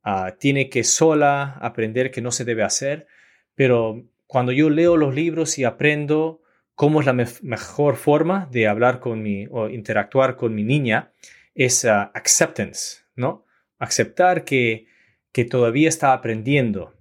[0.03, 3.07] ah, tiene que sola aprender que no se debe hacer.
[3.55, 6.43] Pero cuando yo leo los libros y aprendo
[6.75, 11.13] cómo es la mejor forma de hablar con mi o interactuar con mi niña
[11.55, 13.45] es uh, acceptance, ¿no?
[13.79, 14.87] Aceptar que,
[15.33, 16.95] que todavía está aprendiendo,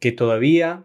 [0.00, 0.82] que todavía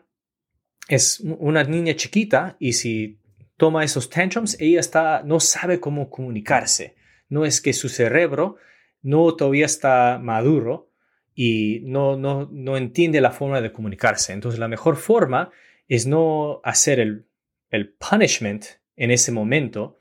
[0.88, 3.20] es una niña chiquita y si
[3.58, 6.96] toma esos tantrums, ella está, no sabe cómo comunicarse.
[7.30, 8.58] No es que su cerebro
[9.02, 10.92] no todavía está maduro
[11.36, 14.34] y no, no, no entiende la forma de comunicarse.
[14.34, 15.52] Entonces la mejor forma
[15.88, 17.28] es no hacer el
[17.70, 18.66] el punishment
[18.96, 19.98] en ese momento,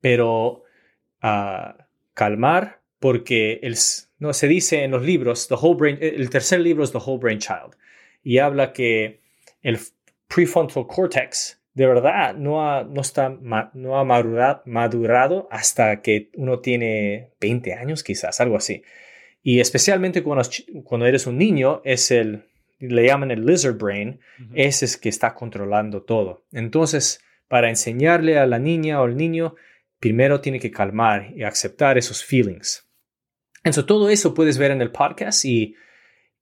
[0.00, 0.64] pero
[1.22, 1.82] uh,
[2.14, 3.76] calmar porque el,
[4.18, 7.18] no, se dice en los libros, the whole brain, el tercer libro es The Whole
[7.18, 7.76] Brain Child
[8.22, 9.22] y habla que
[9.62, 9.78] el
[10.26, 16.58] prefrontal cortex de verdad no ha, no está, no ha madurado, madurado hasta que uno
[16.58, 18.82] tiene 20 años quizás, algo así.
[19.44, 20.42] Y especialmente cuando,
[20.82, 22.42] cuando eres un niño, es el
[22.80, 24.20] le llaman el lizard brain,
[24.54, 26.46] ese es que está controlando todo.
[26.52, 29.54] Entonces, para enseñarle a la niña o al niño,
[30.00, 32.88] primero tiene que calmar y aceptar esos feelings.
[33.58, 35.74] Entonces, todo eso puedes ver en el podcast y,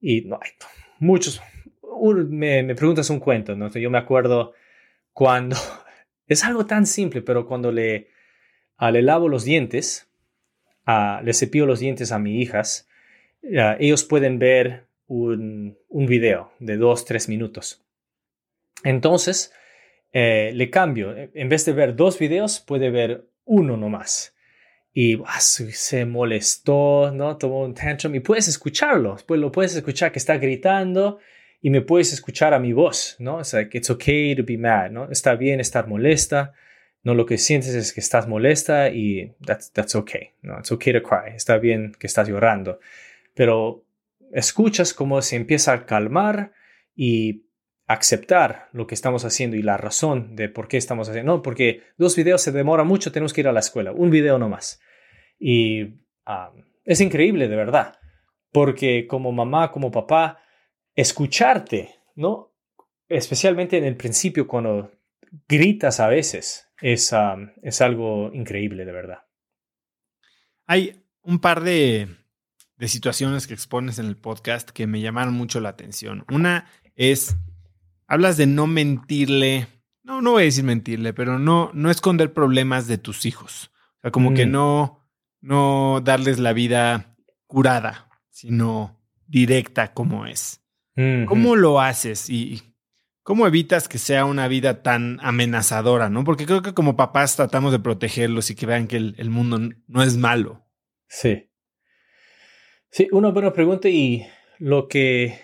[0.01, 0.51] y no, hay
[0.99, 1.43] muchos,
[2.29, 3.71] me, me, preguntas un cuento, ¿no?
[3.71, 4.53] yo me acuerdo
[5.17, 5.57] cuando,
[6.29, 8.11] es algo tan simple, pero cuando le,
[8.77, 10.11] ah, le lavo los dientes,
[10.87, 12.87] uh, le cepillo los dientes a mis hijas,
[13.59, 17.83] ah, ellos pueden ver un, video de dos, tres minutos.
[18.85, 19.55] Entonces,
[20.13, 21.15] eh, le cambio.
[21.33, 24.35] En vez de ver dos videos, puede ver uno nomás.
[24.93, 27.39] Y se molestó, ¿no?
[27.39, 29.17] Tomó un tantrum y puedes escucharlo.
[29.27, 31.21] Pues lo puedes escuchar que está gritando
[31.61, 33.41] y me puedes escuchar a mi voz, ¿no?
[33.41, 35.11] Es like, it's okay to be mad, ¿no?
[35.11, 36.53] Está bien estar molesta.
[37.03, 40.59] No, lo que sientes es que estás molesta y that's, that's okay, ¿no?
[40.59, 41.35] It's okay to cry.
[41.35, 42.81] Está bien que estás llorando.
[43.35, 43.85] Pero
[44.33, 46.53] escuchas cómo se empieza a calmar
[46.95, 47.45] y
[47.87, 51.37] aceptar lo que estamos haciendo y la razón de por qué estamos haciendo.
[51.37, 54.39] No, porque dos videos se demora mucho, tenemos que ir a la escuela, un video
[54.39, 54.81] no más.
[55.39, 56.53] Y ah,
[56.85, 57.99] es increíble, de verdad,
[58.53, 60.41] porque como mamá, como papá,
[60.97, 62.57] escucharte, ¿no?
[63.09, 64.93] especialmente en el principio cuando
[65.49, 67.13] gritas a veces, es,
[67.63, 69.19] es algo increíble de verdad.
[70.67, 72.09] Hay un par de,
[72.77, 76.25] de situaciones que expones en el podcast que me llamaron mucho la atención.
[76.31, 77.37] Una es,
[78.07, 79.69] hablas de no mentirle,
[80.03, 83.71] no, no voy a decir mentirle, pero no, no esconder problemas de tus hijos.
[83.99, 84.51] O sea, como que mm.
[84.51, 85.01] no,
[85.41, 87.17] no darles la vida
[87.47, 90.66] curada, sino directa como es.
[91.27, 92.63] ¿Cómo lo haces y
[93.23, 96.25] cómo evitas que sea una vida tan amenazadora, no?
[96.25, 99.59] Porque creo que como papás tratamos de protegerlos y que vean que el, mundo
[99.89, 100.65] no es malo.
[101.09, 101.51] Sí.
[102.89, 104.27] Sí, una buena pregunta y
[104.59, 105.41] lo que,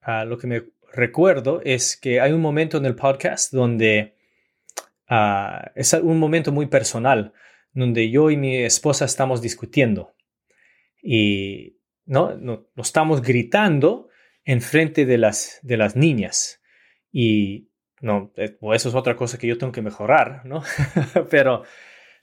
[0.00, 4.16] ah, lo que me recuerdo es que hay un momento en el podcast donde
[5.08, 7.32] ah, es un momento muy personal,
[7.72, 10.16] donde yo y mi esposa estamos discutiendo
[11.02, 14.08] y no, no, estamos gritando
[14.46, 16.62] en frente de las, de las niñas
[17.12, 17.68] y
[18.00, 20.62] no, eh, eso es otra cosa que yo tengo que mejorar, ¿no?
[21.30, 21.64] Pero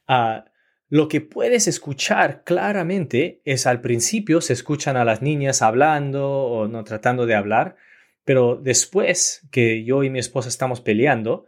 [0.07, 0.41] uh,
[0.89, 6.67] lo que puedes escuchar claramente es al principio se escuchan a las niñas hablando o
[6.67, 7.75] no tratando de hablar,
[8.23, 11.45] pero después que yo y mi esposa estamos peleando,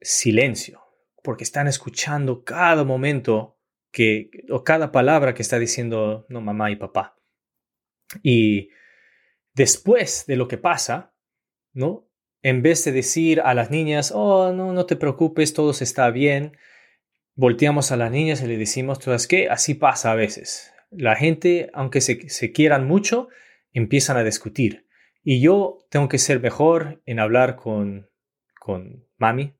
[0.00, 0.80] silencio,
[1.22, 3.58] porque están escuchando cada momento
[3.90, 7.16] que o cada palabra que está diciendo no mamá y papá.
[8.22, 8.70] Y
[9.54, 11.14] después de lo que pasa,
[11.72, 12.08] ¿no?
[12.42, 16.56] En vez de decir a las niñas, "Oh, no, no te preocupes, todo está bien."
[17.36, 19.48] volteamos a las niñas y le decimos, ¿tú sabes qué?
[19.48, 20.72] Así pasa a veces.
[20.90, 23.28] La gente, aunque se, se quieran mucho,
[23.72, 24.86] empiezan a discutir.
[25.22, 28.10] Y yo tengo que ser mejor en hablar con,
[28.60, 29.54] con mami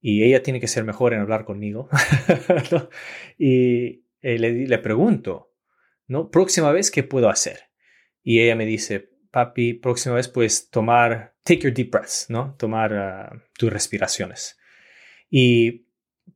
[0.00, 1.88] y ella tiene que ser mejor en hablar conmigo.
[3.38, 5.52] Y eh, le, le, pregunto,
[6.06, 6.30] ¿no?
[6.30, 7.70] Próxima vez, ¿qué puedo hacer?
[8.22, 12.54] Y ella me dice, papi, próxima vez pues tomar, take your deep breaths, ¿no?
[12.58, 14.58] Tomar ah, tus respiraciones.
[15.28, 15.86] Y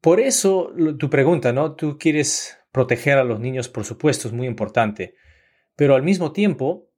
[0.01, 1.77] por eso tu pregunta, ¿no?
[1.77, 5.15] Tú quieres proteger a los niños, por supuesto, es muy importante,
[5.77, 6.91] pero al mismo tiempo,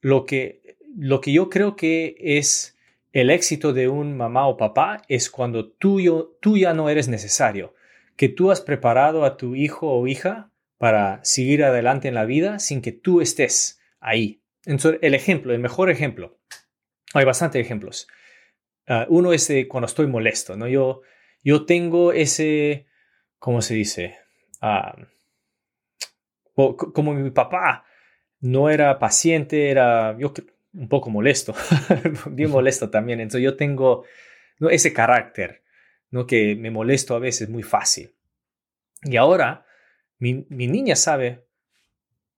[0.00, 2.76] lo que, lo que yo creo que es
[3.12, 7.74] el éxito de un mamá o papá es cuando tú, tú ya no eres necesario,
[8.16, 12.58] que tú has preparado a tu hijo o hija para seguir adelante en la vida
[12.58, 14.37] sin que tú estés ahí.
[14.64, 16.38] Entonces, el ejemplo, el mejor ejemplo,
[17.14, 18.08] hay bastantes ejemplos.
[18.86, 20.68] Ah, uno es de cuando estoy molesto, ¿no?
[20.68, 21.02] Yo
[21.42, 22.86] yo tengo ese,
[23.38, 24.18] ¿cómo se dice?
[24.60, 24.96] Ah,
[26.54, 27.86] como mi papá
[28.40, 30.32] no era paciente, era yo
[30.72, 31.54] un poco molesto,
[32.30, 33.20] bien molesto también.
[33.20, 34.04] Entonces yo tengo
[34.58, 34.68] ¿no?
[34.70, 35.62] ese carácter,
[36.10, 36.26] ¿no?
[36.26, 38.14] que me molesto a veces muy fácil.
[39.04, 39.64] Y ahora
[40.18, 41.46] mi, niña sabe,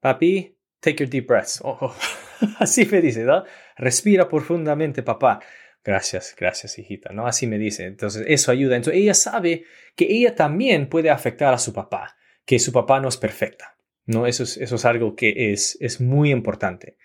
[0.01, 1.63] papi, take your deep breaths.
[2.59, 3.45] así me dice, ¿no?
[3.77, 5.41] Respira profundamente, papá.
[5.83, 7.27] Gracias, gracias, hijita, ¿no?
[7.27, 7.87] Así me dice.
[7.87, 8.77] Entonces, eso ayuda.
[8.77, 9.65] Entonces, ella sabe
[9.97, 14.27] que ella también puede afectar a su papá, que su papá no es perfecta, ¿no?
[14.27, 16.97] Eso es, eso es algo que es, es muy importante.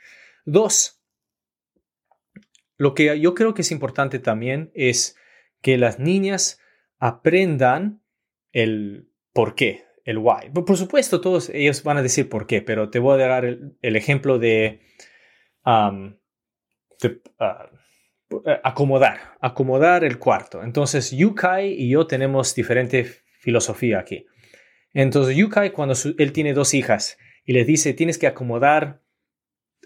[0.44, 1.02] Dos,
[2.78, 5.16] lo que yo creo que es importante también es
[5.62, 6.60] que las niñas
[7.00, 8.02] aprendan
[8.52, 10.50] el por qué, el why.
[10.54, 13.96] Por, supuesto, todos ellos van a decir por qué, pero te voy a dar el,
[13.96, 14.82] ejemplo de,
[15.66, 16.14] ah,
[17.04, 17.22] eh,
[18.64, 20.64] acomodar, acomodar el cuarto.
[20.64, 23.04] Entonces, Yukai y yo tenemos diferente
[23.40, 24.26] filosofía aquí.
[24.94, 29.02] Entonces, Yukai, cuando él tiene dos hijas y les dice, tienes que acomodar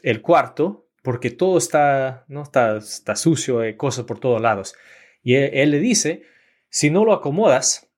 [0.04, 2.44] el cuarto porque todo está, ¿no?
[2.44, 4.76] está, sucio, hay cosas por todos lados.
[5.24, 6.24] Y él, le dice,
[6.70, 7.90] si no lo acomodas,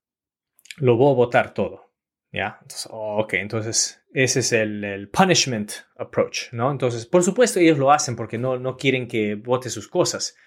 [0.78, 1.91] lo voy a botar todo.
[2.32, 2.60] ¿Ya?
[2.62, 6.72] Entonces, ok, entonces ese es el, el, punishment approach, ¿no?
[6.72, 10.38] Entonces, por supuesto, ellos lo hacen porque no, no quieren que bote sus cosas.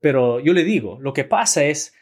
[0.00, 1.94] Pero yo le digo, lo que pasa es,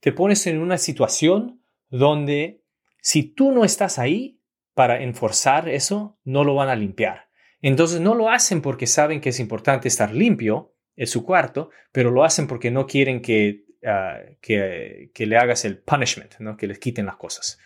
[0.00, 2.62] te pones en una situación donde
[3.00, 4.40] si tú no estás ahí
[4.74, 7.28] para enforzar eso, no lo van a limpiar.
[7.62, 12.10] Entonces no lo hacen porque saben que es importante estar limpio en su cuarto, pero
[12.10, 16.56] lo hacen porque no quieren que, ah, que, que, le hagas el punishment, ¿no?
[16.56, 17.58] que les quiten las cosas.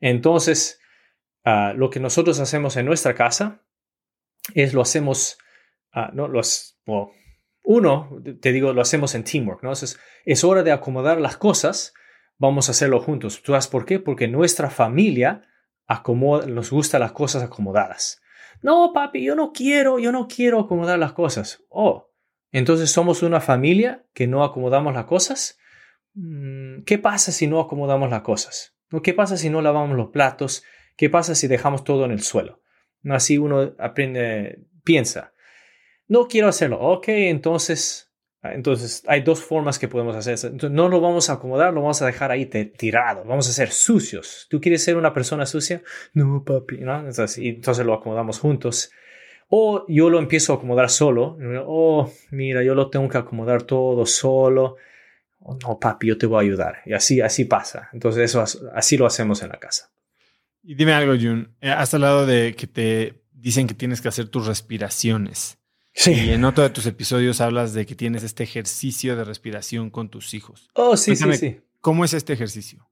[0.00, 0.80] Entonces,
[1.50, 3.64] Ah, lo que nosotros hacemos en nuestra casa
[4.52, 5.38] es lo hacemos,
[5.94, 6.28] uh, no,
[7.64, 9.70] uno, te digo, lo hacemos en teamwork, ¿no?
[9.70, 11.94] Entonces, es hora de acomodar las cosas,
[12.36, 13.40] vamos a hacerlo juntos.
[13.42, 13.98] ¿Tú sabes por qué?
[13.98, 15.48] Porque nuestra familia
[16.46, 18.20] nos gusta las cosas acomodadas.
[18.60, 21.64] No, papi, yo no quiero, yo no quiero acomodar las cosas.
[21.70, 22.10] Oh,
[22.52, 25.58] entonces somos una familia que no acomodamos las cosas.
[26.12, 28.77] Mm, ¿Qué pasa si no acomodamos las cosas?
[29.02, 30.64] ¿Qué pasa si no lavamos los platos?
[30.96, 32.60] ¿Qué pasa si dejamos todo en el suelo?
[33.08, 35.32] Así uno aprende, piensa,
[36.08, 36.80] no quiero hacerlo.
[36.80, 38.10] Ok, entonces
[38.42, 40.34] Entonces, hay dos formas que podemos hacer.
[40.34, 43.24] Entonces, no lo vamos a acomodar, lo vamos a dejar ahí tirado.
[43.24, 44.46] Vamos a ser sucios.
[44.48, 45.82] ¿Tú quieres ser una persona sucia?
[46.14, 46.78] No, papi.
[46.78, 47.00] ¿no?
[47.00, 48.90] Entonces, entonces lo acomodamos juntos.
[49.48, 51.36] O yo lo empiezo a acomodar solo.
[51.66, 54.76] Oh, mira, yo lo tengo que acomodar todo solo.
[55.40, 56.78] Oh, no, papi, yo te voy a ayudar.
[56.84, 57.88] Y así, así pasa.
[57.92, 58.44] Entonces, eso,
[58.74, 59.90] así lo hacemos en la casa.
[60.62, 61.54] Y dime algo, Jun.
[61.60, 65.58] Eh, has hablado de que te dicen que tienes que hacer tus respiraciones.
[65.94, 66.12] Sí.
[66.12, 70.10] Y en otro de tus episodios hablas de que tienes este ejercicio de respiración con
[70.10, 70.68] tus hijos.
[70.74, 71.60] Oh, sí, sí, sí.
[71.80, 72.88] ¿Cómo es este ejercicio?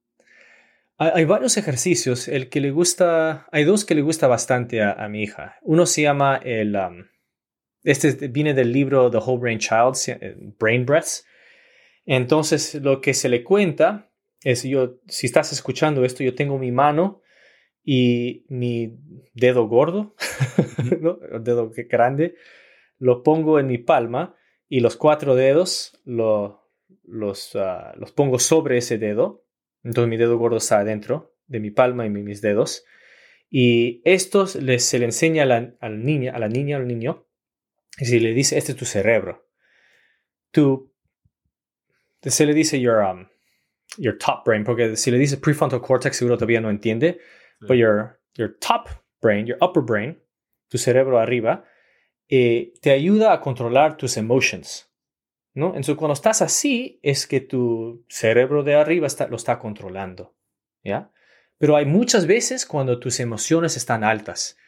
[0.99, 2.27] Hay, varios ejercicios.
[2.27, 5.57] El que le gusta, hay dos que le gusta bastante a, mi hija.
[5.63, 7.05] Uno se llama el, um,
[7.85, 11.27] este viene del libro The Whole Brain Child, eh, Brain Breaths.
[12.07, 14.11] Entonces, lo que se le cuenta
[14.43, 17.21] es, yo, si estás escuchando esto, yo tengo mi mano
[17.85, 18.97] y mi
[19.35, 20.15] dedo gordo,
[20.79, 22.37] el dedo grande,
[22.99, 24.37] lo pongo en mi palma
[24.69, 26.71] y los cuatro dedos lo,
[27.05, 29.45] los, ah, los pongo sobre ese dedo.
[29.83, 32.85] Entonces mi dedo gordo está adentro de mi palma y mis dedos.
[33.49, 37.27] Y estos se le enseña a la, a la niña, a la niña, al niño,
[37.99, 39.49] y se le dice, este es tu cerebro.
[40.51, 40.93] Tú,
[42.31, 43.29] se le dice your, um,
[43.99, 47.19] your top brain, porque si le dice prefrontal cortex seguro todavía no entiende,
[47.61, 48.89] But your, your top
[49.23, 50.19] brain, your upper brain,
[50.69, 51.65] tu cerebro arriba,
[52.29, 54.91] eh, te ayuda a controlar tus emotions.
[55.55, 55.69] ¿no?
[55.69, 60.35] Entonces, cuando estás así, es que tu cerebro de arriba está, lo está controlando.
[60.85, 61.11] ¿ya?
[61.59, 64.59] Pero hay muchas veces cuando tus emociones están altas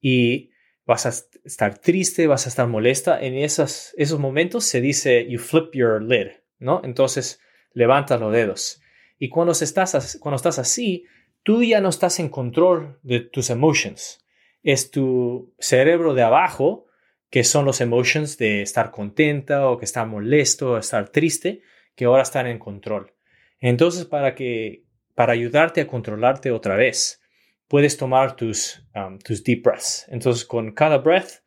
[0.00, 0.50] y
[0.84, 1.12] vas a
[1.44, 3.20] estar triste, vas a estar molesta.
[3.20, 6.80] En esos, esos momentos se dice, you flip your lid, ¿no?
[6.84, 7.40] Entonces,
[7.72, 8.80] levanta los dedos.
[9.18, 11.04] Y cuando estás, cuando estás así,
[11.42, 14.24] tú ya no estás en control de tus emotions.
[14.62, 16.86] Es tu cerebro de abajo,
[17.30, 21.62] que son los emotions de estar contenta o que estar molesto o estar triste,
[21.94, 23.14] que ahora están en control.
[23.60, 24.84] Entonces, para que,
[25.14, 27.20] para ayudarte a controlarte otra vez,
[27.68, 30.06] puedes tomar tus, um, tus deep breaths.
[30.08, 31.42] Entonces, con cada breath,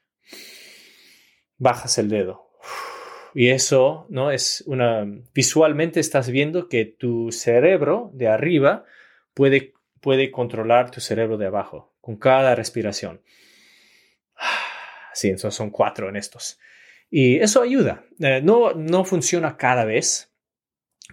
[1.57, 2.48] bajas el dedo.
[3.33, 4.31] Y eso, ¿no?
[4.31, 8.85] Es una, visualmente estás viendo que tu cerebro de arriba
[9.33, 13.21] puede puede controlar tu cerebro de abajo con cada respiración.
[15.11, 16.59] Sí, entonces son cuatro en estos.
[17.09, 18.05] Y eso ayuda.
[18.19, 20.31] Eh, no, no funciona cada vez,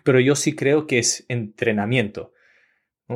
[0.04, 2.32] pero yo sí creo que es entrenamiento.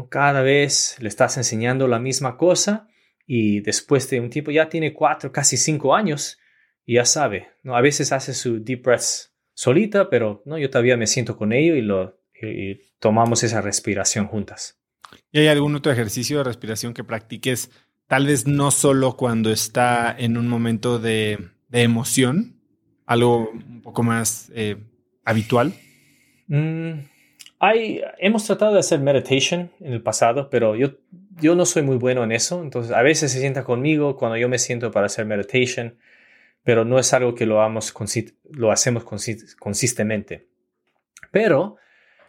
[0.08, 2.88] Cada vez le estás enseñando la misma cosa
[3.24, 6.39] y después de un tiempo ya tiene cuatro, casi cinco años
[6.90, 7.46] y ya sabe.
[7.62, 7.76] ¿no?
[7.76, 10.58] A veces hace su deep breaths solita, pero ¿no?
[10.58, 14.82] yo todavía me siento con ello y, lo, y tomamos esa respiración juntas.
[15.30, 17.70] ¿Y hay algún otro ejercicio de respiración que practiques,
[18.08, 21.38] tal vez no solo cuando está en un momento de,
[21.70, 22.56] emoción,
[23.06, 24.76] algo un poco más eh,
[25.24, 25.72] habitual?
[26.48, 27.02] Mm,
[27.60, 30.94] hay, hemos tratado de hacer meditation en el pasado, pero yo,
[31.40, 32.64] yo no soy muy bueno en eso.
[32.64, 35.96] Entonces, a veces se sienta conmigo cuando yo me siento para hacer meditation,
[36.62, 37.60] pero no es algo que lo,
[38.50, 39.04] lo hacemos
[39.58, 40.48] consistentemente.
[41.30, 41.76] Pero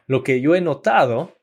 [0.08, 1.38] lo que yo he notado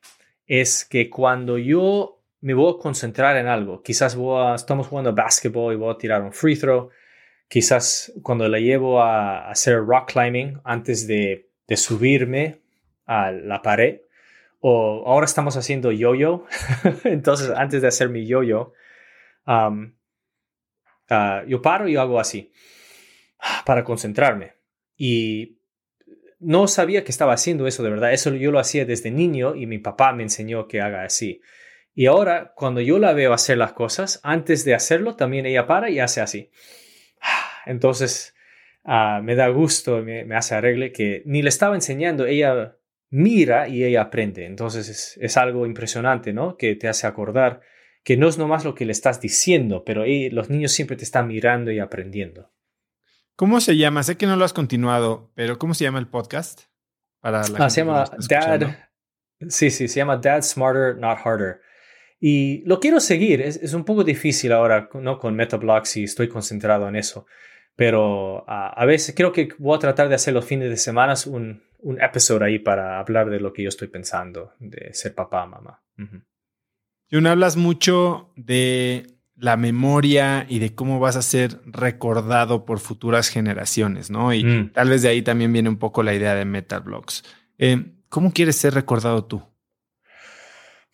[0.47, 5.74] es que cuando yo me voy a concentrar en algo, quizás voy estamos jugando básquetbol
[5.74, 6.90] y voy a tirar un free throw,
[7.48, 11.47] quizás cuando la llevo a, hacer rock climbing antes de,
[11.77, 12.60] subirme
[13.06, 14.01] a la pared,
[14.60, 16.47] o ahora estamos haciendo yo-yo,
[17.05, 18.73] entonces antes de hacer mi yo-yo,
[19.47, 19.93] um,
[21.10, 22.51] uh, yo paro y hago así
[23.65, 24.55] para concentrarme.
[24.97, 25.59] Y
[26.40, 28.12] no sabía que estaba haciendo eso de verdad.
[28.12, 31.40] Eso yo lo hacía desde niño y mi papá me enseñó que haga así.
[31.94, 35.90] Y ahora, cuando yo la veo hacer las cosas, antes de hacerlo, también ella para
[35.90, 36.51] y hace así.
[37.66, 38.36] Entonces,
[38.85, 42.77] ah, me da gusto, me, hace arregle que ni le estaba enseñando, ella
[43.10, 44.47] mira y ella aprende.
[44.47, 46.56] Entonces, es, algo impresionante, ¿no?
[46.56, 47.62] Que te hace acordar
[48.05, 51.27] que no es nomás lo que le estás diciendo, pero los niños siempre te están
[51.27, 52.52] mirando y aprendiendo.
[53.39, 54.02] ¿Cómo se llama?
[54.02, 56.62] Sé que no lo has continuado, pero ¿cómo se llama el podcast?
[57.20, 58.77] Para la ah, se llama Dad.
[59.48, 61.60] Sí, sí, se llama Dad Smarter, Not Harder.
[62.19, 63.40] Y lo quiero seguir.
[63.40, 65.20] Es, un poco difícil ahora, ¿no?
[65.20, 67.27] Con Metablogs y estoy concentrado en eso.
[67.77, 71.62] Pero a veces creo que voy a tratar de hacer los fines de semana un,
[71.78, 75.81] un episodio ahí para hablar de lo que yo estoy pensando, de ser papá, mamá.
[77.09, 83.28] Y hablas mucho de la memoria y de cómo vas a ser recordado por futuras
[83.28, 84.32] generaciones, ¿no?
[84.35, 84.73] Y mm.
[84.73, 87.24] tal vez de ahí también viene un poco la idea de Metablogs.
[87.59, 89.43] Eh, ¿Cómo quieres ser recordado tú?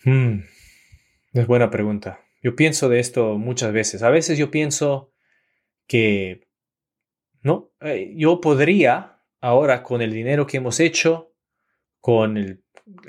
[0.05, 0.41] Mm.
[1.33, 2.21] Es buena pregunta.
[2.43, 4.03] Yo pienso de esto muchas veces.
[4.03, 5.13] A veces yo pienso
[5.87, 6.47] que,
[7.41, 11.33] no, eh, yo podría ahora con el dinero que hemos hecho,
[12.01, 12.63] con el,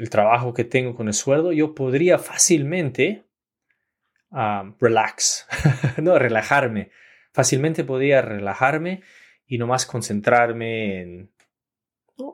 [0.10, 3.25] trabajo que tengo, con el sueldo, yo podría fácilmente
[4.32, 5.48] um, relax,
[6.02, 6.92] no relajarme,
[7.32, 9.04] fácilmente podría relajarme
[9.46, 11.32] y nomás concentrarme en,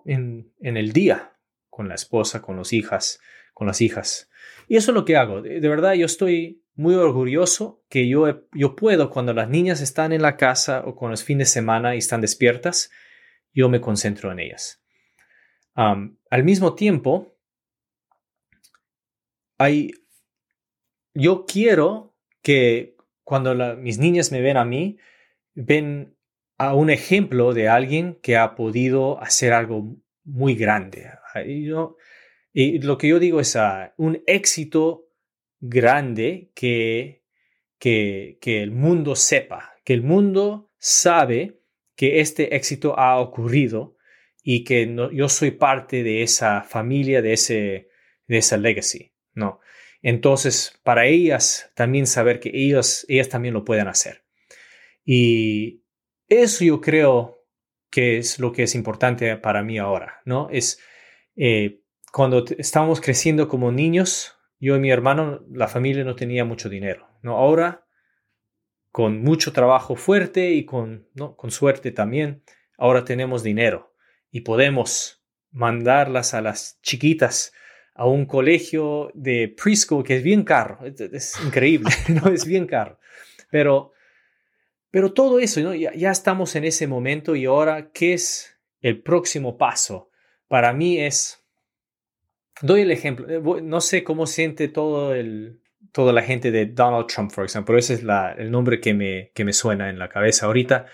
[0.06, 1.34] en, en el día
[1.70, 3.20] con la esposa, con los hijas,
[3.54, 4.30] con las hijas.
[4.68, 5.42] Y eso es lo que hago.
[5.42, 10.22] De, verdad, yo estoy muy orgulloso que yo, yo puedo, cuando las niñas están en
[10.22, 12.92] la casa o con los fines de semana y están despiertas,
[13.54, 14.84] yo me concentro en ellas.
[15.76, 17.38] al mismo tiempo,
[19.58, 19.92] hay,
[21.14, 24.98] yo quiero que cuando mis niñas me ven a mí,
[25.54, 26.16] ven
[26.58, 31.10] a un ejemplo de alguien que ha podido hacer algo muy grande.
[32.54, 35.08] Y, lo que yo digo es ah, un éxito
[35.60, 37.24] grande que,
[37.80, 41.62] que, que el mundo sepa, que el mundo sabe
[41.96, 43.96] que este éxito ha ocurrido
[44.44, 47.92] y que yo soy parte de esa familia, de ese
[48.32, 49.11] de esa legacy.
[50.02, 54.24] Entonces, para ellas también saber que ellos, ellas también lo pueden hacer.
[55.06, 55.84] Y
[56.28, 57.46] eso yo creo
[57.90, 60.50] que es lo que es importante para mí ahora, ¿no?
[60.50, 60.80] Es
[61.36, 66.70] eh, cuando estábamos creciendo como niños, yo y mi hermano, la familia no tenía mucho
[66.70, 67.38] dinero, ¿no?
[67.38, 67.86] Ahora
[68.92, 71.36] con mucho trabajo fuerte y con, ¿no?
[71.36, 72.44] con suerte también,
[72.78, 73.96] ahora tenemos dinero
[74.32, 77.54] y podemos mandarlas a las chiquitas
[78.02, 82.32] a un colegio de preschool que es bien caro, es, increíble, ¿no?
[82.32, 82.98] es bien caro.
[83.52, 83.92] Pero,
[84.90, 85.76] pero todo eso, ¿no?
[85.76, 90.10] ya, estamos en ese momento y ahora, ¿qué es el próximo paso?
[90.48, 91.46] Para mí es,
[92.64, 95.62] doy el ejemplo, eh, no sé cómo siente todo el,
[95.92, 97.78] toda la gente de Donald Trump, por ejemplo.
[97.78, 98.04] Ese es
[98.38, 100.88] el nombre que me, que me suena en la cabeza ahorita.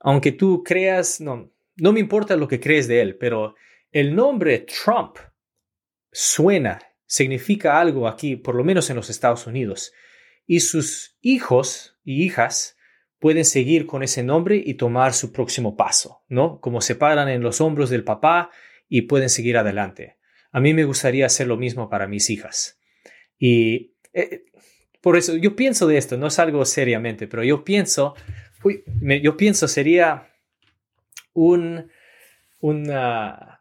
[0.00, 3.54] Aunque tú creas, no, no me importa lo que crees de él, pero
[3.92, 5.18] el nombre Trump
[6.16, 9.92] suena, significa algo aquí, por lo menos en los Estados Unidos.
[10.46, 12.78] Y sus hijos y hijas
[13.18, 16.58] pueden seguir con ese nombre y tomar su próximo paso, ¿no?
[16.60, 18.50] Como se paran en los hombros del papá
[18.88, 20.16] y pueden seguir adelante.
[20.52, 22.80] A mí me gustaría hacer lo mismo para mis hijas.
[23.38, 24.44] Y eh,
[25.02, 28.14] por eso yo pienso de esto, no es algo seriamente, pero yo pienso,
[29.22, 30.32] yo pienso sería
[31.34, 31.90] un,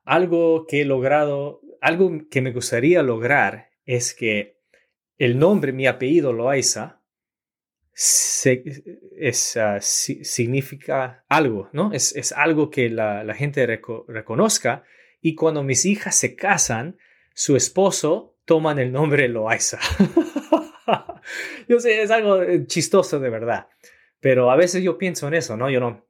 [0.05, 4.57] algo que he logrado, algo que me gustaría lograr es que
[5.19, 7.03] el nombre, mi apellido Loaiza,
[7.93, 11.93] es, ah, significa algo, ¿no?
[11.93, 14.83] Es, es algo que la, gente reconozca
[15.21, 16.97] y cuando mis hijas se casan,
[17.35, 19.79] su esposo toman el nombre Loaiza.
[21.69, 23.67] yo sé, es algo eh, chistoso de verdad,
[24.19, 25.69] pero a veces yo pienso en eso, ¿no?
[25.69, 26.07] Yo no,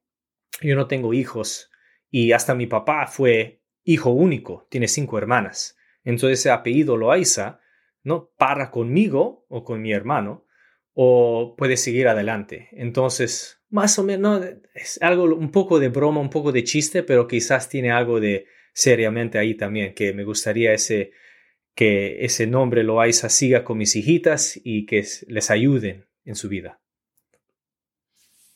[0.61, 1.69] yo no tengo hijos
[2.09, 5.77] y hasta mi papá fue hijo único, tiene cinco hermanas.
[6.03, 7.61] Entonces ese apellido Loaiza,
[8.03, 8.31] ¿no?
[8.37, 10.45] Para conmigo o con mi hermano
[10.93, 12.69] o puede seguir adelante.
[12.71, 17.27] Entonces, más o menos, es algo un poco de broma, un poco de chiste, pero
[17.27, 21.11] quizás tiene algo de seriamente ahí también, que me gustaría ese
[21.75, 26.79] que ese nombre Loaiza siga con mis hijitas y que les ayuden en su vida.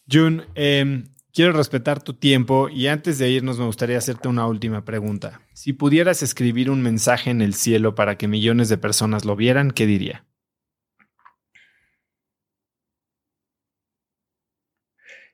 [0.10, 1.04] Jun, em,
[1.34, 5.42] quiero respetar tu tiempo y antes de irnos me gustaría hacerte una última pregunta.
[5.54, 9.72] Si pudieras escribir un mensaje en el cielo para que millones de personas lo vieran,
[9.72, 10.26] ¿qué diría?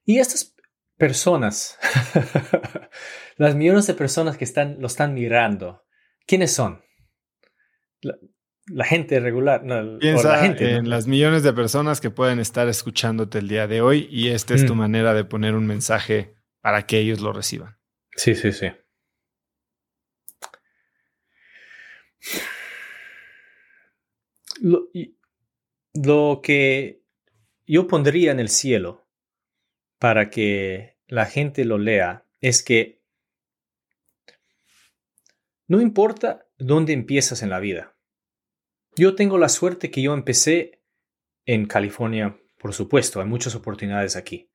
[0.06, 0.56] Y estas
[0.98, 1.80] personas,
[3.38, 5.84] las millones de personas que están, lo están mirando,
[6.28, 6.84] ¿quiénes son?
[8.68, 9.64] La, gente regular.
[9.64, 14.08] No, Piensa en las millones de personas que pueden estar escuchándote el día de hoy
[14.12, 14.78] y esta es tu mm.
[14.78, 17.78] manera de poner un mensaje para que ellos lo reciban.
[18.16, 18.72] Sí, sí, sí.
[24.62, 24.88] Lo,
[25.94, 27.04] lo que
[27.68, 29.08] yo pondría en el cielo
[30.00, 33.02] para que la gente lo lea es que
[35.68, 37.95] no importa dónde empiezas en la vida.
[38.96, 40.82] Yo tengo la suerte que yo empecé
[41.46, 44.50] en California, por supuesto, hay muchas oportunidades aquí.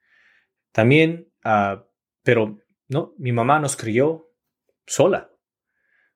[0.72, 1.86] También, ah,
[2.22, 2.58] pero
[2.88, 4.32] no, mi mamá nos crió
[4.86, 5.30] sola.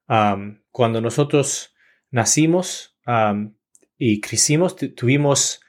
[0.07, 1.75] cuando nosotros
[2.11, 2.99] nacimos
[3.97, 5.61] y crecimos, tuvimos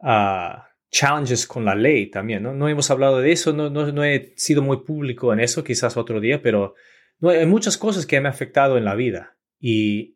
[0.00, 2.42] ah, challenges con la ley también.
[2.42, 2.68] ¿no?
[2.68, 6.20] hemos hablado de eso, no, no, no, he sido muy público en eso, quizás otro
[6.20, 6.74] día, pero
[7.18, 9.36] no, hay muchas cosas que me han afectado en la vida.
[9.58, 10.15] Y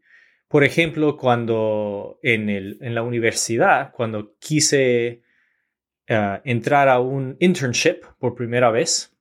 [0.51, 5.23] por ejemplo, cuando en, el, en la universidad, cuando quise
[6.09, 9.17] eh, entrar a un internship por primera vez,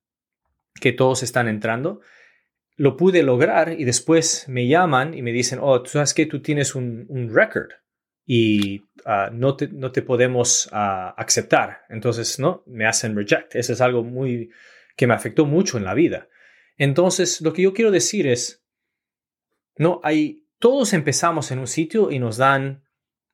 [0.73, 2.01] que todos están entrando.
[2.77, 6.41] Lo pude lograr y después me llaman y me dicen, oh, tú sabes que tú
[6.41, 7.69] tienes un, un record
[8.25, 11.81] y ah, no, te, no, te, podemos ah, aceptar.
[11.89, 12.63] Entonces, ¿no?
[12.65, 13.53] Me hacen reject.
[13.55, 14.49] Eso es algo muy
[14.95, 16.27] que me afectó mucho en la vida.
[16.75, 18.65] Entonces, lo que yo quiero decir es,
[19.77, 22.83] no, hay, todos empezamos en un sitio y nos dan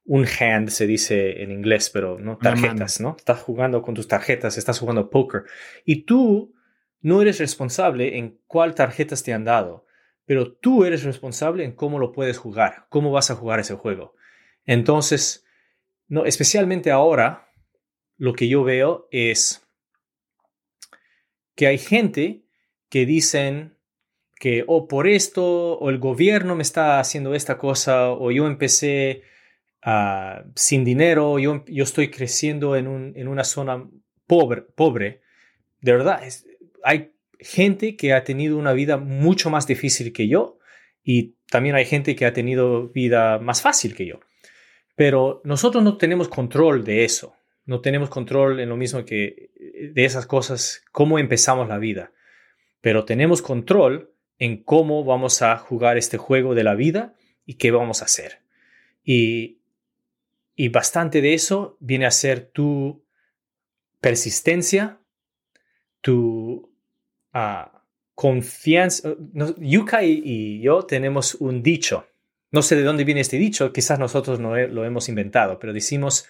[0.06, 3.16] un hand, se dice en inglés, pero no tarjetas, ¿no?
[3.18, 5.46] Estás jugando con tus tarjetas, estás jugando póker.
[5.84, 6.54] Y tú
[7.02, 9.86] no eres responsable en cuál tarjetas te han dado,
[10.26, 14.16] pero tú eres responsable en cómo lo puedes jugar, cómo vas a jugar ese juego.
[14.64, 15.44] Entonces,
[16.08, 17.52] no, especialmente ahora,
[18.18, 19.68] lo que yo veo es
[21.56, 22.46] que hay gente
[22.90, 23.75] que dicen
[24.40, 28.48] que o oh, por esto, o el gobierno me está haciendo esta cosa, o yo
[28.48, 29.24] empecé
[29.88, 33.88] Ah, sin dinero, yo, yo estoy creciendo en, un, en una zona
[34.26, 35.22] pobre, pobre.
[35.80, 36.24] De verdad,
[36.84, 40.58] hay gente que ha tenido una vida mucho más difícil que yo
[41.04, 44.22] y también hay gente que ha tenido vida más fácil que yo.
[44.96, 47.36] Pero nosotros no tenemos control de eso.
[47.68, 49.52] No tenemos control en lo mismo que
[49.94, 52.12] de esas cosas, cómo empezamos la vida.
[52.82, 57.72] Pero tenemos control en cómo vamos a jugar este juego de la vida y qué
[57.72, 58.42] vamos a hacer.
[59.04, 59.60] Y
[60.56, 63.04] y bastante de eso viene a ser tu
[64.00, 65.00] persistencia,
[66.00, 66.74] tu
[67.34, 67.84] ah,
[68.14, 69.16] confianza.
[69.58, 72.08] Yuka y, yo tenemos un dicho.
[72.52, 76.26] No sé de dónde viene este dicho, quizás nosotros no lo hemos inventado, pero decimos,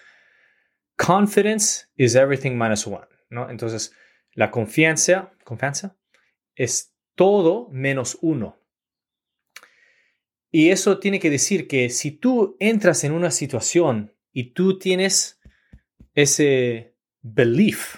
[0.96, 3.06] confidence is everything minus one.
[3.30, 3.48] ¿no?
[3.48, 3.92] Entonces,
[4.32, 5.96] la confianza, confianza
[6.56, 8.56] es todo menos uno.
[10.52, 15.40] Y eso tiene que decir que si tú entras en una situación y tú tienes
[16.14, 17.96] ese belief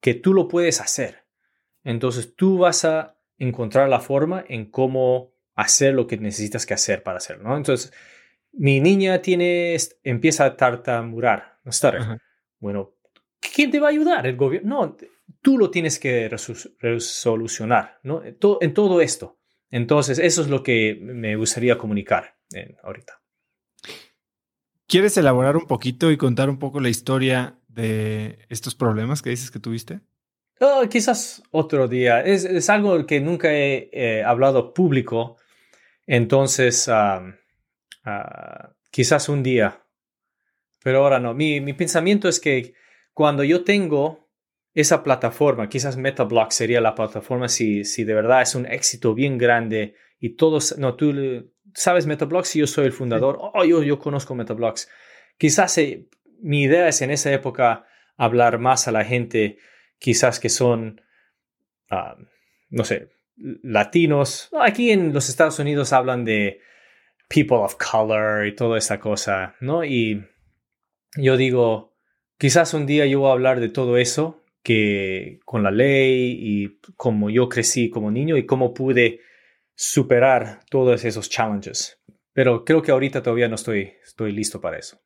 [0.00, 1.24] que tú lo puedes hacer,
[1.84, 7.02] entonces tú vas a encontrar la forma en cómo hacer lo que necesitas que hacer
[7.02, 7.56] para hacerlo, ¿no?
[7.56, 7.92] Entonces,
[8.52, 11.70] mi niña tiene, empieza a tartamurar, ¿no?
[12.60, 12.97] Bueno,
[13.40, 14.26] ¿quién te va a ayudar?
[14.26, 14.86] ¿El gobierno?
[14.86, 14.96] No,
[15.42, 16.28] tú lo tienes que
[16.80, 18.22] resolucionar, ¿no?
[18.24, 19.38] En todo esto.
[19.70, 22.36] Entonces, eso es lo que me gustaría comunicar
[22.82, 23.20] ahorita.
[24.86, 29.50] ¿Quieres elaborar un poquito y contar un poco la historia de estos problemas que dices
[29.50, 30.00] que tuviste?
[30.60, 32.22] Oh, quizás otro día.
[32.22, 35.36] Es, algo que nunca he hablado público.
[36.08, 37.22] Entonces, ah,
[38.90, 39.84] quizás un día.
[40.82, 41.34] Pero ahora no.
[41.34, 42.74] Mi, mi, pensamiento es que
[43.18, 44.30] cuando yo tengo
[44.74, 49.38] esa plataforma, quizás MetaBlock sería la plataforma si, si de verdad es un éxito bien
[49.38, 52.50] grande y todos, no, tú ¿sabes Metablocks?
[52.50, 54.88] Si yo soy el fundador, oh, yo, yo conozco Metablocks.
[55.36, 56.06] Quizás eh,
[56.40, 57.86] mi idea es en esa época
[58.16, 59.58] hablar más a la gente,
[59.98, 61.00] quizás que son,
[61.90, 62.16] ah,
[62.70, 63.08] no sé,
[63.64, 64.48] latinos.
[64.60, 66.60] Aquí en los Estados Unidos hablan de
[67.28, 69.84] people of color y toda esa cosa, ¿no?
[69.84, 70.24] Y
[71.16, 71.97] yo digo,
[72.38, 76.78] quizás un día yo voy a hablar de todo eso, que con la ley y
[76.96, 79.20] cómo yo crecí como niño y cómo pude
[79.74, 82.00] superar todos esos challenges.
[82.32, 85.00] Pero creo que ahorita todavía no estoy, estoy listo para eso.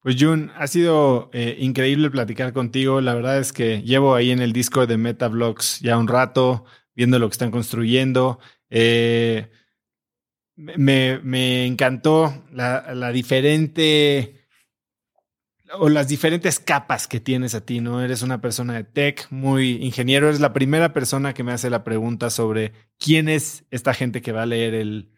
[0.00, 3.00] Pues Jun, ha sido eh, increíble platicar contigo.
[3.00, 7.18] La verdad es que llevo ahí en el disco de MetaVlogs ya un rato viendo
[7.18, 8.38] lo que están construyendo.
[8.68, 9.50] Eh,
[10.56, 14.43] me, me, encantó la, la diferente
[15.78, 18.02] o las diferentes capas que tienes a ti, ¿no?
[18.02, 21.84] Eres una persona de tech, muy ingeniero, eres la primera persona que me hace la
[21.84, 25.10] pregunta sobre quién es esta gente que va a leer el,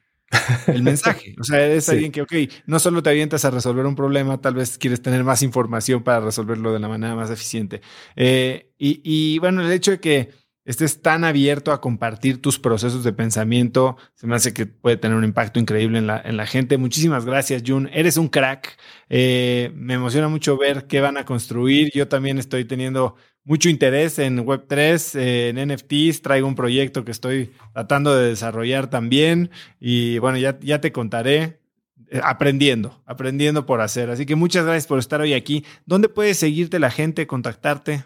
[0.66, 1.34] el mensaje.
[1.40, 2.32] O sea, eres alguien que, ok,
[2.66, 6.20] no solo te avientas a resolver un problema, tal vez quieres tener más información para
[6.20, 7.80] resolverlo de la manera más eficiente.
[8.14, 13.04] Eh, y, y bueno, el hecho de que estés tan abierto a compartir tus procesos
[13.04, 16.44] de pensamiento, se me hace que puede tener un impacto increíble en la, en la
[16.46, 16.76] gente.
[16.76, 17.88] Muchísimas gracias, Jun.
[17.92, 18.76] Eres un crack.
[19.08, 21.90] Eh, me emociona mucho ver qué van a construir.
[21.94, 23.14] Yo también estoy teniendo
[23.44, 26.20] mucho interés en Web3, eh, en NFTs.
[26.20, 29.50] Traigo un proyecto que estoy tratando de desarrollar también.
[29.78, 31.60] Y bueno, ya, ya te contaré.
[32.08, 34.10] Eh, aprendiendo, aprendiendo por hacer.
[34.10, 35.64] Así que muchas gracias por estar hoy aquí.
[35.86, 38.04] ¿Dónde puede seguirte la gente, contactarte?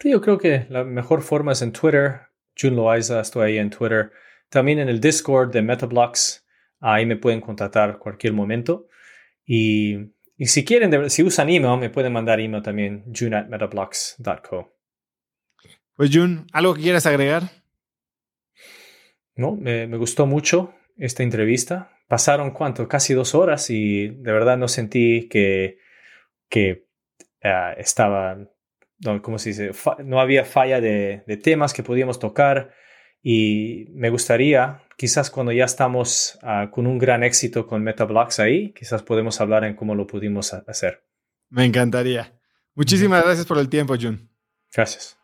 [0.00, 2.20] Yo creo que la mejor forma es en Twitter.
[2.60, 4.12] Jun Loaiza, estoy ahí en Twitter.
[4.48, 6.46] También en el Discord de MetaBlocks.
[6.80, 8.88] Ahí me pueden contactar cualquier momento.
[9.44, 14.72] Y, si quieren, si usan email, me pueden mandar email también, jun at metablocks.co.
[15.96, 17.42] Pues Jun, ¿algo que quieras agregar?
[19.34, 21.90] No, me, gustó mucho esta entrevista.
[22.06, 25.78] Pasaron cuánto, casi dos horas y de verdad no sentí que,
[26.48, 26.86] que
[27.42, 28.38] uh, estaba
[29.00, 29.70] no, ¿cómo se dice?
[30.04, 32.74] no había falla de, temas que podíamos tocar
[33.22, 38.72] y me gustaría, quizás cuando ya estamos ah, con un gran éxito con MetaBlocks ahí,
[38.72, 41.04] quizás podemos hablar en cómo lo pudimos hacer.
[41.50, 42.38] Me encantaría.
[42.74, 44.30] Muchísimas gracias por el tiempo, Jun.
[44.72, 45.18] Gracias.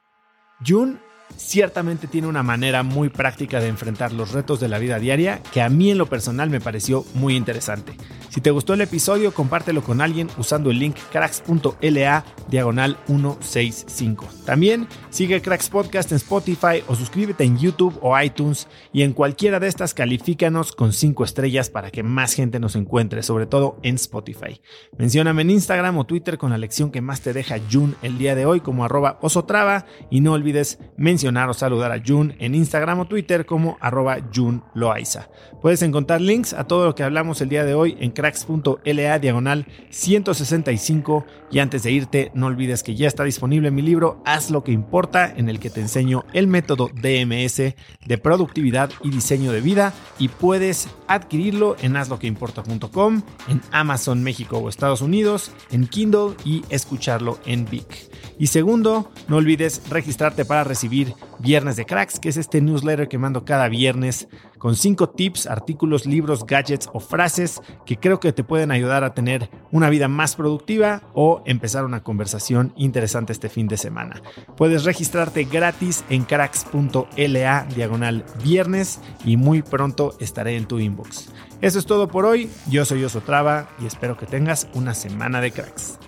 [0.66, 1.00] Jun
[1.36, 5.62] ciertamente tiene una manera muy práctica de enfrentar los retos de la vida diaria que
[5.62, 7.96] a mí en lo personal me pareció muy interesante.
[8.28, 14.28] Si te gustó el episodio, compártelo con alguien usando el link cracks.la diagonal 165.
[14.44, 19.60] También sigue Cracks Podcast en Spotify o suscríbete en YouTube o iTunes y en cualquiera
[19.60, 23.94] de estas califícanos con 5 estrellas para que más gente nos encuentre, sobre todo en
[23.94, 24.60] Spotify.
[24.98, 28.34] Mencióname en Instagram o Twitter con la lección que más te deja June el día
[28.34, 33.00] de hoy como arroba osotrava y no olvides mencionar o saludar a June en Instagram
[33.00, 35.28] o Twitter como arroba June Loaiza.
[35.62, 39.66] Puedes encontrar links a todo lo que hablamos el día de hoy en cracks.la diagonal
[39.90, 44.64] 165 y antes de irte no olvides que ya está disponible mi libro Haz lo
[44.64, 49.60] que importa en el que te enseño el método DMS de productividad y diseño de
[49.60, 56.64] vida y puedes adquirirlo en hazloqueimporta.com, en Amazon México o Estados Unidos, en Kindle y
[56.70, 58.10] escucharlo en Vic.
[58.38, 61.03] Y segundo, no olvides registrarte para recibir
[61.38, 64.28] Viernes de Cracks, que es este newsletter que mando cada viernes
[64.58, 69.12] con 5 tips, artículos, libros, gadgets o frases que creo que te pueden ayudar a
[69.12, 74.22] tener una vida más productiva o empezar una conversación interesante este fin de semana.
[74.56, 81.30] Puedes registrarte gratis en cracks.la diagonal viernes y muy pronto estaré en tu inbox.
[81.60, 85.40] Eso es todo por hoy, yo soy Oso Traba y espero que tengas una semana
[85.40, 85.98] de cracks.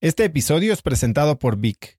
[0.00, 1.98] Este episodio es presentado por Vic.